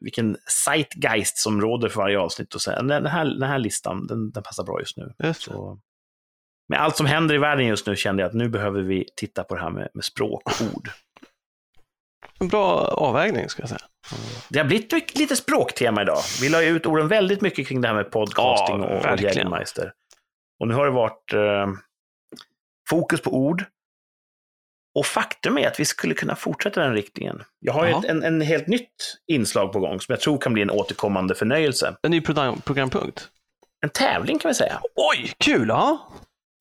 vilken 0.00 0.36
zeitgeist 0.64 1.38
som 1.38 1.60
råder 1.60 1.88
för 1.88 2.00
varje 2.00 2.18
avsnitt. 2.18 2.54
Och 2.54 2.62
sen, 2.62 2.86
den, 2.86 3.06
här, 3.06 3.24
den 3.24 3.48
här 3.48 3.58
listan, 3.58 4.06
den, 4.06 4.30
den 4.30 4.42
passar 4.42 4.64
bra 4.64 4.80
just 4.80 4.96
nu. 4.96 5.14
Just. 5.18 5.42
Så, 5.42 5.80
med 6.68 6.80
allt 6.80 6.96
som 6.96 7.06
händer 7.06 7.34
i 7.34 7.38
världen 7.38 7.66
just 7.66 7.86
nu 7.86 7.96
kände 7.96 8.22
jag 8.22 8.28
att 8.28 8.34
nu 8.34 8.48
behöver 8.48 8.82
vi 8.82 9.04
titta 9.16 9.44
på 9.44 9.54
det 9.54 9.60
här 9.60 9.70
med, 9.70 9.88
med 9.94 10.04
språk 10.04 10.42
och 10.46 10.76
ord. 10.76 10.90
En 12.40 12.48
bra 12.48 12.78
avvägning 12.80 13.48
ska 13.48 13.62
jag 13.62 13.68
säga. 13.68 13.80
Det 14.48 14.58
har 14.58 14.66
blivit 14.66 15.18
lite 15.18 15.36
språktema 15.36 16.02
idag. 16.02 16.18
Vi 16.40 16.48
la 16.48 16.62
ju 16.62 16.68
ut 16.68 16.86
orden 16.86 17.08
väldigt 17.08 17.40
mycket 17.40 17.66
kring 17.66 17.80
det 17.80 17.88
här 17.88 17.94
med 17.94 18.10
podcasting 18.10 18.80
Ja, 18.80 19.12
och. 19.12 19.20
Jägermeister. 19.20 19.92
Och 20.60 20.68
nu 20.68 20.74
har 20.74 20.84
det 20.84 20.90
varit 20.90 21.32
eh, 21.32 21.66
fokus 22.88 23.20
på 23.20 23.36
ord. 23.36 23.64
Och 24.98 25.06
faktum 25.06 25.58
är 25.58 25.68
att 25.68 25.80
vi 25.80 25.84
skulle 25.84 26.14
kunna 26.14 26.36
fortsätta 26.36 26.80
den 26.80 26.92
riktningen. 26.92 27.42
Jag 27.60 27.72
har 27.72 27.86
ju 27.86 27.92
ett, 27.92 28.04
en, 28.04 28.22
en 28.22 28.40
helt 28.40 28.66
nytt 28.66 29.18
inslag 29.26 29.72
på 29.72 29.80
gång 29.80 30.00
som 30.00 30.12
jag 30.12 30.20
tror 30.20 30.38
kan 30.38 30.52
bli 30.52 30.62
en 30.62 30.70
återkommande 30.70 31.34
förnöjelse. 31.34 31.96
En 32.02 32.10
ny 32.10 32.20
program, 32.20 32.60
programpunkt. 32.60 33.28
En 33.84 33.90
tävling 33.90 34.38
kan 34.38 34.48
vi 34.48 34.54
säga. 34.54 34.80
Oj, 34.94 35.32
kul! 35.38 35.68
Ja, 35.68 36.08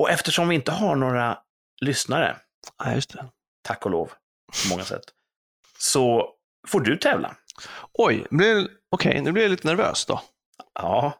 Och 0.03 0.09
eftersom 0.09 0.47
vi 0.47 0.55
inte 0.55 0.71
har 0.71 0.95
några 0.95 1.37
lyssnare, 1.81 2.35
ja 2.83 2.93
just 2.93 3.13
det. 3.13 3.25
tack 3.63 3.85
och 3.85 3.91
lov, 3.91 4.07
på 4.63 4.69
många 4.69 4.83
sätt, 4.83 5.03
så 5.77 6.29
får 6.67 6.79
du 6.79 6.97
tävla. 6.97 7.35
Oj, 7.93 8.25
okej, 8.91 9.21
nu 9.21 9.31
blir 9.31 9.43
jag 9.43 9.51
lite 9.51 9.67
nervös 9.67 10.05
då. 10.05 10.21
Ja, 10.79 11.13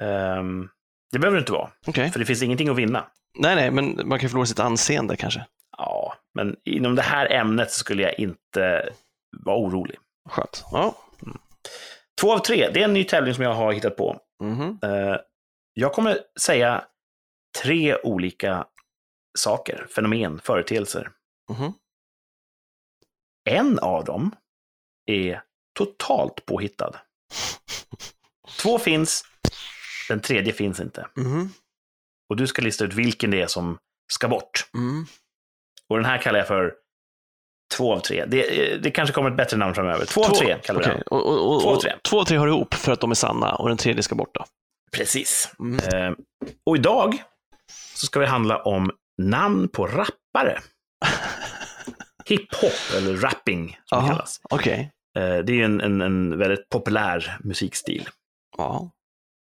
ehm, 0.00 0.68
det 1.12 1.18
behöver 1.18 1.36
det 1.36 1.40
inte 1.40 1.52
vara, 1.52 1.70
Okej. 1.86 2.10
för 2.10 2.18
det 2.18 2.24
finns 2.26 2.42
ingenting 2.42 2.68
att 2.68 2.76
vinna. 2.76 3.06
Nej, 3.38 3.54
nej, 3.56 3.70
men 3.70 4.00
man 4.08 4.18
kan 4.18 4.28
förlora 4.28 4.46
sitt 4.46 4.60
anseende 4.60 5.16
kanske. 5.16 5.46
Ja, 5.76 6.14
men 6.34 6.56
inom 6.64 6.94
det 6.94 7.02
här 7.02 7.32
ämnet 7.32 7.70
skulle 7.70 8.02
jag 8.02 8.18
inte 8.18 8.88
vara 9.44 9.56
orolig. 9.56 9.98
Skönt. 10.30 10.64
Ja. 10.72 10.94
Två 12.20 12.32
av 12.32 12.38
tre, 12.38 12.70
det 12.74 12.80
är 12.80 12.84
en 12.84 12.94
ny 12.94 13.04
tävling 13.04 13.34
som 13.34 13.44
jag 13.44 13.54
har 13.54 13.72
hittat 13.72 13.96
på. 13.96 14.16
Mhm. 14.42 14.78
Eh, 14.82 15.16
Jag 15.74 15.92
kommer 15.92 16.18
säga 16.40 16.84
tre 17.62 17.96
olika 17.96 18.66
saker, 19.38 19.86
fenomen, 19.94 20.40
företeelser. 20.40 21.10
Mhm. 21.50 21.72
En 23.50 23.78
av 23.78 24.04
dem 24.04 24.34
är 25.06 25.42
totalt 25.78 26.46
påhittad. 26.46 26.92
Två 28.62 28.78
finns, 28.78 29.24
den 30.08 30.20
tredje 30.20 30.52
finns 30.52 30.80
inte. 30.80 31.06
Mhm. 31.16 31.52
Och 32.28 32.36
du 32.36 32.46
ska 32.46 32.62
lista 32.62 32.84
ut 32.84 32.94
vilken 32.94 33.30
det 33.30 33.42
är 33.42 33.46
som 33.46 33.78
ska 34.12 34.28
bort. 34.28 34.70
Mm. 34.74 35.06
Och 35.88 35.96
den 35.96 36.04
här 36.04 36.18
kallar 36.18 36.38
jag 36.38 36.48
för 36.48 36.74
två 37.76 37.92
av 37.92 38.00
tre. 38.00 38.24
Det, 38.26 38.76
det 38.82 38.90
kanske 38.90 39.14
kommer 39.14 39.30
ett 39.30 39.36
bättre 39.36 39.56
namn 39.56 39.74
framöver. 39.74 40.04
Två, 40.04 40.24
av 40.24 40.34
tre 40.34 40.58
kallar 40.62 40.80
vi 40.80 40.86
okej. 40.86 40.94
den. 40.94 41.02
Och, 41.02 41.26
och, 41.26 41.54
och, 41.54 41.62
Två 41.62 41.70
av 41.70 41.76
tre. 41.76 41.92
Två 42.02 42.20
av 42.20 42.24
tre 42.24 42.38
hör 42.38 42.46
ihop 42.46 42.74
för 42.74 42.92
att 42.92 43.00
de 43.00 43.10
är 43.10 43.14
sanna 43.14 43.54
och 43.54 43.68
den 43.68 43.76
tredje 43.76 44.02
ska 44.02 44.14
bort 44.14 44.34
då. 44.34 44.44
Precis. 44.92 45.52
Mm. 45.58 45.78
Eh, 45.78 46.16
och 46.66 46.76
idag 46.76 47.22
så 48.02 48.06
ska 48.06 48.20
det 48.20 48.26
handla 48.26 48.62
om 48.62 48.90
namn 49.22 49.68
på 49.68 49.86
rappare. 49.86 50.60
Hiphop, 52.26 52.96
eller 52.96 53.16
rapping 53.16 53.78
som 53.84 53.98
det 53.98 54.04
Aha. 54.04 54.08
kallas. 54.08 54.40
Okej. 54.50 54.92
Eh, 55.16 55.38
det 55.38 55.60
är 55.60 55.64
en, 55.64 55.80
en, 55.80 56.00
en 56.00 56.38
väldigt 56.38 56.68
populär 56.68 57.38
musikstil. 57.40 58.08
Ja. 58.56 58.90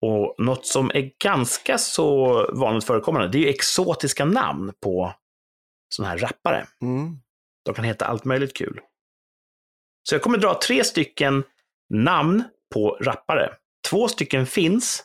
Och 0.03 0.35
något 0.39 0.67
som 0.67 0.91
är 0.95 1.11
ganska 1.23 1.79
så 1.79 2.37
vanligt 2.53 2.85
förekommande, 2.85 3.29
det 3.29 3.39
är 3.39 3.43
ju 3.43 3.49
exotiska 3.49 4.25
namn 4.25 4.73
på 4.83 5.15
sådana 5.95 6.11
här 6.11 6.19
rappare. 6.19 6.67
Mm. 6.83 7.19
De 7.65 7.75
kan 7.75 7.85
heta 7.85 8.05
allt 8.05 8.25
möjligt 8.25 8.57
kul. 8.57 8.81
Så 10.09 10.15
jag 10.15 10.23
kommer 10.23 10.39
dra 10.39 10.61
tre 10.67 10.85
stycken 10.85 11.45
namn 11.95 12.45
på 12.75 12.99
rappare. 13.01 13.55
Två 13.89 14.09
stycken 14.09 14.47
finns, 14.47 15.05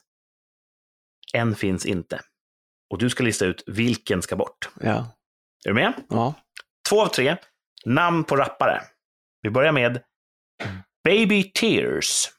en 1.34 1.56
finns 1.56 1.86
inte. 1.86 2.22
Och 2.90 2.98
du 2.98 3.10
ska 3.10 3.24
lista 3.24 3.46
ut 3.46 3.64
vilken 3.68 4.22
ska 4.22 4.36
bort. 4.36 4.70
Ja. 4.82 4.96
Är 5.66 5.70
du 5.70 5.74
med? 5.74 5.94
Ja. 6.10 6.34
Två 6.90 7.02
av 7.02 7.08
tre. 7.08 7.38
Namn 7.86 8.24
på 8.24 8.36
rappare. 8.36 8.84
Vi 9.42 9.50
börjar 9.50 9.72
med 9.72 10.04
Baby 11.04 11.52
Tears. 11.52 12.30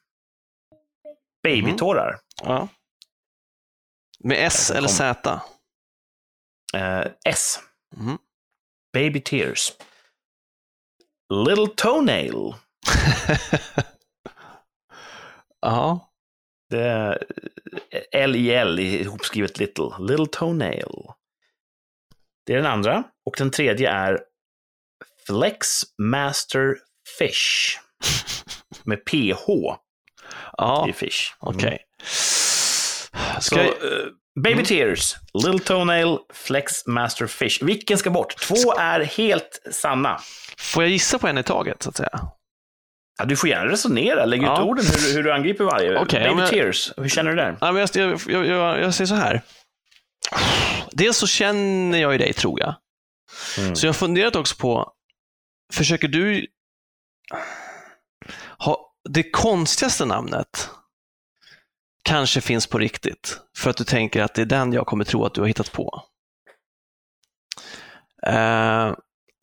Babytårar. 1.43 2.21
ja. 2.43 2.69
Med 4.25 4.47
S 4.47 4.71
eller 4.71 4.89
Z? 4.89 5.41
Eh, 6.75 7.07
S. 7.25 7.59
Mhm. 7.97 8.19
Baby 8.93 9.21
Tears. 9.21 9.73
Little 11.47 11.67
Toenail. 11.77 12.55
Ja. 15.61 16.08
Det 16.71 16.83
är 16.83 17.25
L-I-L 18.13 18.79
ihopskrivet 18.79 19.59
little. 19.59 19.85
Little 19.99 20.27
toenail. 20.27 21.05
Det 22.47 22.53
är 22.53 22.57
den 22.57 22.67
andra. 22.67 23.05
Och 23.27 23.35
den 23.39 23.51
tredje 23.51 23.91
är 23.91 24.19
Flex 25.27 25.67
Master 25.99 26.77
Fish. 27.19 27.79
Med 28.85 29.05
PH 29.05 29.45
Ja, 30.57 30.87
i 30.89 30.93
fish. 30.93 31.35
okej. 31.39 31.79
Så, 32.03 33.41
Ska 33.41 33.57
jag... 33.57 33.67
eh, 33.67 34.07
Baby 34.45 34.53
Mm. 34.53 34.65
Tears, 34.65 35.15
Little 35.45 35.59
Toenail, 35.59 36.19
Flex 36.33 36.87
Master 36.87 37.27
Fish. 37.27 37.59
Vilken 37.63 37.99
ska 37.99 38.11
bort? 38.11 38.37
Två 38.37 38.73
är 38.79 39.01
helt 39.01 39.63
sanna. 39.71 40.21
Får 40.59 40.83
jag 40.83 40.91
gissa 40.91 41.19
på 41.19 41.29
en 41.29 41.39
i 41.39 41.43
taget, 41.43 41.83
så 41.83 41.89
att 41.91 41.97
säga? 41.97 42.21
Ja, 43.19 43.25
du 43.25 43.37
får 43.37 43.49
gärna 43.49 43.71
resonera, 43.73 44.25
lägg 44.25 44.41
ut 44.43 44.47
Ja. 44.47 44.63
orden 44.63 44.85
hur, 44.85 45.15
hur 45.15 45.23
du 45.23 45.33
angriper 45.33 45.65
varje. 45.65 45.99
Okej, 45.99 46.21
Baby 46.25 46.35
men- 46.35 46.49
Tears, 46.51 46.93
hur 46.97 47.09
känner 47.09 47.31
du 47.31 47.37
där? 47.37 47.59
Ja, 47.61 47.73
men 47.73 47.87
jag, 47.95 48.21
jag, 48.27 48.47
jag, 48.47 48.81
jag, 48.83 48.95
säger 48.95 49.07
så 49.09 49.15
här. 49.15 49.43
Dels 50.93 51.17
så 51.17 51.27
känner 51.27 51.99
jag 51.99 52.13
ju 52.13 52.19
dig, 52.19 52.33
tror 52.33 52.61
jag. 52.61 52.75
Mm. 53.59 53.77
Så 53.77 53.87
jag 53.87 53.89
har 53.89 53.95
funderat 53.95 54.37
också 54.37 54.57
på, 54.57 54.93
försöker 55.73 56.09
du 56.09 56.47
ha 58.59 58.93
det 59.09 59.31
konstigaste 59.31 60.05
namnet 60.05 60.71
kanske 62.03 62.41
finns 62.41 62.67
på 62.67 62.79
riktigt, 62.79 63.41
för 63.59 63.71
att 63.71 63.77
du 63.77 63.85
tänker 63.85 64.23
att 64.23 64.35
det 64.35 64.43
är 64.43 64.47
den 64.47 64.73
jag 64.73 64.87
kommer 64.87 65.05
tro 65.05 65.25
att 65.25 65.35
du 65.35 65.41
har 65.41 65.49
hittat 65.49 65.73
på. 65.73 66.03
Eh, 68.27 68.93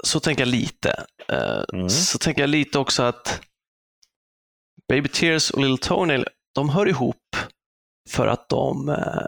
så 0.04 0.20
tänker 0.20 0.42
jag 0.42 0.48
lite. 0.48 1.06
Eh, 1.28 1.64
Mm. 1.74 1.90
Så 1.90 2.18
tänker 2.18 2.42
jag 2.42 2.50
lite 2.50 2.80
också 2.80 3.04
att 3.04 3.42
Baby 4.90 5.10
Tears 5.10 5.50
och 5.52 5.60
Little 5.60 5.88
Toenail, 5.88 6.28
de 6.56 6.70
hör 6.70 6.88
ihop 6.88 7.36
för 8.10 8.28
att 8.28 8.50
de 8.50 8.90
eh, 8.90 9.26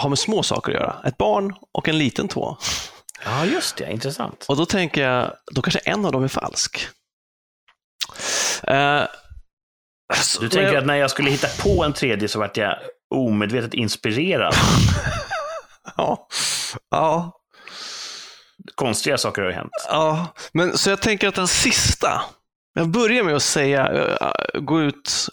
har 0.00 0.08
med 0.08 0.18
små 0.18 0.42
saker 0.42 0.72
att 0.72 0.80
göra. 0.80 1.02
Ett 1.04 1.16
barn 1.18 1.54
och 1.72 1.88
en 1.88 1.98
liten 1.98 2.28
tå. 2.28 2.58
Ja, 3.24 3.44
just 3.44 3.76
det. 3.76 3.92
Intressant. 3.92 4.44
Och 4.48 4.56
då 4.56 4.66
tänker 4.66 5.08
jag, 5.08 5.32
då 5.52 5.62
kanske 5.62 5.78
en 5.78 6.04
av 6.06 6.12
dem 6.12 6.24
är 6.24 6.28
falsk. 6.28 6.88
Eh, 8.62 9.02
Du 10.40 10.48
tänker 10.48 10.66
men- 10.72 10.76
att 10.78 10.86
när 10.86 10.94
jag 10.96 11.10
skulle 11.10 11.30
hitta 11.30 11.48
på 11.62 11.84
en 11.84 11.92
tredje 11.92 12.28
så 12.28 12.38
vart 12.38 12.56
jag 12.56 12.78
omedvetet 13.14 13.74
inspirerad. 13.74 14.54
Ja. 15.96 16.28
Ja. 16.90 17.40
Konstiga 18.74 19.18
saker 19.18 19.42
har 19.42 19.48
ju 19.48 19.54
hänt. 19.54 19.70
ja. 19.88 20.26
Men, 20.52 20.78
så 20.78 20.90
jag 20.90 21.02
tänker 21.02 21.28
att 21.28 21.34
den 21.34 21.48
sista, 21.48 22.22
Jag 22.74 22.90
börjar 22.90 23.24
med 23.24 23.36
att 23.36 23.42
säga, 23.42 23.88
äh, 24.20 24.60
gå 24.60 24.80
ut, 24.80 25.28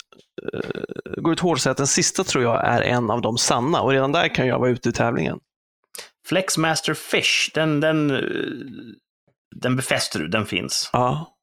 äh, 0.53 1.21
gå 1.21 1.31
ut 1.31 1.39
hårt 1.39 1.57
och 1.57 1.61
säga 1.61 1.71
att 1.71 1.77
den 1.77 1.87
sista 1.87 2.23
tror 2.23 2.43
jag 2.43 2.67
är 2.67 2.81
en 2.81 3.11
av 3.11 3.21
de 3.21 3.37
sanna 3.37 3.81
och 3.81 3.91
redan 3.91 4.11
där 4.11 4.35
kan 4.35 4.47
jag 4.47 4.59
vara 4.59 4.69
ute 4.69 4.89
i 4.89 4.91
tävlingen. 4.91 5.39
Flexmaster 6.27 6.93
Fish, 6.93 7.51
den, 7.53 7.79
den, 7.79 8.11
eh, 8.11 8.21
den 9.55 9.75
befäster 9.75 10.19
du, 10.19 10.27
den 10.27 10.45
finns. 10.45 10.89
Ja, 10.93 11.33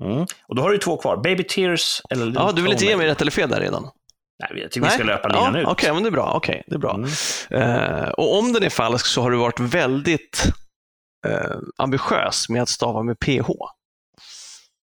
Mm. 0.00 0.26
Och 0.48 0.54
då 0.56 0.62
har 0.62 0.70
du 0.70 0.78
två 0.78 0.96
kvar, 0.96 1.16
Baby 1.16 1.44
Tears 1.44 2.02
eller 2.10 2.26
Little 2.26 2.42
ja 2.42 2.52
du 2.52 2.62
vill 2.62 2.72
inte 2.72 2.84
ge 2.84 2.96
mig 2.96 3.06
rätt 3.06 3.20
eller 3.20 3.30
fel 3.30 3.48
där 3.48 3.60
redan? 3.60 3.90
Nej, 4.40 4.60
jag 4.62 4.70
tycker 4.70 4.86
vi 4.86 4.92
ska 4.92 5.04
löpa 5.04 5.28
linan 5.28 5.54
ja, 5.54 5.60
ut. 5.60 5.66
Okej, 5.66 5.92
men 5.92 6.02
det 6.02 6.08
är 6.08 6.12
bra. 6.12 6.32
Okej, 6.36 6.64
det 6.66 6.74
är 6.74 6.78
bra. 6.78 6.94
Mm. 6.94 7.10
Eh, 7.50 8.08
och 8.08 8.38
om 8.38 8.52
den 8.52 8.62
är 8.62 8.70
falsk 8.70 9.06
så 9.06 9.22
har 9.22 9.30
du 9.30 9.36
varit 9.36 9.60
väldigt 9.60 10.52
eh, 11.26 11.56
ambitiös 11.76 12.48
med 12.48 12.62
att 12.62 12.68
stava 12.68 13.02
med 13.02 13.18
PH. 13.18 13.48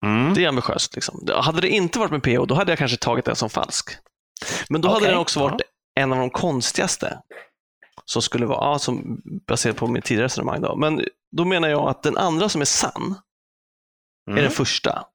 Mm. 0.05 0.33
Det 0.33 0.43
är 0.43 0.47
ambitiöst. 0.49 0.95
Liksom. 0.95 1.27
Hade 1.35 1.61
det 1.61 1.69
inte 1.69 1.99
varit 1.99 2.11
med 2.11 2.23
PH, 2.23 2.45
då 2.47 2.55
hade 2.55 2.71
jag 2.71 2.79
kanske 2.79 2.97
tagit 2.97 3.25
den 3.25 3.35
som 3.35 3.49
falsk. 3.49 3.89
Men 4.69 4.81
då 4.81 4.87
hade 4.87 4.97
Okej, 4.99 5.09
den 5.09 5.19
också 5.19 5.39
varit 5.39 5.61
en 5.95 6.13
av 6.13 6.19
de 6.19 6.29
konstigaste. 6.29 7.19
Som 8.05 8.21
skulle 8.21 8.45
vara, 8.45 8.65
ja, 8.71 8.79
som, 8.79 9.21
baserat 9.47 9.75
på 9.75 9.87
mitt 9.87 10.05
tidigare 10.05 10.25
resonemang. 10.25 10.61
Då. 10.61 10.75
Men 10.75 11.05
då 11.31 11.45
menar 11.45 11.67
jag 11.67 11.89
att 11.89 12.03
den 12.03 12.17
andra 12.17 12.49
som 12.49 12.61
är 12.61 12.65
sann 12.65 13.15
Mm. 14.27 14.37
är 14.37 14.41
den 14.41 14.51
första. 14.51 15.05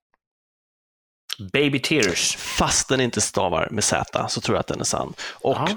Baby 1.53 1.79
Tears. 1.83 2.37
Fast 2.37 2.89
den 2.89 3.01
inte 3.01 3.21
stavar 3.21 3.69
med 3.71 3.85
Z 3.85 4.29
så 4.29 4.41
tror 4.41 4.57
jag 4.57 4.61
att 4.61 4.67
den 4.67 4.81
är 4.81 4.85
sann. 4.85 5.13
Och 5.35 5.57
Ja. 5.57 5.69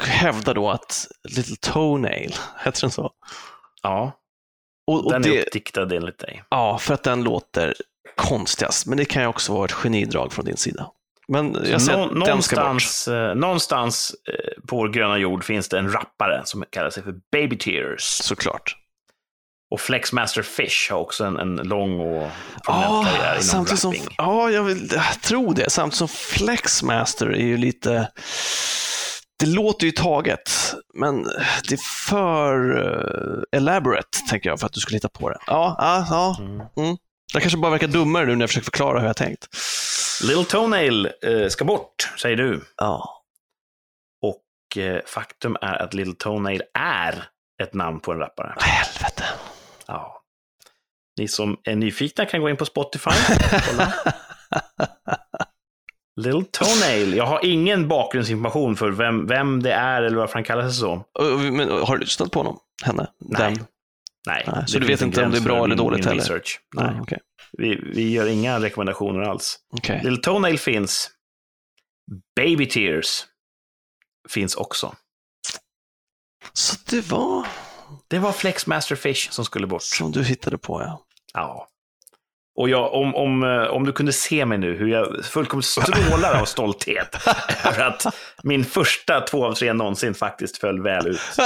hävdar 0.00 0.54
då 0.54 0.70
att 0.70 1.06
Little 1.28 1.56
Toenail, 1.56 2.34
heter 2.64 2.80
den 2.80 2.90
så? 2.90 3.10
ja, 3.82 4.12
Och, 4.86 5.04
och 5.04 5.12
den 5.12 5.22
det, 5.22 5.38
är 5.38 5.42
uppdiktad 5.46 5.82
enligt 5.96 6.18
dig. 6.18 6.44
Ja, 6.48 6.78
för 6.78 6.94
att 6.94 7.02
den 7.02 7.24
låter 7.24 7.74
konstigast. 8.16 8.86
Men 8.86 8.98
det 8.98 9.04
kan 9.04 9.22
ju 9.22 9.28
också 9.28 9.52
vara 9.52 9.64
ett 9.64 9.72
genidrag 9.72 10.32
från 10.32 10.44
din 10.44 10.56
sida. 10.56 10.86
Men 11.28 11.58
jag 11.70 11.82
säger 11.82 11.98
nå- 11.98 12.06
ska 12.42 12.56
bort. 12.56 12.64
någonstans, 12.64 13.08
eh, 13.08 13.34
någonstans 13.34 14.14
eh, 14.28 14.62
på 14.68 14.76
vår 14.76 14.88
gröna 14.88 15.18
jord 15.18 15.44
finns 15.44 15.68
det 15.68 15.78
en 15.78 15.92
rappare 15.92 16.42
som 16.44 16.64
kallar 16.70 16.90
sig 16.90 17.02
för 17.02 17.14
Baby 17.32 17.58
Tears. 17.58 18.02
Såklart. 18.02 18.76
Och 19.70 19.80
Flexmaster 19.80 20.42
Fish 20.42 20.90
har 20.90 20.98
också 20.98 21.24
en, 21.24 21.36
en 21.36 21.56
lång 21.56 22.00
och 22.00 22.30
prominent 22.64 23.06
karriär 23.08 23.32
inom 23.32 23.42
samtidigt 23.42 23.80
som, 23.80 23.92
rapping. 23.92 24.14
ja, 24.18 24.50
jag 24.50 24.62
vill 24.62 24.88
jag 24.92 25.22
tror 25.22 25.54
det. 25.54 25.70
Samtidigt 25.70 25.98
som 25.98 26.08
Flexmaster 26.08 27.26
är 27.26 27.44
ju 27.46 27.56
lite... 27.56 28.10
Det 29.38 29.46
låter 29.46 29.86
ju 29.86 29.92
taget, 29.92 30.74
men 30.94 31.22
det 31.68 31.74
är 31.74 32.06
för 32.08 32.80
eh, 32.82 33.58
elaborate, 33.58 34.18
tänker 34.30 34.48
jag, 34.48 34.60
för 34.60 34.66
att 34.66 34.72
du 34.72 34.80
skulle 34.80 34.96
hitta 34.96 35.08
på 35.08 35.30
det. 35.30 35.38
Ja, 35.46 35.76
ja, 35.78 36.06
ja. 36.10 36.36
Mm. 36.82 36.96
Jag 37.32 37.42
kanske 37.42 37.58
bara 37.58 37.70
verkar 37.70 37.88
dummare 37.88 38.26
nu 38.26 38.34
när 38.36 38.42
jag 38.42 38.50
försöker 38.50 38.64
förklara 38.64 39.00
hur 39.00 39.06
jag 39.06 39.16
tänkt. 39.16 39.48
Little 40.22 40.44
Toenail 40.44 41.10
eh, 41.22 41.48
ska 41.48 41.64
bort, 41.64 42.12
säger 42.22 42.36
du. 42.36 42.64
Ja. 42.76 43.22
Och 44.22 44.76
eh, 44.82 45.00
faktum 45.06 45.56
är 45.60 45.82
att 45.82 45.94
Little 45.94 46.14
Toenail 46.14 46.62
är 46.78 47.24
ett 47.62 47.74
namn 47.74 48.00
på 48.00 48.12
en 48.12 48.18
rappare. 48.18 48.54
Helvete. 48.60 49.24
Ja. 49.86 50.22
Ni 51.16 51.28
som 51.28 51.56
är 51.64 51.76
nyfikna 51.76 52.26
kan 52.26 52.40
gå 52.40 52.50
in 52.50 52.56
på 52.56 52.64
Spotify. 52.64 53.10
Little 56.16 56.44
Toenail. 56.50 57.14
Jag 57.14 57.26
har 57.26 57.44
ingen 57.44 57.88
bakgrundsinformation 57.88 58.76
för 58.76 58.90
vem, 58.90 59.26
vem 59.26 59.62
det 59.62 59.72
är 59.72 60.02
eller 60.02 60.16
varför 60.16 60.34
han 60.34 60.44
kallar 60.44 60.62
sig 60.62 60.72
så. 60.72 61.04
Men 61.52 61.70
har 61.70 61.96
du 61.96 62.00
lyssnat 62.00 62.30
på 62.30 62.38
honom? 62.38 62.58
Henne? 62.84 63.06
Nej. 63.20 63.54
Den? 63.54 63.66
Nej, 64.26 64.44
Nej, 64.46 64.64
så 64.66 64.78
du 64.78 64.86
vet 64.86 65.00
inte 65.02 65.24
om 65.24 65.30
det 65.30 65.36
är 65.38 65.42
bra 65.42 65.64
eller 65.64 65.76
dåligt 65.76 66.04
heller? 66.04 66.20
research. 66.20 66.60
Nej. 66.74 66.86
Nej, 66.90 67.00
Okej. 67.00 67.18
vi, 67.52 67.74
vi 67.94 68.12
gör 68.12 68.26
inga 68.26 68.60
rekommendationer 68.60 69.20
alls. 69.20 69.58
Okej. 69.76 70.00
Little 70.04 70.22
Toenail 70.22 70.58
finns. 70.58 71.10
Baby 72.36 72.66
Tears 72.66 73.24
finns 74.28 74.54
också. 74.54 74.94
Så 76.52 76.76
det 76.90 77.10
var 77.10 77.46
Det 78.08 78.18
var 78.18 78.32
Flexmaster 78.32 78.96
Fish 78.96 79.30
som 79.30 79.44
skulle 79.44 79.66
bort. 79.66 79.82
som 79.82 80.12
du 80.12 80.22
hittade 80.24 80.58
på, 80.58 80.82
ja. 80.82 81.00
Ja. 81.34 81.68
Och 82.56 82.68
jag, 82.68 82.94
om, 82.94 83.14
om, 83.14 83.42
eh, 83.42 83.62
om 83.62 83.84
du 83.86 83.92
kunde 83.92 84.12
se 84.12 84.44
mig 84.46 84.58
nu, 84.58 84.76
hur 84.76 84.88
jag 84.88 85.24
fullkomligt 85.24 85.66
strålar 85.66 86.40
av 86.40 86.44
stolthet 86.44 87.16
över 87.64 87.80
att 87.86 88.06
min 88.42 88.64
första 88.64 89.20
två 89.20 89.46
av 89.46 89.52
tre 89.54 89.72
någonsin 89.72 90.14
faktiskt 90.14 90.58
föll 90.58 90.82
väl 90.82 91.06
ut. 91.06 91.20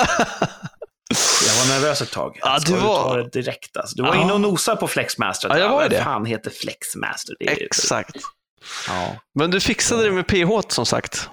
Jag 1.46 1.54
var 1.54 1.74
nervös 1.74 2.02
ett 2.02 2.10
tag. 2.10 2.38
Ja, 2.42 2.58
du 2.66 2.72
var- 2.72 3.18
det 3.18 3.28
direkt 3.30 3.76
alltså? 3.76 3.96
Du 3.96 4.02
var 4.02 4.14
Ja. 4.14 4.22
inne 4.22 4.32
och 4.32 4.40
nosade 4.40 4.76
på 4.80 4.88
Flexmaster. 4.88 5.48
Ja, 5.48 5.58
jag 5.58 5.68
var 5.68 5.88
det. 5.88 6.02
fan 6.04 6.24
heter 6.26 6.50
Flexmaster? 6.50 7.34
Exakt. 7.40 8.16
Ja. 8.88 9.16
Men 9.38 9.50
du 9.50 9.60
fixade 9.60 10.02
det 10.02 10.10
med 10.12 10.26
PH 10.26 10.60
som 10.68 10.86
sagt. 10.86 11.30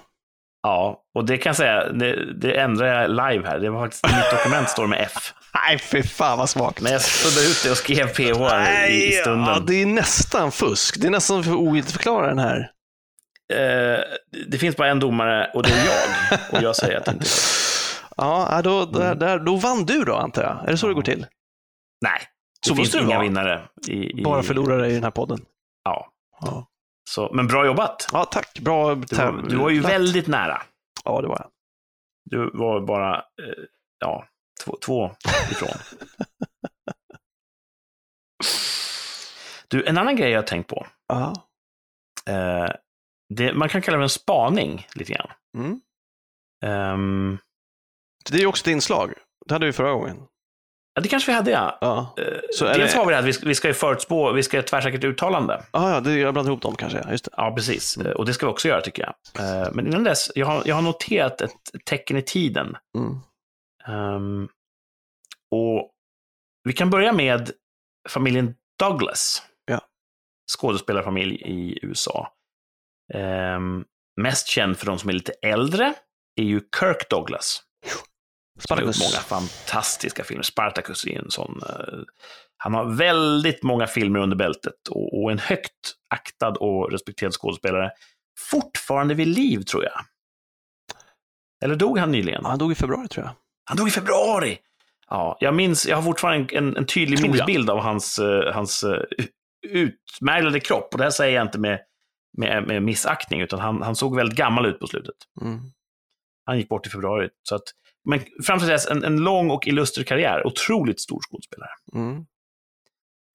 ja, 0.64 1.02
och 1.16 1.26
det 1.26 1.38
kan 1.38 1.50
jag 1.50 1.56
säga, 1.58 1.90
det, 1.92 2.34
det 2.42 2.60
ändrar 2.60 2.88
jag 3.02 3.10
live 3.10 3.48
här. 3.48 3.60
Det 3.60 3.70
var 3.70 3.84
faktiskt, 3.86 4.04
mitt 4.06 4.32
dokument 4.32 4.70
står 4.70 4.88
med 4.88 5.02
F. 5.16 5.34
Nej, 5.54 5.80
fy 5.80 6.04
fan 6.04 6.38
vad 6.38 6.50
svagt. 6.50 6.82
Men 6.82 6.92
jag 6.92 7.02
suddade 7.02 7.48
ut 7.48 7.64
det 7.64 7.72
och 7.72 7.78
skrev 7.78 8.08
PH 8.14 8.90
i, 8.90 9.08
i 9.08 9.12
stunden. 9.12 9.48
ja, 9.54 9.60
det 9.68 9.82
är 9.82 9.86
nästan 9.86 10.52
fusk. 10.52 10.96
Det 11.02 11.08
är 11.08 11.12
nästan 11.12 11.44
för 11.44 11.54
ogiltigförklara 11.56 12.28
den 12.28 12.40
här. 12.40 12.72
Eh, 13.54 14.00
det 14.48 14.58
finns 14.58 14.76
bara 14.76 14.88
en 14.90 15.00
domare 15.00 15.52
och 15.54 15.64
det 15.64 15.70
är 15.72 15.86
jag. 15.86 16.40
Och 16.52 16.62
jag 16.64 16.76
säger 16.76 16.98
att 16.98 17.06
det 17.06 17.12
inte 17.12 17.26
är 17.26 17.30
Ja, 17.30 17.65
ja, 18.16 18.62
då, 18.64 18.86
där, 18.86 19.06
Mm. 19.06 19.20
där, 19.20 19.40
då 19.40 19.56
vann 19.56 19.86
du 19.86 20.04
då, 20.04 20.16
antar 20.16 20.44
jag. 20.44 20.64
Är 20.68 20.72
det 20.72 20.78
så 20.78 20.88
det 20.88 20.94
går 20.94 21.02
till? 21.02 21.28
Nej, 22.02 22.20
det 22.62 22.68
Så 22.68 22.76
finns 22.76 22.88
måste 22.88 22.98
det 22.98 23.04
inga 23.04 23.16
vara. 23.16 23.24
vinnare. 23.24 23.70
I, 23.88 24.20
i, 24.20 24.24
Bara 24.24 24.44
förlorare 24.44 24.90
i 24.92 24.94
den 24.94 25.04
här 25.04 25.12
podden. 25.12 25.46
Ja. 25.84 26.12
Ja, 26.42 26.68
Så, 27.10 27.30
men 27.34 27.48
bra 27.48 27.66
jobbat. 27.66 28.08
ja 28.14 28.26
tack. 28.26 28.60
Bra 28.60 28.96
Du 28.96 29.16
var, 29.16 29.42
du 29.50 29.56
var 29.56 29.70
ju 29.70 29.76
tävlat. 29.82 29.92
väldigt 29.92 30.28
nära. 30.28 30.62
Ja, 31.06 31.22
det 31.22 31.28
var 31.28 31.38
jag. 31.40 31.50
Du 32.30 32.50
var 32.54 32.82
bara 32.82 33.16
eh, 33.18 33.64
ja, 34.00 34.28
två, 34.66 34.78
två 34.86 35.12
ifrån. 35.52 35.70
du, 39.68 39.86
en 39.86 39.98
annan 39.98 40.16
grej 40.16 40.32
jag 40.32 40.38
har 40.42 40.48
tänkt 40.48 40.68
på. 40.70 40.88
Ja. 41.08 41.34
Eh, 42.28 42.70
det, 43.34 43.54
man 43.54 43.70
kan 43.70 43.82
kalla 43.82 43.98
det 43.98 44.04
en 44.04 44.10
spaning 44.10 44.88
lite 44.96 45.14
grann. 45.14 45.32
Mm. 45.58 45.82
Ehm, 46.66 47.38
Det 48.32 48.38
är 48.38 48.42
ju 48.42 48.48
också 48.48 48.64
ett 48.64 48.68
inslag. 48.68 49.14
Det 49.46 49.54
hade 49.56 49.66
vi 49.66 49.74
förra 49.74 49.92
gången. 49.92 50.18
ja, 50.94 51.02
det 51.02 51.10
kanske 51.10 51.32
vi 51.32 51.36
hade, 51.36 51.52
ja. 51.52 51.78
Ja, 51.82 52.16
Eh, 52.24 52.40
Så 52.54 52.66
är 52.66 52.78
Dels 52.80 52.92
det- 52.94 52.98
har 53.00 53.06
vi 53.06 53.14
det 53.14 53.20
att 53.20 53.44
vi 53.44 53.56
ska, 53.56 53.68
ju 53.68 53.74
förutspå, 53.74 54.32
vi 54.32 54.44
ska 54.44 54.58
göra 54.58 54.64
ett 54.64 54.70
tvärsäkert 54.70 55.04
uttalande. 55.04 55.64
ah, 55.72 55.90
ja 55.94 56.00
det, 56.00 56.18
jag 56.20 56.34
blandade 56.34 56.52
ihop 56.54 56.62
dem 56.62 56.76
kanske. 56.76 57.06
Just 57.12 57.26
det. 57.26 57.32
Ja, 57.38 57.54
precis. 57.56 57.98
Eh, 57.98 58.12
Och 58.12 58.26
det 58.26 58.34
ska 58.34 58.46
vi 58.46 58.52
också 58.52 58.68
göra 58.68 58.82
tycker 58.82 59.04
jag. 59.34 59.46
Eh, 59.64 59.72
Men 59.74 59.88
innan 59.88 60.04
dess, 60.04 60.32
jag 60.36 60.46
har, 60.46 60.64
jag 60.66 60.76
har 60.76 60.82
noterat 60.82 61.42
ett 61.42 61.52
tecken 61.86 62.18
i 62.18 62.22
tiden. 62.22 62.78
Mm. 62.98 63.20
Ehm, 63.88 64.48
och 65.52 65.92
vi 66.64 66.74
kan 66.74 66.90
börja 66.90 67.12
med 67.14 67.52
familjen 68.10 68.56
Douglas. 68.80 69.44
Ja. 69.66 69.82
Skådespelarfamilj 70.58 71.36
i 71.36 71.80
USA. 71.86 72.34
Ehm, 73.14 73.86
mest 74.22 74.48
känd 74.48 74.78
för 74.78 74.86
de 74.86 75.00
som 75.00 75.10
är 75.10 75.14
lite 75.14 75.32
äldre 75.42 75.94
är 76.36 76.44
ju 76.44 76.62
Kirk 76.80 77.10
Douglas. 77.10 77.62
Som 78.60 78.78
har 78.78 78.84
gjort 78.86 78.96
Spartacus. 78.96 79.14
många 79.14 79.42
fantastiska 79.42 80.24
filmer. 80.24 80.44
Spartacus 80.44 81.06
är 81.08 81.20
en 81.20 81.32
sån. 81.32 81.62
eh, 81.70 82.00
han 82.58 82.74
har 82.74 82.86
väldigt 82.96 83.64
många 83.64 83.88
filmer 83.88 84.20
under 84.20 84.36
bältet 84.38 84.88
och, 84.90 85.22
och 85.24 85.32
en 85.32 85.40
högt 85.40 85.94
aktad 86.10 86.50
och 86.52 86.92
respekterad 86.92 87.34
skådespelare. 87.34 87.92
Fortfarande 88.52 89.14
vid 89.14 89.28
liv, 89.28 89.62
tror 89.64 89.84
jag. 89.84 90.02
Eller 91.66 91.76
dog 91.76 91.98
han 92.00 92.12
nyligen? 92.12 92.42
Ja, 92.44 92.50
Han 92.50 92.60
dog 92.60 92.72
i 92.72 92.76
februari 92.76 93.08
tror 93.08 93.26
jag. 93.26 93.34
Han 93.66 93.78
dog 93.78 93.88
i 93.88 93.92
februari! 93.92 94.58
Ja, 95.10 95.38
jag 95.40 95.56
minns, 95.56 95.88
jag 95.88 95.96
har 95.96 96.04
fortfarande 96.04 96.56
en, 96.56 96.78
en 96.78 96.86
tydlig 96.86 97.20
Tror 97.20 97.28
jag. 97.28 97.34
minnesbild 97.34 97.70
av 97.70 97.80
hans, 97.80 98.20
eh, 98.20 98.54
hans 98.54 98.84
uh, 98.84 99.00
utmärglade 99.68 100.60
kropp. 100.60 100.90
Och 100.92 100.98
det 100.98 101.04
här 101.04 101.12
säger 101.12 101.36
jag 101.36 101.46
inte 101.46 101.60
med, 101.60 101.80
med, 102.38 102.68
med 102.68 102.84
missaktning, 102.84 103.42
utan 103.42 103.60
han, 103.60 103.82
han 103.82 103.96
såg 103.96 104.16
väldigt 104.16 104.38
gammal 104.38 104.66
ut 104.66 104.80
på 104.80 104.88
slutet. 104.88 105.16
Mm. 105.42 105.60
Han 106.46 106.58
gick 106.58 106.70
bort 106.70 106.88
i 106.88 106.90
februari. 106.90 107.30
Så 107.44 107.56
att, 107.56 107.64
men 108.06 108.20
fram 108.44 108.60
till 108.60 108.68
dess 108.68 108.88
en, 108.88 109.04
en 109.04 109.18
lång 109.18 109.50
och 109.50 109.68
illuster 109.68 110.04
karriär. 110.04 110.48
Otroligt 110.48 111.02
stor 111.02 111.20
skådespelare. 111.22 111.70
Mm. 111.94 112.26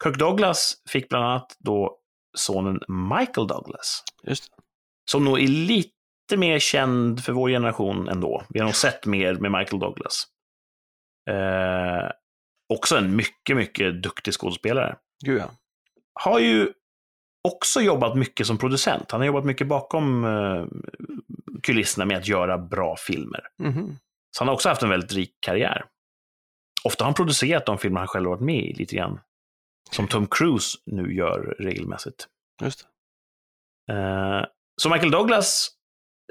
Kirk 0.05 0.19
Douglas 0.19 0.75
fick 0.89 1.09
bland 1.09 1.25
annat 1.25 1.57
då 1.59 1.97
sonen 2.37 2.81
Michael 2.89 3.47
Douglas. 3.47 4.05
Just 4.23 4.45
det. 4.45 4.63
Som 5.11 5.25
nog 5.25 5.41
är 5.41 5.49
lite 5.49 6.37
mer 6.37 6.59
känd 6.59 7.25
för 7.25 7.33
vår 7.33 7.49
generation 7.49 8.09
ändå. 8.09 8.43
Vi 8.49 8.59
har 8.59 8.67
nog 8.67 8.75
sett 8.75 9.07
mer 9.07 9.35
med 9.35 9.53
Michael 9.53 9.81
Douglas. 9.81 10.27
Eh, 11.31 12.11
också 12.69 12.97
en 12.97 13.17
mycket, 13.17 13.57
mycket 13.57 14.03
duktig 14.03 14.35
skådespelare. 14.35 14.97
Gud 15.25 15.41
ja. 15.41 15.51
Har 16.13 16.39
ju 16.39 16.73
också 17.49 17.81
jobbat 17.81 18.17
mycket 18.17 18.47
som 18.47 18.59
producent. 18.59 19.11
Han 19.11 19.21
har 19.21 19.27
jobbat 19.27 19.45
mycket 19.45 19.67
bakom 19.67 20.25
eh, 20.25 20.65
kulisserna 21.63 22.05
med 22.05 22.17
att 22.17 22.29
göra 22.29 22.59
bra 22.59 22.97
filmer. 22.97 23.41
Mhm. 23.59 23.97
Så 24.31 24.41
han 24.41 24.49
har 24.49 24.55
också 24.55 24.69
haft 24.69 24.83
en 24.83 24.89
väldigt 24.89 25.13
rik 25.13 25.37
karriär. 25.41 25.85
Ofta 26.85 27.05
har 27.05 27.07
han 27.07 27.15
producerat 27.15 27.67
de 27.67 27.79
filmer 27.79 27.99
han 27.99 28.09
själv 28.09 28.29
varit 28.29 28.41
med 28.41 28.65
i 28.65 28.73
lite 28.73 28.97
grann. 28.97 29.21
Som 29.91 30.09
Tom 30.09 30.27
Cruise 30.27 30.79
nu 30.87 31.15
gör 31.15 31.57
regelmässigt. 31.59 32.29
Just 32.63 32.87
det. 33.87 33.93
Eh, 33.95 34.45
så 34.83 34.89
Michael 34.91 35.11
Douglas, 35.11 35.71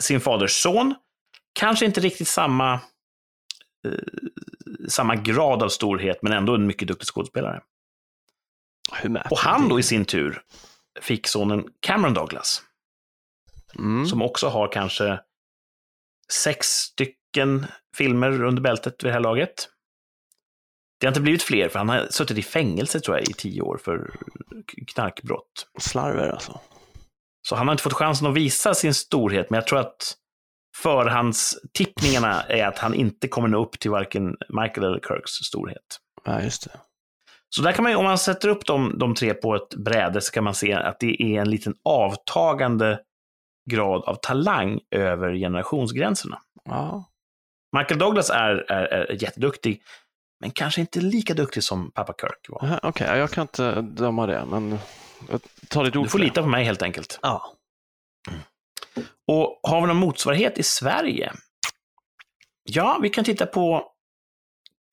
sin 0.02 0.20
faders 0.22 0.52
son, 0.52 0.96
kanske 1.54 1.86
inte 1.86 2.02
riktigt 2.02 2.28
samma, 2.28 2.74
eh, 3.88 3.92
samma 4.90 5.16
grad 5.16 5.64
av 5.64 5.70
storhet, 5.70 6.22
men 6.22 6.34
ändå 6.34 6.56
en 6.56 6.68
mycket 6.68 6.88
duktig 6.88 7.08
skådespelare. 7.08 7.62
Och 9.32 9.38
han 9.38 9.70
då 9.70 9.80
i 9.80 9.84
sin 9.84 10.06
tur 10.06 10.42
fick 11.02 11.28
sonen 11.28 11.68
Cameron 11.80 12.14
Douglas, 12.14 12.64
Mm. 13.76 14.06
som 14.06 14.22
också 14.22 14.48
har 14.48 14.72
kanske 14.72 15.20
sex 16.32 16.68
stycken 16.68 17.19
filmer 17.98 18.44
under 18.44 18.62
bältet 18.62 19.04
vid 19.04 19.10
det 19.10 19.14
här 19.14 19.20
laget. 19.20 19.70
Det 21.00 21.06
har 21.06 21.12
inte 21.12 21.22
blivit 21.22 21.44
fler, 21.44 21.70
för 21.70 21.80
han 21.80 21.90
har 21.90 22.08
suttit 22.10 22.38
i 22.38 22.42
fängelse 22.42 23.00
tror 23.00 23.18
jag 23.18 23.30
i 23.30 23.34
tio 23.34 23.62
år 23.62 23.78
för 23.78 24.12
knarkbrott. 24.88 25.68
Slarver 25.80 26.30
alltså. 26.30 26.60
Så 27.48 27.56
han 27.56 27.68
har 27.68 27.74
inte 27.74 27.84
fått 27.84 27.94
chansen 27.94 28.28
att 28.28 28.34
visa 28.34 28.74
sin 28.74 28.94
storhet, 28.94 29.50
men 29.50 29.58
jag 29.58 29.68
tror 29.68 29.80
att 29.80 30.16
förhandstippningarna 30.78 32.42
är 32.42 32.68
att 32.68 32.78
han 32.78 32.94
inte 32.94 33.28
kommer 33.28 33.48
nå 33.48 33.64
upp 33.64 33.80
till 33.80 33.92
varken 33.92 34.38
Michael 34.50 34.88
eller 34.88 35.00
Kirks 35.00 35.32
storhet. 35.32 36.00
Ja, 36.26 36.42
just 36.42 36.64
det. 36.64 36.80
Så 37.50 37.62
där 37.62 37.72
kan 37.72 37.84
man 37.84 37.92
ju, 37.92 37.96
om 37.98 38.06
man 38.06 38.18
sätter 38.18 38.50
upp 38.50 38.66
de, 38.66 39.00
de 39.00 39.16
tre 39.16 39.34
på 39.34 39.56
ett 39.56 39.76
bräde 39.76 40.22
så 40.22 40.32
kan 40.32 40.44
man 40.44 40.56
se 40.56 40.74
att 40.74 41.00
det 41.00 41.22
är 41.22 41.42
en 41.42 41.50
liten 41.50 41.76
avtagande 41.84 43.00
grad 43.70 44.04
av 44.04 44.16
talang 44.16 44.80
över 44.92 45.34
generationsgränserna. 45.34 46.42
Ja. 46.66 47.09
Michael 47.78 48.00
Douglas 48.00 48.30
är, 48.30 48.72
är, 48.72 48.86
är 48.86 49.24
jätteduktig, 49.24 49.84
men 50.40 50.52
kanske 50.52 50.82
inte 50.82 51.02
lika 51.02 51.34
duktig 51.34 51.64
som 51.64 51.92
pappa 51.92 52.14
Kirk 52.22 52.50
var. 52.50 52.80
Okej, 52.84 53.18
jag 53.18 53.32
kan 53.32 53.42
inte 53.42 53.82
döma 53.82 54.28
det, 54.28 54.46
men 54.46 54.80
tar 55.68 55.84
ditt 55.84 55.96
ord 55.96 56.06
Du 56.06 56.10
får 56.10 56.20
lita 56.20 56.42
på 56.42 56.48
mig 56.48 56.64
helt 56.64 56.82
enkelt. 56.82 57.20
Ja. 57.22 57.54
Och 59.28 59.60
har 59.64 59.82
vi 59.82 59.88
någon 59.88 59.98
motsvarighet 59.98 60.58
i 60.58 60.64
Sverige? 60.64 61.34
Ja, 62.64 63.00
vi 63.02 63.10
kan 63.10 63.24
titta 63.24 63.46
på 63.46 63.92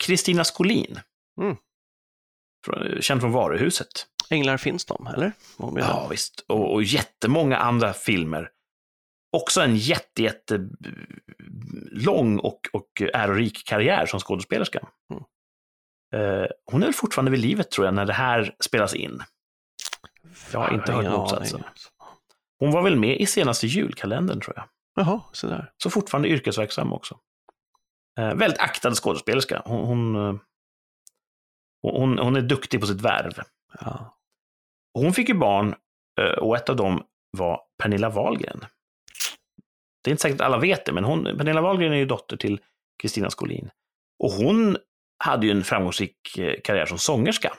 Kristina 0.05 0.45
Skolin. 0.45 1.01
Mm. 1.41 1.57
Känd 3.01 3.21
från 3.21 3.33
Varuhuset. 3.33 4.07
Änglar 4.31 4.57
finns 4.57 4.85
de, 4.85 5.07
eller? 5.07 5.33
Ja, 5.59 6.09
visst. 6.11 6.45
Och, 6.49 6.75
och 6.75 6.83
jättemånga 6.83 7.57
andra 7.57 7.93
filmer. 7.93 8.51
Också 9.33 9.61
en 9.61 9.77
jätte, 9.77 10.23
jätte 10.23 10.69
lång 11.91 12.39
och, 12.39 12.61
och 12.73 13.03
ärorik 13.15 13.67
karriär 13.67 14.07
som 14.07 14.21
skådespelerska. 14.21 14.89
Mm. 15.11 15.23
Eh, 16.15 16.47
hon 16.73 16.83
är 16.83 16.87
väl 16.87 16.95
fortfarande 16.95 17.31
vid 17.31 17.41
livet, 17.41 17.71
tror 17.71 17.87
jag, 17.87 17.95
när 17.95 18.05
det 18.05 18.13
här 18.13 18.55
spelas 18.61 18.95
in. 18.95 19.23
Jag 20.53 20.61
har 20.61 20.75
inte 20.75 20.93
hört 20.93 21.11
motsatsen. 21.11 21.61
aning. 21.61 21.71
Hon 22.59 22.73
var 22.73 22.83
väl 22.83 22.97
med 22.97 23.21
i 23.21 23.27
senaste 23.27 23.67
julkalendern, 23.67 24.41
tror 24.41 24.57
jag. 24.57 24.69
Jaha, 24.95 25.21
så 25.33 25.47
där. 25.47 25.73
Så 25.83 25.91
fortfarande 25.91 26.29
yrkesverksam 26.29 26.93
också. 26.93 27.19
Eh, 28.19 28.35
väldigt 28.35 28.61
aktad 28.61 28.95
skådespelerska. 28.95 29.63
Hon, 29.65 29.87
hon, 29.87 30.17
eh, 30.17 30.41
hon, 31.83 32.19
hon 32.19 32.37
är 32.37 32.41
duktig 32.41 32.81
på 32.81 32.87
sitt 32.87 33.01
värv. 33.01 33.33
Ja. 33.81 34.19
Hon 34.95 35.13
fick 35.13 35.29
ju 35.29 35.35
barn 35.35 35.75
eh, 36.21 36.39
och 36.39 36.57
ett 36.57 36.69
av 36.69 36.77
dem 36.77 37.03
var 37.31 37.61
Pernilla 37.83 38.09
Wahlgren. 38.09 38.65
Det 40.07 40.11
är 40.11 40.13
inte 40.13 40.23
säkert 40.23 40.41
att 40.41 40.47
alla 40.47 40.59
vet 40.59 40.85
det, 40.85 40.93
men 40.93 41.05
hon, 41.05 41.25
Pernilla 41.25 41.61
Wahlgren 41.61 41.93
är 41.93 41.97
ju 41.97 42.07
dotter 42.07 42.37
till 42.37 42.61
Kristina 43.03 43.31
Skolin. 43.31 43.71
Och 44.19 44.31
hon 44.31 44.77
hade 45.19 45.47
ju 45.47 45.53
en 45.53 45.65
framgångsrik 45.65 46.39
eh, 46.39 46.61
karriär 46.65 46.87
som 46.87 46.99
sångerska. 46.99 47.57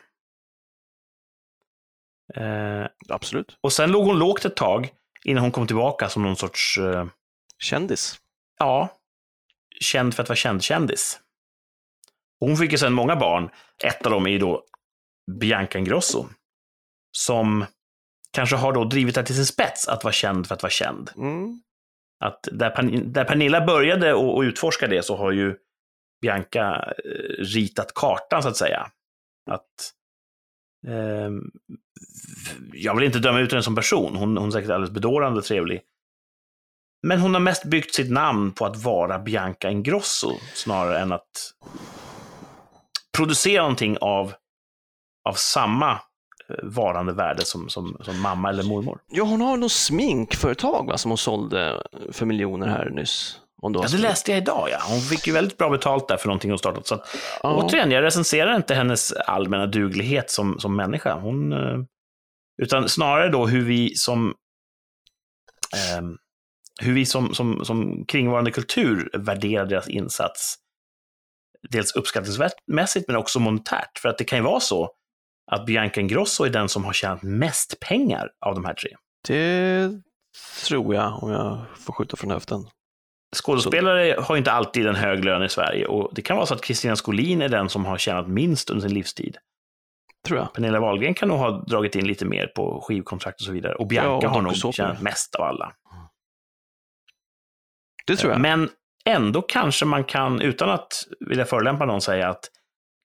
Eh, 2.35 2.85
Absolut. 3.09 3.57
och 3.61 3.73
sen 3.73 3.91
låg 3.91 4.05
hon 4.05 4.19
lågt 4.19 4.45
ett 4.45 4.55
tag 4.55 4.89
innan 5.23 5.43
hon 5.43 5.51
kom 5.51 5.67
tillbaka 5.67 6.09
som 6.09 6.23
någon 6.23 6.35
sorts 6.35 6.77
eh, 6.77 7.07
Kändis. 7.63 8.19
ja, 8.59 8.89
känd 9.79 10.15
för 10.15 10.23
att 10.23 10.29
vara 10.29 10.35
känd-kändis. 10.35 11.19
Hon 12.39 12.57
fick 12.57 12.71
ju 12.71 12.77
sedan 12.77 12.93
många 12.93 13.15
barn. 13.15 13.49
Ett 13.83 14.05
av 14.05 14.11
dem 14.11 14.25
är 14.25 14.29
ju 14.29 14.39
då 14.39 14.63
Bianca 15.39 15.79
Ingrosso. 15.79 16.25
Som 17.11 17.65
kanske 18.31 18.55
har 18.55 18.73
då 18.73 18.83
drivit 18.83 19.15
det 19.15 19.23
till 19.23 19.35
sin 19.35 19.45
spets 19.45 19.87
att 19.87 20.03
vara 20.03 20.13
känd 20.13 20.47
för 20.47 20.55
att 20.55 20.63
vara 20.63 20.71
känd. 20.71 21.11
Mm. 21.15 21.61
Att 22.19 22.47
där, 22.51 22.69
Pan- 22.69 23.11
där 23.11 23.23
Pernilla 23.23 23.65
började 23.65 24.13
och, 24.13 24.35
och 24.35 24.41
utforska 24.41 24.87
det 24.87 25.05
så 25.05 25.15
har 25.15 25.31
ju 25.31 25.55
Bianca 26.21 26.93
eh, 27.05 27.43
ritat 27.43 27.93
kartan 27.93 28.43
så 28.43 28.49
att 28.49 28.57
säga. 28.57 28.87
Att 29.49 29.93
eh, 30.87 31.31
jag 32.73 32.95
vill 32.95 33.05
inte 33.05 33.19
döma 33.19 33.39
ut 33.39 33.51
henne 33.51 33.63
som 33.63 33.75
person. 33.75 34.15
Hon, 34.15 34.37
hon 34.37 34.47
är 34.47 34.51
säkert 34.51 34.69
alldeles 34.69 34.93
bedårande 34.93 35.41
trevlig. 35.41 35.81
Men 37.07 37.19
hon 37.19 37.33
har 37.33 37.41
mest 37.41 37.65
byggt 37.65 37.95
sitt 37.95 38.11
namn 38.11 38.51
på 38.51 38.65
att 38.65 38.83
vara 38.83 39.19
Bianca 39.19 39.69
Ingrosso 39.69 40.31
snarare 40.53 40.99
än 40.99 41.11
att 41.11 41.53
producera 43.17 43.61
någonting 43.61 43.97
av, 44.01 44.33
av 45.29 45.33
samma 45.33 45.99
varande 46.63 47.13
värde 47.13 47.45
som, 47.45 47.69
som, 47.69 47.97
som 48.01 48.21
mamma 48.21 48.49
eller 48.49 48.63
mormor. 48.63 48.99
Ja, 49.11 49.23
hon 49.23 49.41
har 49.41 49.57
något 49.57 49.71
sminkföretag 49.71 50.87
va, 50.87 50.97
som 50.97 51.11
hon 51.11 51.17
sålde 51.17 51.83
för 52.11 52.25
miljoner 52.25 52.67
här 52.67 52.89
nyss. 52.89 53.39
Om 53.61 53.73
du 53.73 53.79
Ja, 53.79 53.87
det 53.91 53.97
läste 53.97 54.31
jag 54.31 54.37
idag, 54.37 54.67
ja. 54.71 54.77
Hon 54.87 54.99
fick 55.01 55.27
ju 55.27 55.33
väldigt 55.33 55.57
bra 55.57 55.69
betalt 55.69 56.07
där 56.07 56.17
för 56.17 56.27
någonting 56.27 56.51
hon 56.51 56.59
startat. 56.59 56.87
Så 56.87 56.95
att, 56.95 57.17
Ja. 57.43 57.63
återigen, 57.63 57.91
jag 57.91 58.03
recenserar 58.03 58.55
inte 58.55 58.75
hennes 58.75 59.11
allmänna 59.11 59.65
duglighet 59.65 60.31
som, 60.31 60.59
som 60.59 60.75
människa. 60.75 61.19
Hon, 61.19 61.53
eh, 61.53 61.79
utan 62.61 62.89
snarare 62.89 63.29
då 63.29 63.47
hur 63.47 63.65
vi 63.65 63.95
som 63.95 64.33
ehm, 65.75 66.17
hur 66.81 66.93
vi 66.93 67.05
som, 67.05 67.33
som, 67.33 67.65
som 67.65 68.05
kringvarande 68.05 68.51
kultur 68.51 69.09
värderar 69.13 69.65
deras 69.65 69.87
insats. 69.87 70.55
Dels 71.69 71.95
uppskattningsmässigt, 71.95 73.07
men 73.07 73.15
också 73.15 73.39
monetärt. 73.39 73.99
För 73.99 74.09
att 74.09 74.17
det 74.17 74.23
kan 74.23 74.39
ju 74.39 74.43
vara 74.43 74.59
så 74.59 74.89
att 75.51 75.65
Bianca 75.65 76.01
Ingrosso 76.01 76.43
är 76.43 76.49
den 76.49 76.69
som 76.69 76.85
har 76.85 76.93
tjänat 76.93 77.23
mest 77.23 77.79
pengar 77.79 78.29
av 78.45 78.55
de 78.55 78.65
här 78.65 78.73
tre. 78.73 78.89
Det 79.27 79.91
tror 80.67 80.95
jag, 80.95 81.23
om 81.23 81.31
jag 81.31 81.65
får 81.77 81.93
skjuta 81.93 82.17
från 82.17 82.31
höften. 82.31 82.67
Skådespelare 83.35 84.15
har 84.19 84.35
ju 84.35 84.39
inte 84.39 84.51
alltid 84.51 84.87
en 84.87 84.95
hög 84.95 85.25
lön 85.25 85.43
i 85.43 85.49
Sverige 85.49 85.85
och 85.85 86.11
det 86.15 86.21
kan 86.21 86.35
vara 86.37 86.45
så 86.45 86.53
att 86.53 86.61
Kristina 86.61 86.95
Skolin 86.95 87.41
är 87.41 87.49
den 87.49 87.69
som 87.69 87.85
har 87.85 87.97
tjänat 87.97 88.27
minst 88.27 88.69
under 88.69 88.81
sin 88.81 88.93
livstid. 88.93 89.37
Tror 90.27 90.39
jag. 90.39 90.53
Pernilla 90.53 90.79
Wahlgren 90.79 91.13
kan 91.13 91.27
nog 91.27 91.37
ha 91.37 91.51
dragit 91.51 91.95
in 91.95 92.07
lite 92.07 92.25
mer 92.25 92.47
på 92.47 92.81
skivkontrakt 92.87 93.41
och 93.41 93.45
så 93.45 93.51
vidare. 93.51 93.75
Och 93.75 93.87
Bianca 93.87 94.09
Ja, 94.09 94.15
och 94.15 94.23
har 94.23 94.41
nog 94.41 94.73
tjänat 94.73 95.01
mest 95.01 95.35
av 95.35 95.43
alla. 95.43 95.73
Det 98.07 98.15
tror 98.15 98.31
jag. 98.31 98.41
Men 98.41 98.69
ändå 99.05 99.41
kanske 99.41 99.85
man 99.85 100.03
kan, 100.03 100.41
utan 100.41 100.69
att 100.69 101.03
vilja 101.19 101.45
förolämpa 101.45 101.85
någon, 101.85 102.01
säga 102.01 102.29
att 102.29 102.49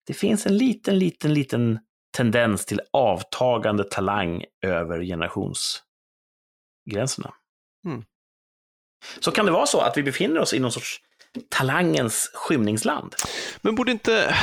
det 0.06 0.14
finns 0.14 0.46
en 0.46 0.56
liten, 0.56 0.98
liten, 0.98 1.34
liten 1.34 1.78
tendens 2.12 2.66
till 2.66 2.80
avtagande 2.90 3.84
talang 3.84 4.44
över 4.62 5.02
generationsgränserna. 5.02 7.34
Mm. 7.86 8.04
Så 9.20 9.30
kan 9.30 9.46
det 9.46 9.52
vara 9.52 9.66
så 9.66 9.80
att 9.80 9.96
vi 9.96 10.02
befinner 10.02 10.40
oss 10.40 10.54
i 10.54 10.58
någon 10.58 10.72
sorts 10.72 11.00
talangens 11.48 12.30
skymningsland? 12.34 13.14
Men 13.60 13.74
borde 13.74 13.92
inte... 13.92 14.36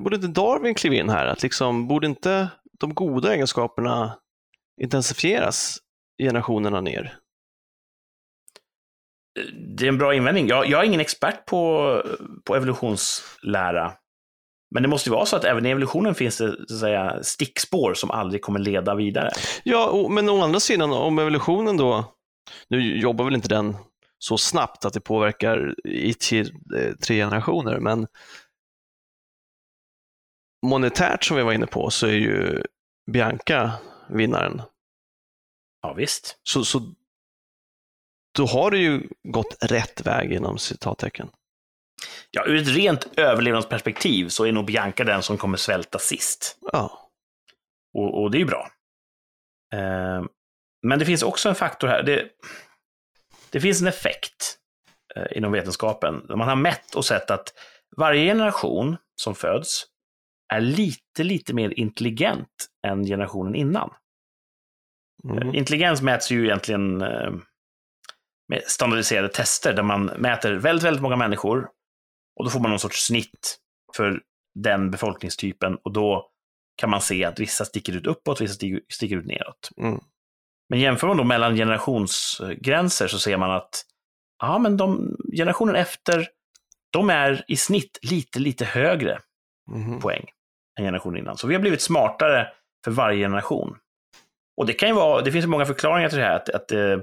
Borde, 0.00 0.16
inte 0.16 0.28
Darwin 0.28 0.74
kliva 0.74 0.94
in 0.94 1.08
här? 1.08 1.26
Att 1.26 1.42
liksom, 1.42 1.88
borde 1.88 2.06
inte 2.06 2.48
de 2.80 2.94
goda 2.94 3.34
egenskaperna 3.34 4.18
intensifieras 4.80 5.78
generationerna 6.22 6.80
ner? 6.80 7.18
Det 9.76 9.84
är 9.84 9.88
en 9.88 9.98
bra 9.98 10.14
invändning. 10.14 10.48
Jag, 10.48 10.66
jag 10.66 10.80
är 10.80 10.84
ingen 10.84 11.00
expert 11.00 11.46
på, 11.46 12.02
på 12.44 12.56
evolutionslära. 12.56 13.92
Men 14.74 14.82
det 14.82 14.88
måste 14.88 15.08
ju 15.10 15.14
vara 15.14 15.26
så 15.26 15.36
att 15.36 15.44
även 15.44 15.66
i 15.66 15.70
evolutionen 15.70 16.14
finns 16.14 16.38
det 16.38 16.66
så 16.68 16.74
att 16.74 16.80
säga, 16.80 17.22
stickspår 17.22 17.94
som 17.94 18.10
aldrig 18.10 18.42
kommer 18.42 18.58
leda 18.58 18.94
vidare. 18.94 19.30
Ja, 19.64 19.90
och, 19.90 20.10
men 20.10 20.28
å 20.28 20.42
andra 20.42 20.60
sidan, 20.60 20.92
om 20.92 21.18
evolutionen 21.18 21.76
då, 21.76 22.04
nu 22.68 22.98
jobbar 22.98 23.24
väl 23.24 23.34
inte 23.34 23.48
den 23.48 23.76
så 24.18 24.38
snabbt 24.38 24.84
att 24.84 24.92
det 24.92 25.00
påverkar 25.00 25.74
i 25.88 26.14
tre, 26.14 26.40
eh, 26.76 26.94
tre 27.06 27.16
generationer, 27.16 27.78
men 27.78 28.06
monetärt 30.66 31.24
som 31.24 31.36
vi 31.36 31.42
var 31.42 31.52
inne 31.52 31.66
på 31.66 31.90
så 31.90 32.06
är 32.06 32.12
ju 32.12 32.62
Bianca 33.12 33.72
vinnaren. 34.08 34.62
Ja, 35.82 35.92
visst. 35.92 36.38
Så, 36.42 36.64
så 36.64 36.94
då 38.36 38.46
har 38.46 38.70
det 38.70 38.78
ju 38.78 39.08
gått 39.22 39.56
rätt 39.60 40.06
väg 40.06 40.32
inom 40.32 40.58
citattecken. 40.58 41.28
Ja, 42.30 42.44
ur 42.46 42.62
ett 42.62 42.68
rent 42.68 43.18
överlevnadsperspektiv 43.18 44.28
så 44.28 44.44
är 44.44 44.52
nog 44.52 44.66
Bianca 44.66 45.04
den 45.04 45.22
som 45.22 45.38
kommer 45.38 45.56
svälta 45.56 45.98
sist. 45.98 46.58
Ja, 46.72 47.10
Och, 47.94 48.22
och 48.22 48.30
det 48.30 48.36
är 48.36 48.40
ju 48.40 48.46
bra. 48.46 48.70
Eh, 49.74 50.24
men 50.82 50.98
det 50.98 51.04
finns 51.04 51.22
också 51.22 51.48
en 51.48 51.54
faktor 51.54 51.88
här. 51.88 52.02
Det, 52.02 52.28
det 53.50 53.60
finns 53.60 53.80
en 53.80 53.88
effekt 53.88 54.58
eh, 55.16 55.36
inom 55.36 55.52
vetenskapen. 55.52 56.26
Man 56.28 56.48
har 56.48 56.56
mätt 56.56 56.94
och 56.94 57.04
sett 57.04 57.30
att 57.30 57.52
varje 57.96 58.26
generation 58.26 58.96
som 59.16 59.34
föds 59.34 59.86
är 60.52 60.60
lite, 60.60 61.24
lite 61.24 61.54
mer 61.54 61.78
intelligent 61.78 62.68
än 62.86 63.04
generationen 63.04 63.54
innan. 63.54 63.90
Mm. 65.24 65.54
Intelligens 65.54 66.02
mäts 66.02 66.30
ju 66.30 66.44
egentligen 66.44 67.02
eh, 67.02 67.32
med 68.48 68.62
standardiserade 68.66 69.28
tester 69.28 69.72
där 69.72 69.82
man 69.82 70.04
mäter 70.04 70.52
väldigt, 70.52 70.84
väldigt 70.84 71.02
många 71.02 71.16
människor 71.16 71.68
och 72.36 72.44
då 72.44 72.50
får 72.50 72.60
man 72.60 72.70
någon 72.70 72.80
sorts 72.80 73.06
snitt 73.06 73.58
för 73.96 74.20
den 74.54 74.90
befolkningstypen 74.90 75.76
och 75.84 75.92
då 75.92 76.28
kan 76.76 76.90
man 76.90 77.00
se 77.00 77.24
att 77.24 77.38
vissa 77.40 77.64
sticker 77.64 77.92
ut 77.92 78.06
uppåt, 78.06 78.40
vissa 78.40 78.54
sticker, 78.90 79.16
ut 79.16 79.26
neråt. 79.26 79.70
Mm. 79.76 80.00
Men 80.68 80.80
jämför 80.80 81.06
man 81.06 81.16
då 81.16 81.24
mellan 81.24 81.56
generationsgränser 81.56 83.08
så 83.08 83.18
ser 83.18 83.36
man 83.36 83.50
att 83.50 83.84
ja, 84.42 84.58
men 84.58 84.76
de, 84.76 85.16
generationen 85.36 85.76
efter, 85.76 86.28
de 86.92 87.10
är 87.10 87.44
i 87.48 87.56
snitt 87.56 87.98
lite, 88.02 88.38
lite 88.38 88.64
högre 88.64 89.18
Mhm. 89.70 90.00
poäng 90.00 90.26
än 90.78 90.84
generationen 90.84 91.18
innan. 91.18 91.36
Så 91.36 91.46
vi 91.46 91.54
har 91.54 91.60
blivit 91.60 91.80
smartare 91.82 92.48
för 92.84 92.90
varje 92.90 93.24
generation. 93.24 93.76
Och 94.56 94.66
det 94.66 94.72
kan 94.72 94.88
ju 94.88 94.94
vara, 94.94 95.22
det 95.22 95.32
finns 95.32 95.46
många 95.46 95.66
förklaringar 95.66 96.08
till 96.08 96.18
det 96.18 96.24
här, 96.24 96.36
att, 96.36 96.48
att 96.48 96.72
eh, 96.72 96.98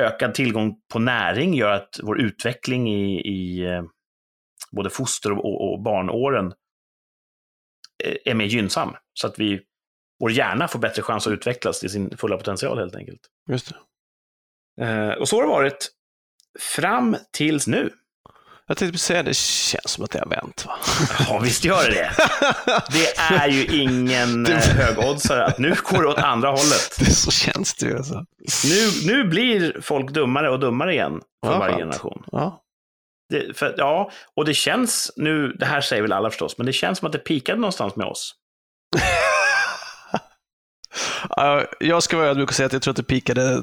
ökad 0.00 0.34
tillgång 0.34 0.76
på 0.92 0.98
näring 0.98 1.54
gör 1.54 1.72
att 1.72 2.00
vår 2.02 2.20
utveckling 2.20 2.88
i, 2.88 3.20
i 3.20 3.66
eh, 3.66 3.82
både 4.76 4.90
foster 4.90 5.32
och, 5.32 5.72
och 5.72 5.82
barnåren 5.82 6.46
eh, 8.04 8.14
är 8.24 8.34
mer 8.34 8.44
gynnsam. 8.46 8.94
Så 9.14 9.26
att 9.26 9.38
vi, 9.38 9.60
vår 10.20 10.30
hjärna 10.32 10.68
får 10.68 10.78
bättre 10.78 11.02
chans 11.02 11.26
att 11.26 11.32
utvecklas 11.32 11.80
till 11.80 11.90
sin 11.90 12.16
fulla 12.16 12.36
potential 12.36 12.78
helt 12.78 12.94
enkelt. 12.96 13.20
Just 13.50 13.72
det. 14.76 14.84
Eh, 14.86 15.10
och 15.12 15.28
så 15.28 15.36
har 15.36 15.42
det 15.42 15.48
varit 15.48 15.88
fram 16.60 17.16
tills 17.32 17.66
nu. 17.66 17.90
Jag 18.66 18.76
tänkte 18.76 18.92
precis 18.92 19.06
säga, 19.06 19.22
det 19.22 19.36
känns 19.36 19.90
som 19.90 20.04
att 20.04 20.10
det 20.10 20.18
har 20.18 20.26
vänt. 20.26 20.64
Va? 20.66 20.78
Ja, 21.28 21.38
visst 21.38 21.64
gör 21.64 21.82
det 21.90 21.94
det. 21.94 22.12
Det 22.92 23.16
är 23.34 23.48
ju 23.48 23.66
ingen 23.82 24.44
Det- 24.44 24.52
eh, 24.52 24.76
högoddsare 24.76 25.44
att 25.44 25.58
nu 25.58 25.74
går 25.84 26.02
det 26.02 26.08
åt 26.08 26.18
andra 26.18 26.48
hållet. 26.48 26.96
det 26.98 27.04
så 27.10 27.30
känns 27.30 27.74
det 27.74 27.86
ju. 27.86 27.96
Alltså. 27.96 28.24
Nu, 28.64 29.12
nu 29.14 29.24
blir 29.28 29.80
folk 29.80 30.10
dummare 30.10 30.50
och 30.50 30.60
dummare 30.60 30.92
igen 30.92 31.20
för 31.46 31.52
Ja, 31.52 31.58
varje 31.58 31.76
generation. 31.76 32.24
Ja. 32.32 32.61
Det, 33.32 33.56
för, 33.56 33.74
ja, 33.78 34.10
och 34.36 34.44
det 34.44 34.54
känns 34.54 35.12
nu, 35.16 35.48
det 35.52 35.66
här 35.66 35.80
säger 35.80 36.02
väl 36.02 36.12
alla 36.12 36.30
förstås, 36.30 36.58
men 36.58 36.66
det 36.66 36.72
känns 36.72 36.98
som 36.98 37.06
att 37.06 37.12
det 37.12 37.18
pikade 37.18 37.60
någonstans 37.60 37.96
med 37.96 38.06
oss. 38.06 38.34
Ja, 41.28 41.66
jag 41.80 42.02
ska 42.02 42.16
vara 42.16 42.28
ödmjuk 42.28 42.48
och 42.48 42.54
säga 42.54 42.66
att 42.66 42.72
jag 42.72 42.82
tror 42.82 42.92
att 42.92 42.96
det 42.96 43.02
pikade 43.02 43.62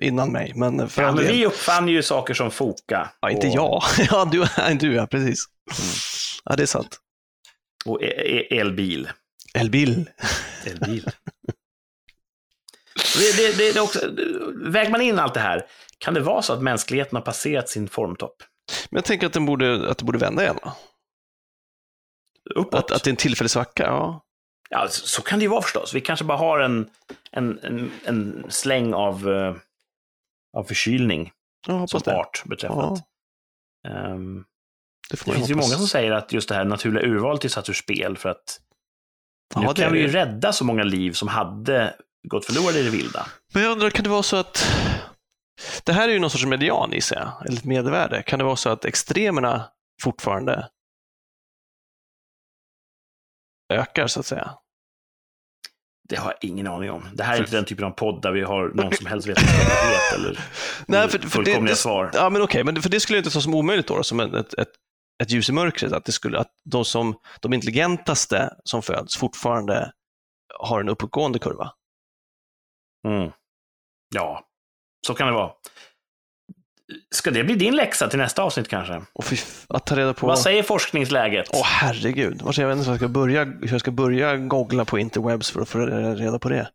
innan 0.00 0.32
mig. 0.32 0.52
Men 0.56 0.88
för 0.88 1.02
Ja, 1.02 1.12
men 1.12 1.24
del. 1.24 1.32
vi 1.32 1.46
uppfann 1.46 1.88
ju 1.88 2.02
saker 2.02 2.34
som 2.34 2.50
Foka. 2.50 3.10
Ja, 3.20 3.30
inte 3.30 3.46
och, 3.46 3.54
jag. 3.54 3.82
Ja, 4.10 4.24
du, 4.24 4.44
du 4.78 4.94
ja, 4.94 5.06
precis. 5.06 5.44
Ja, 6.44 6.56
det 6.56 6.62
är 6.62 6.66
sant. 6.66 6.98
Och 7.84 8.02
e- 8.02 8.06
e- 8.06 8.58
elbil. 8.58 9.08
Elbil. 9.54 10.10
elbil. 10.66 11.10
det, 13.18 13.36
det, 13.36 13.58
det, 13.58 13.72
det 13.72 13.80
också, 13.80 14.00
väger 14.64 14.90
man 14.90 15.00
in 15.00 15.18
allt 15.18 15.34
det 15.34 15.40
här, 15.40 15.66
kan 15.98 16.14
det 16.14 16.20
vara 16.20 16.42
så 16.42 16.52
att 16.52 16.62
mänskligheten 16.62 17.16
har 17.16 17.22
passerat 17.22 17.68
sin 17.68 17.88
formtopp? 17.88 18.36
Men 18.90 18.98
jag 18.98 19.04
tänker 19.04 19.26
att, 19.26 19.32
den 19.32 19.46
borde, 19.46 19.90
att 19.90 19.98
det 19.98 20.04
borde 20.04 20.18
vända 20.18 20.42
igen. 20.42 20.58
Uppåt? 22.54 22.74
Att, 22.74 22.90
att 22.90 23.04
det 23.04 23.08
är 23.08 23.12
en 23.12 23.16
tillfällig 23.16 23.50
svacka. 23.50 23.82
Ja. 23.82 24.24
Ja, 24.70 24.88
så, 24.88 25.06
så 25.06 25.22
kan 25.22 25.38
det 25.38 25.42
ju 25.42 25.48
vara 25.48 25.62
förstås. 25.62 25.94
Vi 25.94 26.00
kanske 26.00 26.24
bara 26.24 26.38
har 26.38 26.60
en, 26.60 26.90
en, 27.32 27.58
en, 27.58 27.90
en 28.04 28.46
släng 28.48 28.94
av, 28.94 29.28
eh, 29.28 29.56
av 30.56 30.64
förkylning 30.64 31.32
som 31.88 32.00
det. 32.04 32.16
art 32.16 32.42
beträffande. 32.44 32.84
Ja, 32.84 33.02
Ehm, 33.88 34.44
det 35.10 35.24
det 35.24 35.32
finns 35.32 35.50
ju 35.50 35.54
många 35.54 35.74
som 35.76 35.86
säger 35.88 36.10
att 36.12 36.32
just 36.32 36.48
det 36.48 36.54
här 36.54 36.64
naturliga 36.64 37.06
urvalet 37.06 37.44
är 37.44 37.48
satt 37.48 37.68
ur 37.68 37.72
spel 37.72 38.16
för 38.16 38.28
att 38.28 38.60
nu 39.56 39.62
Ja, 39.62 39.72
det 39.72 39.82
kan 39.82 39.92
vi 39.92 40.00
ju 40.00 40.08
rädda 40.08 40.52
så 40.52 40.64
många 40.64 40.84
liv 40.84 41.12
som 41.12 41.28
hade 41.28 41.94
gått 42.28 42.44
förlorade 42.44 42.78
i 42.78 42.82
det 42.82 42.90
vilda. 42.90 43.26
Men 43.54 43.62
jag 43.62 43.72
undrar, 43.72 43.90
kan 43.90 44.02
det 44.02 44.10
vara 44.10 44.22
så 44.22 44.36
att 44.36 44.66
det 45.84 45.92
här 45.92 46.08
är 46.08 46.12
ju 46.12 46.18
någon 46.18 46.30
sorts 46.30 46.46
median 46.46 46.92
i 46.92 47.00
sig, 47.00 47.18
eller 47.46 47.58
ett 47.58 47.64
medelvärde. 47.64 48.22
Kan 48.22 48.38
det 48.38 48.44
vara 48.44 48.56
så 48.56 48.70
att 48.70 48.84
extremerna 48.84 49.68
fortfarande 50.02 50.68
ökar, 53.72 54.06
så 54.06 54.20
att 54.20 54.26
säga? 54.26 54.50
Det 56.08 56.16
har 56.16 56.30
jag 56.40 56.50
ingen 56.50 56.66
aning 56.66 56.90
om. 56.90 57.08
Det 57.14 57.24
här 57.24 57.36
är 57.36 57.40
inte 57.40 57.56
den 57.56 57.64
typen 57.64 57.84
av 57.84 57.90
podd 57.90 58.22
där 58.22 58.32
vi 58.32 58.42
har 58.42 58.68
någon 58.68 58.92
som 58.92 59.06
helst 59.06 59.28
vetenskaplighet 59.28 60.12
eller 60.14 60.40
Nej, 60.86 61.08
för, 61.08 61.18
för 61.18 61.28
fullkomliga 61.28 61.72
det, 61.72 61.76
svar. 61.76 62.10
ja, 62.14 62.30
men 62.30 62.42
okej, 62.42 62.64
men 62.64 62.82
för 62.82 62.90
det 62.90 63.00
skulle 63.00 63.16
jag 63.16 63.20
inte 63.20 63.34
ta 63.34 63.40
som 63.40 63.54
omöjligt 63.54 63.86
då, 63.86 64.02
som 64.02 64.20
ett, 64.20 64.54
ett, 64.54 64.68
ett 65.22 65.30
ljus 65.30 65.48
i 65.48 65.52
mörkret, 65.52 65.92
att, 65.92 66.04
det 66.04 66.12
skulle, 66.12 66.38
att 66.38 66.52
de, 66.64 66.84
som, 66.84 67.18
de 67.40 67.52
intelligentaste 67.52 68.54
som 68.64 68.82
föds 68.82 69.16
fortfarande 69.16 69.92
har 70.60 70.80
en 70.80 70.88
uppåtgående 70.88 71.38
kurva. 71.38 71.72
Mm. 73.08 73.30
Ja, 74.14 74.47
så 75.06 75.14
kan 75.14 75.26
det 75.26 75.32
vara. 75.32 75.50
Ska 77.10 77.30
det 77.30 77.44
bli 77.44 77.54
din 77.54 77.76
läxa 77.76 78.08
till 78.08 78.18
nästa 78.18 78.42
avsnitt 78.42 78.68
kanske? 78.68 79.02
Och 79.12 79.24
att 79.68 79.86
ta 79.86 79.96
reda 79.96 80.14
på... 80.14 80.26
Vad 80.26 80.38
säger 80.38 80.62
forskningsläget? 80.62 81.46
Åh 81.52 81.62
herregud, 81.64 82.42
Vart- 82.42 82.58
jag 82.58 82.68
vet 82.68 82.76
inte 82.78 82.84
hur 82.90 82.92
jag, 82.92 82.98
ska 83.00 83.08
börja, 83.08 83.44
hur 83.44 83.68
jag 83.72 83.80
ska 83.80 83.90
börja 83.90 84.36
googla 84.36 84.84
på 84.84 84.98
interwebs 84.98 85.50
för 85.50 85.60
att 85.60 85.68
få 85.68 85.78
reda 85.86 86.38
på 86.38 86.48
det. 86.48 86.70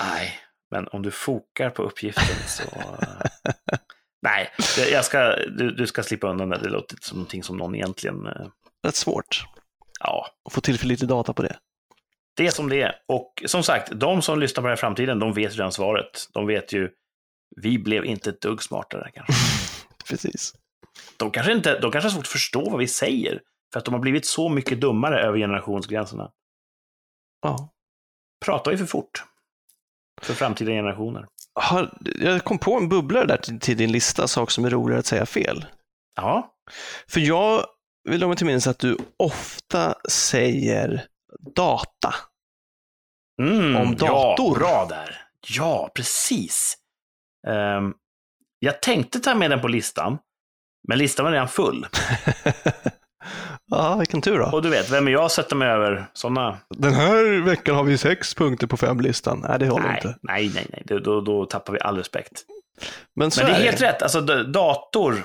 Nej, 0.00 0.32
men 0.70 0.88
om 0.88 1.02
du 1.02 1.10
fokar 1.10 1.70
på 1.70 1.82
uppgiften 1.82 2.24
så... 2.48 2.62
Nej, 4.22 4.50
det- 4.76 4.90
jag 4.90 5.04
ska, 5.04 5.36
du, 5.36 5.70
du 5.70 5.86
ska 5.86 6.02
slippa 6.02 6.28
undan 6.28 6.48
det. 6.48 6.58
Det 6.62 6.68
låter 6.68 6.96
som 7.00 7.18
någonting 7.18 7.42
som 7.42 7.56
någon 7.56 7.74
egentligen... 7.74 8.26
eh, 8.26 8.46
Rätt 8.86 8.96
svårt 8.96 9.44
Ja, 10.00 10.26
att 10.46 10.52
få 10.52 10.60
tillförlitlig 10.60 11.08
data 11.08 11.32
på 11.32 11.42
det. 11.42 11.56
det 12.36 12.46
är 12.46 12.50
som 12.50 12.68
det 12.68 12.82
är. 12.82 12.94
Och 13.08 13.42
som 13.46 13.62
sagt, 13.62 13.90
de 13.94 14.22
som 14.22 14.40
lyssnar 14.40 14.62
på 14.62 14.66
den 14.66 14.70
här 14.70 14.76
framtiden, 14.76 15.18
de 15.18 15.32
vet 15.32 15.52
redan 15.56 15.72
svaret. 15.72 16.28
De 16.34 16.46
vet 16.46 16.72
ju, 16.72 16.90
vi 17.56 17.78
blev 17.78 18.04
inte 18.04 18.30
ett 18.30 18.40
dugg 18.40 18.62
smartare 18.62 19.10
kanske. 19.14 19.32
Precis. 20.08 20.54
De 21.16 21.30
kanske, 21.30 21.52
inte, 21.52 21.80
de 21.80 21.92
kanske 21.92 22.08
har 22.08 22.12
svårt 22.12 22.24
att 22.24 22.28
förstå 22.28 22.70
vad 22.70 22.78
vi 22.78 22.88
säger, 22.88 23.40
för 23.72 23.78
att 23.78 23.84
de 23.84 23.94
har 23.94 24.00
blivit 24.00 24.26
så 24.26 24.48
mycket 24.48 24.80
dummare 24.80 25.22
över 25.22 25.38
generationsgränserna. 25.38 26.30
Ja. 27.42 27.72
Pratar 28.44 28.70
vi 28.70 28.76
för 28.76 28.86
fort? 28.86 29.24
För 30.22 30.34
framtida 30.34 30.70
generationer. 30.72 31.26
Har, 31.54 31.98
jag 32.18 32.44
kom 32.44 32.58
på 32.58 32.74
en 32.74 32.88
bubblare 32.88 33.26
där 33.26 33.36
till, 33.36 33.60
till 33.60 33.76
din 33.76 33.92
lista, 33.92 34.28
saker 34.28 34.52
som 34.52 34.64
är 34.64 34.70
roligare 34.70 34.98
att 35.00 35.06
säga 35.06 35.26
fel. 35.26 35.66
Ja, 36.16 36.54
För 37.08 37.20
jag 37.20 37.66
vill 38.08 38.22
ha 38.22 38.28
mig 38.28 38.36
till 38.36 38.46
minnes 38.46 38.66
att 38.66 38.78
du 38.78 38.98
ofta 39.16 39.94
säger 40.10 41.06
data. 41.54 42.14
Mm, 43.42 43.76
Om 43.76 43.96
dator. 43.96 44.46
Ja, 44.52 44.58
bra 44.58 44.86
där. 44.88 45.16
Ja, 45.48 45.90
precis. 45.94 46.76
Ehm, 47.48 47.94
jag 48.58 48.82
tänkte 48.82 49.20
ta 49.20 49.34
med 49.34 49.50
den 49.50 49.60
på 49.60 49.68
listan, 49.68 50.18
men 50.88 50.98
listan 50.98 51.24
var 51.24 51.32
redan 51.32 51.48
full. 51.48 51.86
ja, 53.70 53.96
vilken 53.96 54.20
tur 54.22 54.38
då. 54.38 54.50
Och 54.52 54.62
du 54.62 54.70
vet, 54.70 54.90
vem 54.90 55.08
är 55.08 55.12
jag 55.12 55.24
att 55.24 55.32
sätta 55.32 55.54
mig 55.54 55.68
över 55.68 56.06
sådana? 56.12 56.58
Den 56.70 56.94
här 56.94 57.40
veckan 57.44 57.74
har 57.74 57.84
vi 57.84 57.98
sex 57.98 58.34
punkter 58.34 58.66
på 58.66 58.76
fem-listan. 58.76 59.44
Nej, 59.48 59.58
det 59.58 59.68
håller 59.68 59.88
Nej, 59.88 59.96
inte. 59.96 60.18
nej, 60.22 60.50
nej, 60.54 60.66
nej. 60.70 60.82
Då, 60.86 60.98
då, 60.98 61.20
då 61.20 61.46
tappar 61.46 61.72
vi 61.72 61.80
all 61.80 61.96
respekt. 61.96 62.44
Men, 63.14 63.30
Men 63.36 63.46
det 63.46 63.52
är 63.52 63.60
är 63.60 63.64
helt 63.64 63.82
rätt. 63.82 64.02
Alltså, 64.02 64.20
dator 64.44 65.24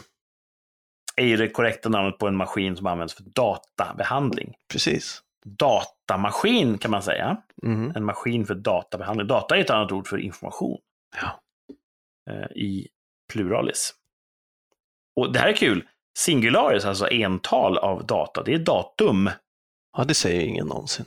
är 1.15 1.25
ju 1.25 1.37
det 1.37 1.49
korrekta 1.49 1.89
namnet 1.89 2.17
på 2.17 2.27
en 2.27 2.35
maskin 2.35 2.75
som 2.77 2.87
används 2.87 3.13
för 3.13 3.23
databehandling. 3.23 4.53
Precis. 4.71 5.21
Datamaskin 5.45 6.77
kan 6.77 6.91
man 6.91 7.01
säga. 7.03 7.37
Mhm. 7.63 7.91
En 7.95 8.03
maskin 8.03 8.45
för 8.45 8.55
databehandling. 8.55 9.27
Data 9.27 9.57
är 9.57 9.61
ett 9.61 9.69
annat 9.69 9.91
ord 9.91 10.07
för 10.07 10.17
information. 10.17 10.77
Ja. 11.21 11.39
Eh, 12.27 12.51
I 12.55 12.87
pluralis. 13.33 13.93
Och 15.15 15.33
det 15.33 15.39
här 15.39 15.47
är 15.47 15.55
kul. 15.55 15.87
Singularis, 16.17 16.85
alltså 16.85 17.07
ental 17.07 17.77
av 17.77 18.05
data, 18.05 18.43
det 18.43 18.53
är 18.53 18.59
datum. 18.59 19.29
Ja, 19.97 20.03
det 20.03 20.13
säger 20.13 20.41
ingen 20.41 20.67
någonsin. 20.67 21.05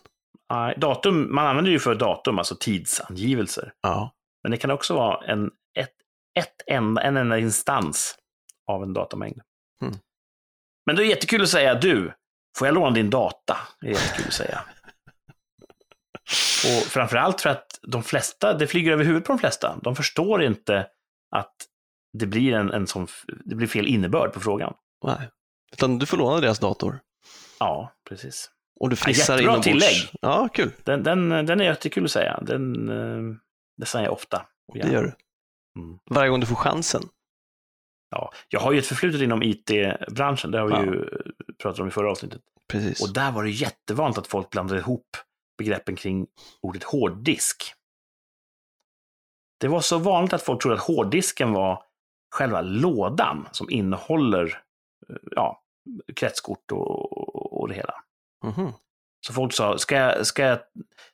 Nej, 0.51 0.75
datum, 0.79 1.35
man 1.35 1.47
använder 1.47 1.71
ju 1.71 1.79
för 1.79 1.95
datum, 1.95 2.39
alltså 2.39 2.57
tidsangivelser. 2.61 3.73
Ja. 3.81 4.15
Men 4.43 4.51
det 4.51 4.57
kan 4.57 4.71
också 4.71 4.95
vara 4.95 5.27
en, 5.27 5.51
ett, 5.79 5.95
ett 6.39 6.63
enda, 6.67 7.03
en 7.03 7.17
enda 7.17 7.39
instans 7.39 8.19
av 8.67 8.83
en 8.83 8.93
datamängd. 8.93 9.41
Mm. 9.83 9.95
Men 10.87 10.97
det 10.97 11.05
är 11.05 11.07
jättekul 11.07 11.43
att 11.43 11.49
säga 11.49 11.75
du, 11.75 12.13
får 12.59 12.67
jag 12.67 12.75
låna 12.75 12.91
din 12.91 13.11
data? 13.11 13.57
Det 13.81 13.87
är 13.87 13.91
jättekul 13.91 14.27
att 14.27 14.33
säga. 14.33 14.61
Och 16.65 16.87
framförallt 16.87 17.41
för 17.41 17.51
att 17.51 17.81
de 17.83 18.03
flesta, 18.03 18.55
det 18.55 18.67
flyger 18.67 18.93
över 18.93 19.05
huvudet 19.05 19.27
på 19.27 19.33
de 19.33 19.39
flesta. 19.39 19.79
De 19.83 19.97
förstår 19.97 20.43
inte 20.43 20.87
att 21.37 21.55
det 22.19 22.27
blir 22.27 22.53
en, 22.55 22.71
en 22.73 22.87
sån, 22.87 23.07
det 23.45 23.55
blir 23.55 23.67
fel 23.67 23.87
innebörd 23.87 24.33
på 24.33 24.41
frågan. 24.41 24.75
Nej. 25.05 25.31
Utan 25.73 25.99
du 25.99 26.07
får 26.07 26.17
låna 26.17 26.41
deras 26.41 26.59
dator. 26.59 27.01
Ja, 27.59 27.93
precis. 28.09 28.51
Och 28.81 28.91
du 28.91 28.97
fnissar 28.97 29.35
jättebra 29.35 29.53
inombords. 29.53 29.65
tillägg. 29.67 30.11
Ja, 30.21 30.49
kul. 30.55 30.71
Den, 30.85 31.03
den, 31.03 31.29
den 31.29 31.61
är 31.61 31.65
jättekul 31.65 32.05
att 32.05 32.11
säga. 32.11 32.41
Den, 32.43 32.89
eh, 32.89 33.37
det 33.77 33.87
säger 33.87 34.05
jag 34.05 34.13
ofta. 34.13 34.47
och 34.69 34.79
Det 34.79 34.93
gör 34.93 35.03
du. 35.03 35.13
Mm. 35.81 35.99
Varje 36.11 36.31
gång 36.31 36.41
du 36.41 36.47
får 36.47 36.55
chansen. 36.57 37.03
Ja, 38.11 38.33
jag 38.49 38.61
har 38.61 38.73
ju 38.73 38.79
ett 38.79 38.87
förflutet 38.87 39.21
inom 39.21 39.43
IT-branschen. 39.43 40.51
Det 40.51 40.59
har 40.59 40.67
vi 40.67 40.73
Ja. 40.75 40.85
ju 40.85 41.09
pratade 41.63 41.83
om 41.83 41.89
i 41.89 41.91
förra 41.91 42.11
avsnittet. 42.11 42.41
Precis. 42.73 43.03
Och 43.03 43.13
där 43.13 43.33
var 43.33 43.45
det 43.45 43.51
jättevanligt 43.51 44.19
att 44.19 44.27
folk 44.27 44.51
blandade 44.51 44.81
ihop 44.81 45.07
begreppen 45.59 45.97
kring 45.97 46.27
ordet 46.63 46.83
hårddisk. 46.85 47.73
Det 49.61 49.69
var 49.69 49.81
så 49.81 49.99
vanligt 49.99 50.33
att 50.33 50.43
folk 50.43 50.63
trodde 50.63 50.77
att 50.77 50.83
hårddisken 50.87 51.53
var 51.53 51.83
själva 52.35 52.61
lådan 52.61 53.49
som 53.53 53.71
innehåller 53.71 54.63
eh, 55.09 55.17
ja, 55.31 55.63
kretskort 56.17 56.73
och, 56.73 57.61
och 57.61 57.69
det 57.69 57.75
hela. 57.75 57.95
Mhm. 58.45 58.73
Så 59.27 59.33
folk 59.33 59.53
sa, 59.53 59.79
ska 59.79 59.97
jag, 59.97 60.27
ska 60.27 60.43
jag 60.43 60.59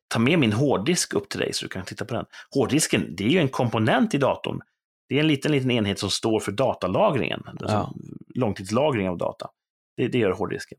ta 0.08 0.18
med 0.18 0.38
min 0.38 0.52
hårddisk 0.52 1.14
upp 1.14 1.28
till 1.28 1.40
dig 1.40 1.52
så 1.52 1.64
du 1.64 1.68
kan 1.68 1.84
titta 1.84 2.04
på 2.04 2.14
den? 2.14 2.26
Hårddisken, 2.54 3.14
det 3.16 3.24
är 3.24 3.28
ju 3.28 3.38
en 3.38 3.48
komponent 3.48 4.14
i 4.14 4.18
datorn. 4.18 4.60
Det 5.08 5.14
är 5.16 5.20
en 5.20 5.26
liten, 5.26 5.52
liten 5.52 5.70
enhet 5.70 5.98
som 5.98 6.10
står 6.10 6.40
för 6.40 6.52
datalagringen, 6.52 7.42
alltså 7.46 7.66
Ja. 7.66 7.94
långtidslagring 8.34 9.08
av 9.08 9.18
data. 9.18 9.50
Det, 9.96 10.08
det 10.08 10.18
gör 10.18 10.30
hårddisken. 10.30 10.78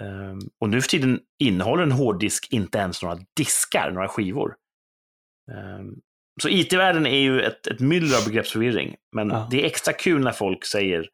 Ehm, 0.00 0.38
och 0.58 0.68
nu 0.68 0.80
för 0.80 0.88
tiden 0.88 1.20
innehåller 1.38 1.82
en 1.82 1.92
hårddisk 1.92 2.52
inte 2.52 2.78
ens 2.78 3.02
några 3.02 3.18
diskar, 3.36 3.90
några 3.90 4.08
skivor. 4.08 4.56
Ehm, 5.52 6.00
så 6.40 6.48
IT-världen 6.48 7.06
är 7.06 7.18
ju 7.18 7.40
ett, 7.42 7.66
ett 7.66 7.80
myller 7.80 8.16
av 8.18 8.24
begreppsförvirring, 8.24 8.96
men 9.12 9.28
Ja. 9.30 9.48
det 9.50 9.62
är 9.62 9.66
extra 9.66 9.92
kul 9.92 10.24
när 10.24 10.32
folk 10.32 10.64
säger 10.64 11.08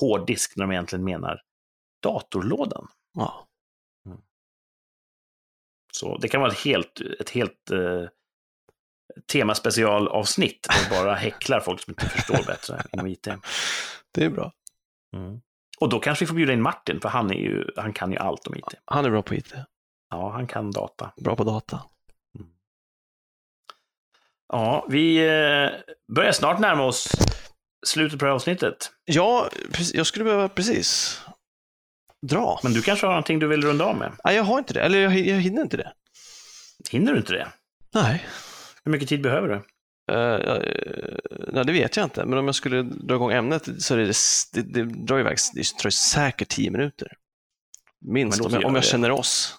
hårddisk 0.00 0.56
när 0.56 0.64
de 0.64 0.72
egentligen 0.72 1.04
menar 1.04 1.40
datorlådan. 2.02 2.88
Ja. 3.14 3.48
Så 5.92 6.18
det 6.18 6.28
kan 6.28 6.40
vara 6.40 6.50
ett 6.52 6.58
helt, 6.58 7.00
ett 7.20 7.30
helt 7.30 7.70
eh, 7.70 8.02
temaspecialavsnitt 9.32 10.66
där 10.68 11.00
bara 11.02 11.14
häcklar 11.14 11.60
folk 11.60 11.80
som 11.80 11.90
inte 11.90 12.08
förstår 12.08 12.46
bättre 12.46 12.82
inom 12.92 13.06
IT. 13.06 13.28
Det 14.14 14.24
är 14.24 14.30
bra. 14.30 14.52
Mm. 15.16 15.40
Och 15.80 15.88
då 15.88 16.00
kanske 16.00 16.24
vi 16.24 16.26
får 16.26 16.34
bjuda 16.34 16.52
in 16.52 16.62
Martin, 16.62 17.00
för 17.00 17.08
han, 17.08 17.30
är 17.30 17.34
ju, 17.34 17.66
han 17.76 17.92
kan 17.92 18.12
ju 18.12 18.18
allt 18.18 18.46
om 18.46 18.54
IT. 18.56 18.64
Han 18.84 19.04
är 19.04 19.10
bra 19.10 19.22
på 19.22 19.34
IT. 19.34 19.54
Ja, 20.10 20.30
han 20.30 20.46
kan 20.46 20.70
data. 20.70 21.12
Bra 21.16 21.36
på 21.36 21.44
data. 21.44 21.82
Ja, 24.54 24.86
vi 24.88 25.16
eh, 25.16 25.94
börjar 26.14 26.32
snart 26.32 26.58
närma 26.58 26.84
oss 26.84 27.08
slutet 27.86 28.18
på 28.18 28.24
det 28.24 28.30
här 28.30 28.34
avsnittet. 28.34 28.90
Ja, 29.04 29.48
jag 29.92 30.06
skulle 30.06 30.24
behöva 30.24 30.48
precis 30.48 31.20
dra. 32.22 32.60
Men 32.62 32.72
du 32.72 32.82
kanske 32.82 33.06
har 33.06 33.12
någonting 33.12 33.38
du 33.38 33.46
vill 33.46 33.64
runda 33.64 33.84
av 33.84 33.96
med? 33.96 34.12
Nej, 34.24 34.36
jag 34.36 34.42
har 34.42 34.58
inte 34.58 34.74
det. 34.74 34.80
Eller 34.80 34.98
jag, 34.98 35.18
jag 35.18 35.40
hinner 35.40 35.62
inte 35.62 35.76
det. 35.76 35.92
Hinner 36.90 37.12
du 37.12 37.18
inte 37.18 37.32
det? 37.32 37.48
Nej. 37.94 38.26
Hur 38.84 38.92
mycket 38.92 39.08
tid 39.08 39.22
behöver 39.22 39.48
du? 39.48 39.54
Uh, 39.54 40.62
nej, 41.52 41.64
det 41.64 41.72
vet 41.72 41.96
jag 41.96 42.06
inte. 42.06 42.24
Men 42.24 42.38
om 42.38 42.46
jag 42.46 42.54
skulle 42.54 42.82
dra 42.82 43.14
igång 43.14 43.32
ämnet 43.32 43.82
så 43.82 43.94
är 43.94 43.98
det, 43.98 44.14
det, 44.52 44.62
det 44.62 44.84
drar 44.84 45.18
iväg 45.18 45.36
det 45.54 45.78
tar 45.78 45.90
säkert 45.90 46.48
tio 46.48 46.70
minuter. 46.70 47.12
Minst, 48.00 48.40
om 48.40 48.52
jag, 48.52 48.64
om 48.64 48.74
jag 48.74 48.84
känner 48.84 49.10
oss. 49.10 49.58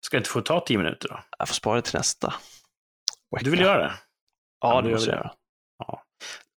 Ska 0.00 0.16
det 0.16 0.18
inte 0.18 0.30
få 0.30 0.40
ta 0.40 0.60
tio 0.60 0.78
minuter 0.78 1.08
då? 1.08 1.20
Jag 1.38 1.48
får 1.48 1.54
spara 1.54 1.76
det 1.76 1.82
till 1.82 1.96
nästa. 1.96 2.34
Du 3.40 3.50
vill 3.50 3.60
göra 3.60 3.78
det? 3.78 3.92
Ja, 4.60 4.74
Ja, 4.74 4.80
det 4.82 4.90
gör 4.90 4.98
jag 4.98 5.06
göra. 5.06 5.32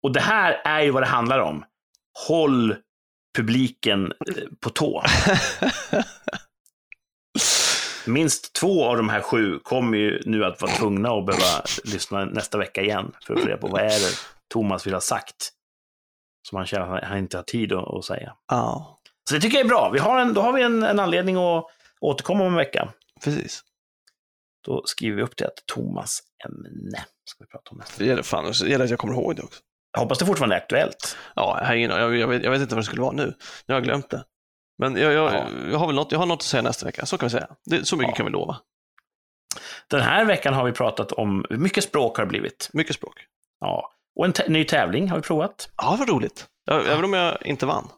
Och 0.03 0.12
det 0.12 0.21
här 0.21 0.53
är 0.64 0.81
ju 0.81 0.91
vad 0.91 1.03
det 1.03 1.07
handlar 1.07 1.39
om. 1.39 1.64
Håll 2.29 2.77
publiken 3.37 4.07
eh, 4.07 4.43
på 4.61 4.71
tå. 4.71 5.03
Minst 8.07 8.53
två 8.53 8.85
av 8.85 8.97
de 8.97 9.09
här 9.09 9.21
sju 9.21 9.59
kommer 9.59 9.99
ju 9.99 10.23
nu 10.27 10.45
att 10.45 10.62
vara 10.62 10.73
tvungna 10.73 11.11
att 11.11 11.27
behöva 11.27 11.62
lyssna 11.85 12.25
nästa 12.25 12.59
vecka 12.59 12.83
igen 12.83 13.12
för 13.23 13.35
att 13.35 13.41
få 13.41 13.47
reda 13.47 13.59
på 13.59 13.66
vad 13.66 13.81
är 13.81 13.89
det 13.89 14.18
Thomas 14.53 14.87
vill 14.87 14.95
ha 14.95 15.01
sagt. 15.01 15.53
Som 16.49 16.57
han 16.57 16.66
känner 16.66 16.97
att 16.97 17.05
han 17.05 17.18
inte 17.18 17.37
har 17.37 17.45
tid 17.45 17.73
att, 17.73 17.95
att 17.95 18.05
säga. 18.05 18.37
Ja, 18.49 18.99
Så 19.29 19.35
det 19.35 19.41
tycker 19.41 19.57
jag 19.59 19.64
är 19.64 19.68
bra. 19.68 19.91
Vi 19.91 19.99
har 19.99 20.21
en, 20.21 20.35
då 20.35 20.41
har 20.41 20.53
vi 20.53 20.62
en, 20.62 20.83
en 20.83 21.01
anledning 21.01 21.37
att 21.37 21.64
återkomma 22.01 22.45
om 22.45 22.51
en 22.51 22.57
vecka. 22.57 22.89
precis. 23.25 23.64
Då 24.65 24.83
skriver 24.87 25.17
vi 25.17 25.23
upp 25.23 25.37
det 25.37 25.47
att 25.47 25.67
Thomas 25.67 26.21
ämne 26.47 27.05
ska 27.25 27.45
vi 27.45 27.49
prata 27.49 27.71
om 27.71 27.77
nästa. 27.79 27.99
Det 27.99 28.05
gäller, 28.09 28.23
fan, 28.23 28.45
det 28.61 28.69
gäller 28.69 28.85
att 28.85 28.91
jag 28.91 28.99
kommer 28.99 29.15
ihåg 29.15 29.37
det 29.37 29.43
också. 29.43 29.61
Jag 29.93 30.01
hoppas 30.01 30.19
det 30.19 30.27
fortfarande 30.27 30.57
är 30.57 30.61
aktuellt. 30.61 31.17
Ja, 31.37 31.59
jag, 31.61 31.67
har 31.67 31.75
ingen, 31.75 31.91
jag, 31.91 32.17
jag, 32.17 32.29
vet, 32.29 32.43
jag 32.43 32.51
vet 32.51 32.61
inte 32.61 32.75
vad 32.75 32.83
det 32.83 32.87
skulle 32.87 33.03
vara 33.03 33.13
nu. 33.13 33.27
Nu 33.67 33.75
har 33.75 33.75
jag 33.75 33.85
glömt 33.85 34.11
det. 34.11 34.25
Men 34.79 34.97
jag, 34.97 35.13
jag, 35.13 35.35
Ja. 35.35 35.49
jag, 35.71 35.79
har 35.79 35.87
väl 35.87 35.97
något, 35.97 36.13
jag 36.13 36.19
har 36.19 36.27
något 36.27 36.39
att 36.39 36.43
säga 36.43 36.63
nästa 36.63 36.87
vecka, 36.87 37.07
så 37.07 37.19
kan 37.19 37.27
vi 37.27 37.31
säga. 37.31 37.49
Det, 37.65 37.85
så 37.85 37.97
mycket 37.97 38.13
Ja. 38.13 38.17
kan 38.17 38.27
vi 38.27 38.33
lova. 38.33 38.57
Den 39.89 40.01
här 40.01 40.25
veckan 40.25 40.55
har 40.55 40.65
vi 40.65 40.73
pratat 40.73 41.13
om, 41.13 41.45
mycket 41.51 41.85
språk 41.85 42.17
har 42.17 42.25
det 42.25 42.29
blivit. 42.29 42.71
Mycket 42.73 42.97
språk. 42.97 43.27
Ja. 43.61 43.93
Och 44.17 44.25
en 44.25 44.33
ny 44.53 44.65
tävling 44.65 45.09
har 45.09 45.17
vi 45.17 45.23
provat. 45.23 45.71
Ja, 45.77 45.97
vad 45.99 46.09
roligt. 46.09 46.47
Ja, 46.65 46.83
även 46.83 47.05
om 47.05 47.13
jag 47.13 47.47
inte 47.47 47.67
vann. 47.67 47.89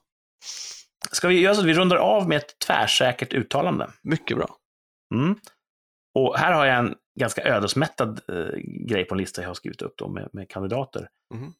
Ska 1.13 1.29
vi 1.29 1.41
göra 1.41 1.55
så 1.55 1.61
att 1.61 1.67
vi 1.67 1.75
rundar 1.75 1.97
av 1.97 2.29
med 2.29 2.37
ett 2.39 2.59
tvärsäkert 2.67 3.33
uttalande? 3.33 3.91
Mycket 4.03 4.37
bra. 4.37 4.57
Mm. 5.15 5.37
Och 6.15 6.39
här 6.39 6.53
har 6.53 6.67
jag 6.67 6.79
en 6.79 6.95
ganska 7.21 7.43
ödesmättad 7.43 8.21
eh, 8.29 8.59
grej 8.89 9.05
på 9.05 9.15
en 9.15 9.19
lista 9.19 9.43
jag 9.43 9.49
har 9.49 9.55
skrivit 9.55 9.83
upp 9.83 9.95
då 9.97 10.09
med, 10.09 10.29
med 10.33 10.51
kandidater. 10.51 11.09
Mhm. 11.35 11.55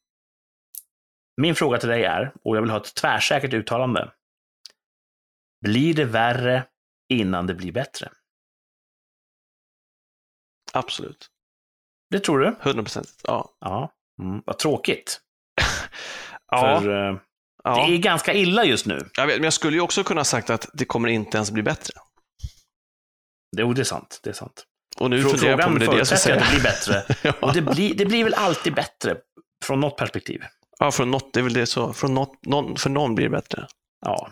Min 1.37 1.55
fråga 1.55 1.79
till 1.79 1.89
dig 1.89 2.05
är, 2.05 2.33
och 2.45 2.57
jag 2.57 2.63
vill 2.63 2.71
ha 2.71 2.81
ett 2.81 2.95
tvärsäkert 2.95 3.53
uttalande. 3.53 4.13
Blir 5.65 5.95
det 5.95 6.05
värre 6.05 6.65
innan 7.09 7.47
det 7.47 7.55
blir 7.55 7.73
bättre? 7.73 8.11
Absolut. 10.73 11.29
Det 12.11 12.21
tror 12.21 12.39
du? 12.39 12.47
100 12.61 12.83
procent. 12.83 13.21
Ja. 13.25 13.57
Ja. 13.61 13.93
Mm. 14.23 14.43
Vad 14.47 14.59
tråkigt. 14.59 15.21
Ja, 16.55 16.81
För 16.81 17.11
eh, 17.11 17.19
ja. 17.65 17.87
det 17.87 17.95
är 17.95 17.99
ganska 17.99 18.35
illa 18.35 18.65
just 18.65 18.87
nu. 18.87 18.99
Jag 19.17 19.27
vet, 19.27 19.37
men 19.37 19.45
jag 19.45 19.53
skulle 19.53 19.77
ju 19.77 19.81
också 19.81 20.05
kunna 20.05 20.25
sagt 20.25 20.51
att 20.51 20.69
det 20.75 20.85
kommer 20.85 21.09
inte 21.09 21.37
ens 21.37 21.51
bli 21.51 21.63
bättre. 21.63 21.95
Jo, 23.57 23.73
det 23.73 23.83
är 23.83 23.85
sant. 23.85 24.21
Det 24.23 24.31
är 24.31 24.35
sant. 24.35 24.65
Och 24.99 25.11
nu 25.11 25.23
Frå- 25.23 25.29
funderar 25.29 25.51
jag 25.51 25.61
på 25.61 25.67
om 25.67 25.79
det 25.79 25.85
är 25.85 25.91
det 25.91 25.99
jag 25.99 26.07
ska 26.07 26.17
säga. 26.17 26.37
att 26.37 26.43
det 26.45 26.51
blir 26.51 26.63
bättre. 26.63 27.03
ja. 27.23 27.33
Och 27.41 27.53
det 27.55 27.63
blir, 27.63 27.95
det 27.95 28.05
blir 28.07 28.25
väl 28.25 28.35
alltid 28.35 28.75
bättre 28.75 29.17
från 29.65 29.81
något 29.81 29.97
perspektiv. 29.97 30.43
ja, 30.79 30.91
från 30.91 31.11
något, 31.11 31.33
det 31.33 31.41
är 31.41 31.45
väl 31.45 31.53
det 31.53 31.67
så. 31.67 31.93
Från 31.93 32.15
något, 32.15 32.47
någon, 32.47 32.77
för 32.77 32.91
någon 32.91 33.15
blir 33.15 33.25
det 33.27 33.31
bättre. 33.31 33.67
Ja. 34.07 34.29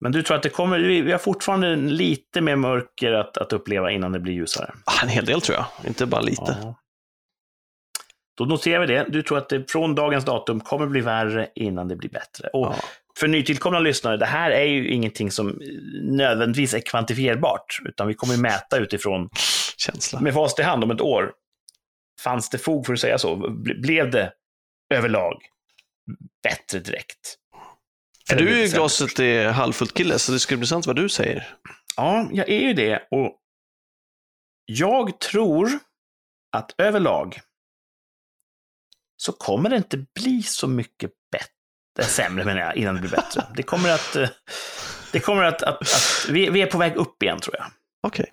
Men 0.00 0.12
du 0.12 0.22
tror 0.22 0.36
att 0.36 0.42
det 0.42 0.48
kommer, 0.50 0.78
vi 0.78 1.12
har 1.12 1.18
fortfarande 1.18 1.76
lite 1.76 2.40
mer 2.40 2.56
mörker 2.56 3.12
att, 3.12 3.36
att 3.38 3.52
uppleva 3.52 3.90
innan 3.90 4.12
det 4.12 4.18
blir 4.20 4.32
ljusare? 4.34 4.72
En 5.02 5.08
hel 5.08 5.24
del 5.24 5.40
tror 5.40 5.56
jag, 5.58 5.66
inte 5.86 6.06
bara 6.06 6.20
lite. 6.20 6.56
Ja. 6.62 6.74
Då 8.36 8.44
noterar 8.44 8.80
vi 8.80 8.86
det. 8.86 9.06
Du 9.08 9.22
tror 9.22 9.38
att 9.38 9.48
det 9.48 9.70
från 9.70 9.94
dagens 9.94 10.24
datum 10.24 10.60
kommer 10.60 10.86
bli 10.86 11.00
värre 11.00 11.48
innan 11.54 11.88
det 11.88 11.96
blir 11.96 12.10
bättre. 12.10 12.48
Och 12.48 12.66
Ja. 12.66 12.74
För 13.18 13.28
nytillkomna 13.28 13.78
lyssnare, 13.78 14.16
det 14.16 14.26
här 14.26 14.50
är 14.50 14.64
ju 14.64 14.88
ingenting 14.90 15.30
som 15.30 15.60
nödvändigtvis 16.02 16.74
är 16.74 16.80
kvantifierbart, 16.80 17.80
utan 17.84 18.08
vi 18.08 18.14
kommer 18.14 18.36
mäta 18.36 18.78
utifrån, 18.78 19.28
Känsla. 19.76 20.20
med 20.20 20.34
fast 20.34 20.58
i 20.58 20.62
hand 20.62 20.84
om 20.84 20.90
ett 20.90 21.00
år. 21.00 21.32
Fanns 22.20 22.50
det 22.50 22.58
fog 22.58 22.86
för 22.86 22.92
att 22.92 23.00
säga 23.00 23.18
så? 23.18 23.36
Ble- 23.36 23.80
Blev 23.80 24.10
det 24.10 24.32
överlag 24.94 25.42
bättre 26.42 26.78
direkt? 26.78 27.38
För 28.28 28.36
du 28.36 28.48
är 28.60 28.66
ju 28.66 28.68
glaset 28.68 29.18
är 29.18 29.48
halvfullt 29.48 29.94
kille, 29.94 30.18
så 30.18 30.32
det 30.32 30.38
ska 30.40 30.48
bli 30.54 30.56
intressant 30.56 30.86
vad 30.86 30.96
du 30.96 31.08
säger. 31.08 31.56
Ja, 31.96 32.28
jag 32.32 32.48
är 32.48 32.60
ju 32.60 32.72
det. 32.72 33.08
Och 33.10 33.38
jag 34.66 35.20
tror 35.20 35.70
att 36.56 36.74
överlag 36.78 37.40
så 39.16 39.32
kommer 39.32 39.70
det 39.70 39.76
inte 39.76 40.06
bli 40.14 40.42
så 40.42 40.68
mycket 40.68 41.10
bättre, 41.96 42.10
sämre 42.10 42.44
menar 42.44 42.60
jag, 42.60 42.76
innan 42.76 42.94
det 42.94 43.00
blir 43.00 43.10
bättre. 43.10 43.46
Det 43.56 43.62
kommer 43.62 43.90
att, 43.90 44.16
eh, 44.16 44.28
det 45.12 45.20
kommer 45.20 45.42
att, 45.42 45.62
att, 45.62 45.80
att 45.80 46.26
vi, 46.28 46.50
vi 46.50 46.62
är 46.62 46.66
på 46.66 46.78
väg 46.78 46.96
upp 46.96 47.22
igen 47.22 47.40
tror 47.40 47.56
jag. 47.56 47.66
Okej. 48.02 48.32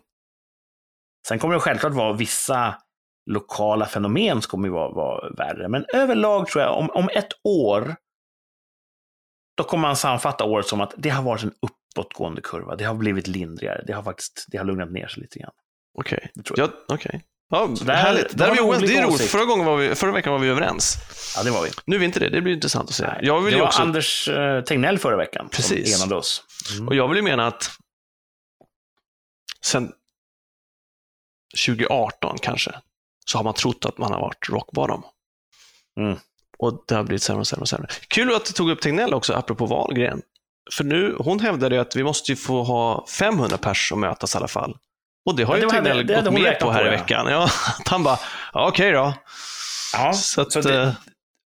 Sen 1.27 1.39
kommer 1.39 1.53
det 1.53 1.59
självklart 1.59 1.93
vara 1.93 2.13
vissa 2.13 2.75
lokala 3.25 3.85
fenomen 3.85 4.41
som 4.41 4.49
kommer 4.49 4.69
vara, 4.69 4.91
vara 4.91 5.29
värre. 5.29 5.67
Men 5.67 5.85
överlag 5.93 6.47
tror 6.47 6.63
jag, 6.63 6.77
om, 6.77 6.89
om 6.89 7.09
ett 7.09 7.29
år, 7.43 7.95
då 9.57 9.63
kommer 9.63 9.81
man 9.81 9.95
sammanfatta 9.95 10.43
året 10.43 10.67
som 10.67 10.81
att 10.81 10.93
det 10.97 11.09
har 11.09 11.23
varit 11.23 11.43
en 11.43 11.53
uppåtgående 11.61 12.41
kurva. 12.41 12.75
Det 12.75 12.83
har 12.83 12.95
blivit 12.95 13.27
lindrigare. 13.27 13.83
Det 13.87 13.93
har 13.93 14.03
faktiskt 14.03 14.45
det 14.47 14.57
har 14.57 14.65
lugnat 14.65 14.91
ner 14.91 15.07
sig 15.07 15.21
lite 15.21 15.39
grann. 15.39 15.53
Okej. 15.97 16.31
Det 16.33 16.43
tror 16.43 16.59
jag. 16.59 16.69
Ja, 16.69 16.95
okej. 16.95 17.23
Ja, 17.51 17.75
Så 17.75 17.83
där- 17.83 17.93
härligt. 17.95 18.37
där 18.37 18.47
är 18.47 18.53
vi 18.55 18.59
oense. 18.61 18.85
Det 18.85 18.97
är 18.97 19.03
roligt. 19.07 19.21
Förra, 19.21 19.45
gången 19.45 19.65
var 19.65 19.77
vi, 19.77 19.95
förra 19.95 20.11
veckan 20.11 20.33
var 20.33 20.39
vi 20.39 20.47
överens. 20.47 20.97
Ja, 21.35 21.43
det 21.43 21.51
var 21.51 21.63
vi. 21.63 21.69
Nu 21.85 21.95
är 21.95 21.99
vi 21.99 22.05
inte 22.05 22.19
det. 22.19 22.29
Det 22.29 22.41
blir 22.41 22.53
intressant 22.53 22.89
att 22.89 22.95
se. 22.95 23.03
Nej, 23.07 23.19
Jag 23.21 23.41
vill 23.41 23.53
det 23.53 23.59
var 23.59 23.67
också, 23.67 23.81
Anders 23.81 24.27
eh, 24.27 24.61
Tegnell 24.61 24.99
förra 24.99 25.17
veckan 25.17 25.49
Precis. 25.51 25.93
som 25.97 26.01
enade 26.03 26.15
oss. 26.19 26.43
Mm. 26.73 26.87
och 26.87 26.95
jag 26.95 27.07
vill 27.07 27.17
ju 27.17 27.23
mena 27.23 27.47
att 27.47 27.71
sen 29.65 29.91
2018 31.65 32.37
kanske, 32.41 32.71
så 33.25 33.37
har 33.37 33.43
man 33.43 33.53
trott 33.53 33.85
att 33.85 33.97
man 33.97 34.11
har 34.11 34.19
varit 34.21 34.49
rock 34.49 34.71
bottom. 34.71 35.03
Mm. 35.99 36.17
Och 36.57 36.83
det 36.87 36.95
har 36.95 37.03
blivit 37.03 37.23
sämre 37.23 37.39
och 37.39 37.47
sämre 37.47 37.61
och 37.61 37.69
sämre. 37.69 37.87
Kul 38.07 38.35
att 38.35 38.45
du 38.45 38.51
tog 38.53 38.69
upp 38.69 38.81
Tegnell 38.81 39.13
också, 39.13 39.33
apropå 39.33 39.65
Wahlgren. 39.65 40.21
För 40.71 40.83
nu, 40.83 41.15
hon 41.19 41.39
hävdade 41.39 41.75
ju 41.75 41.81
att 41.81 41.95
vi 41.95 42.03
måste 42.03 42.31
ju 42.31 42.35
få 42.35 42.63
ha 42.63 43.05
500 43.07 43.57
pers 43.57 43.91
att 43.91 43.97
mötas 43.99 44.35
i 44.35 44.37
alla 44.37 44.47
fall. 44.47 44.77
Och 45.25 45.35
det 45.35 45.43
har 45.43 45.57
Ja, 45.57 45.63
ju 45.63 45.69
Tegnell 45.69 46.07
gått 46.07 46.33
med 46.33 46.59
på 46.59 46.71
här 46.71 46.81
på, 46.81 46.87
i 46.87 46.89
veckan. 46.89 47.27
Ja, 47.29 47.43
att 47.79 47.87
han 47.87 48.03
bara, 48.03 48.19
ja, 48.53 48.67
okej 48.67 48.91
då. 48.91 49.13
Ja, 49.93 50.13
Så 50.13 50.41
att, 50.41 50.51
så 50.51 50.61
det- 50.61 50.81
eh, 50.81 50.91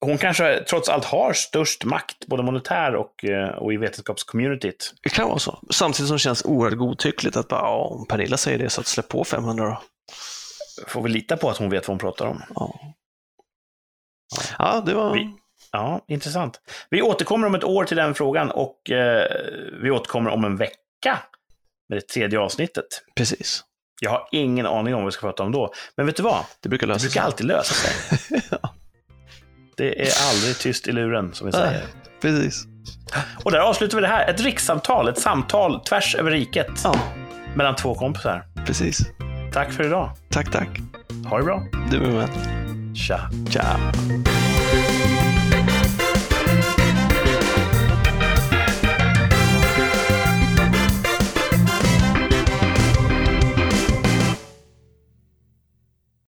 hon 0.00 0.18
kanske 0.18 0.64
trots 0.68 0.88
allt 0.88 1.04
har 1.04 1.32
störst 1.32 1.84
makt, 1.84 2.26
både 2.26 2.42
monetär 2.42 2.94
och, 2.94 3.24
eh, 3.24 3.48
och 3.48 3.72
i 3.72 3.76
vetenskapscommunityt. 3.76 4.94
Det 5.02 5.08
kan 5.08 5.28
vara 5.28 5.38
så. 5.38 5.58
Samtidigt 5.70 6.08
som 6.08 6.14
det 6.14 6.18
känns 6.20 6.44
oerhört 6.44 6.78
godtyckligt 6.78 7.36
att 7.36 7.48
bara, 7.48 7.60
ja, 7.60 7.76
om 7.90 8.06
Pernilla 8.06 8.36
säger 8.36 8.58
det 8.58 8.70
så 8.70 8.80
att 8.80 8.86
släpp 8.86 9.08
på 9.08 9.24
500 9.24 9.64
då. 9.64 9.82
Får 10.88 11.02
vi 11.02 11.08
lita 11.10 11.36
på 11.36 11.50
att 11.50 11.56
hon 11.56 11.70
vet 11.70 11.88
vad 11.88 11.92
hon 11.92 11.98
pratar 11.98 12.26
om. 12.26 12.42
Ja, 12.54 12.80
ja 14.58 14.82
det 14.86 14.94
var... 14.94 15.14
Vi- 15.14 15.34
Ja, 15.72 16.00
intressant. 16.08 16.60
Vi 16.90 17.02
återkommer 17.02 17.46
om 17.46 17.54
ett 17.54 17.64
år 17.64 17.84
till 17.84 17.96
den 17.96 18.14
frågan 18.14 18.50
och 18.50 18.90
eh, 18.90 19.26
vi 19.82 19.90
återkommer 19.90 20.30
om 20.30 20.44
en 20.44 20.56
vecka 20.56 21.18
med 21.88 21.98
det 21.98 22.08
tredje 22.08 22.38
avsnittet. 22.38 22.84
Precis. 23.16 23.64
Jag 24.00 24.10
har 24.10 24.28
ingen 24.32 24.66
aning 24.66 24.94
om 24.94 25.00
vad 25.00 25.06
vi 25.06 25.12
ska 25.12 25.20
prata 25.26 25.42
om 25.42 25.52
då. 25.52 25.72
Men 25.96 26.06
vet 26.06 26.16
du 26.16 26.22
vad? 26.22 26.44
Det 26.62 26.68
brukar 26.68 26.86
Det 26.86 26.92
lösa 26.92 27.02
brukar 27.02 27.20
sig. 27.20 27.22
alltid 27.26 27.46
lösa 27.46 27.74
sig. 27.74 28.40
Det 29.76 30.02
är 30.08 30.12
aldrig 30.30 30.58
tyst 30.58 30.88
i 30.88 30.92
luren, 30.92 31.34
som 31.34 31.46
vi 31.46 31.52
säger. 31.52 31.70
Nej, 31.70 31.82
precis. 32.20 32.64
Och 33.44 33.50
där 33.52 33.58
avslutar 33.58 33.96
vi 33.98 34.02
det 34.02 34.08
här. 34.08 34.30
Ett 34.30 34.40
rikssamtal, 34.40 35.08
ett 35.08 35.18
samtal 35.18 35.80
tvärs 35.80 36.14
över 36.14 36.30
riket 36.30 36.66
Ja, 36.84 36.94
mellan 37.54 37.76
två 37.76 37.94
kompisar. 37.94 38.44
precis. 38.66 38.98
Tack 39.52 39.72
för 39.72 39.84
idag. 39.84 40.10
Tack, 40.30 40.52
tack. 40.52 40.68
Ha 41.30 41.38
det 41.38 41.44
bra. 41.44 41.62
Du 41.90 42.00
med. 42.00 42.28
Tja. 42.96 43.30
Ciao. 43.50 43.78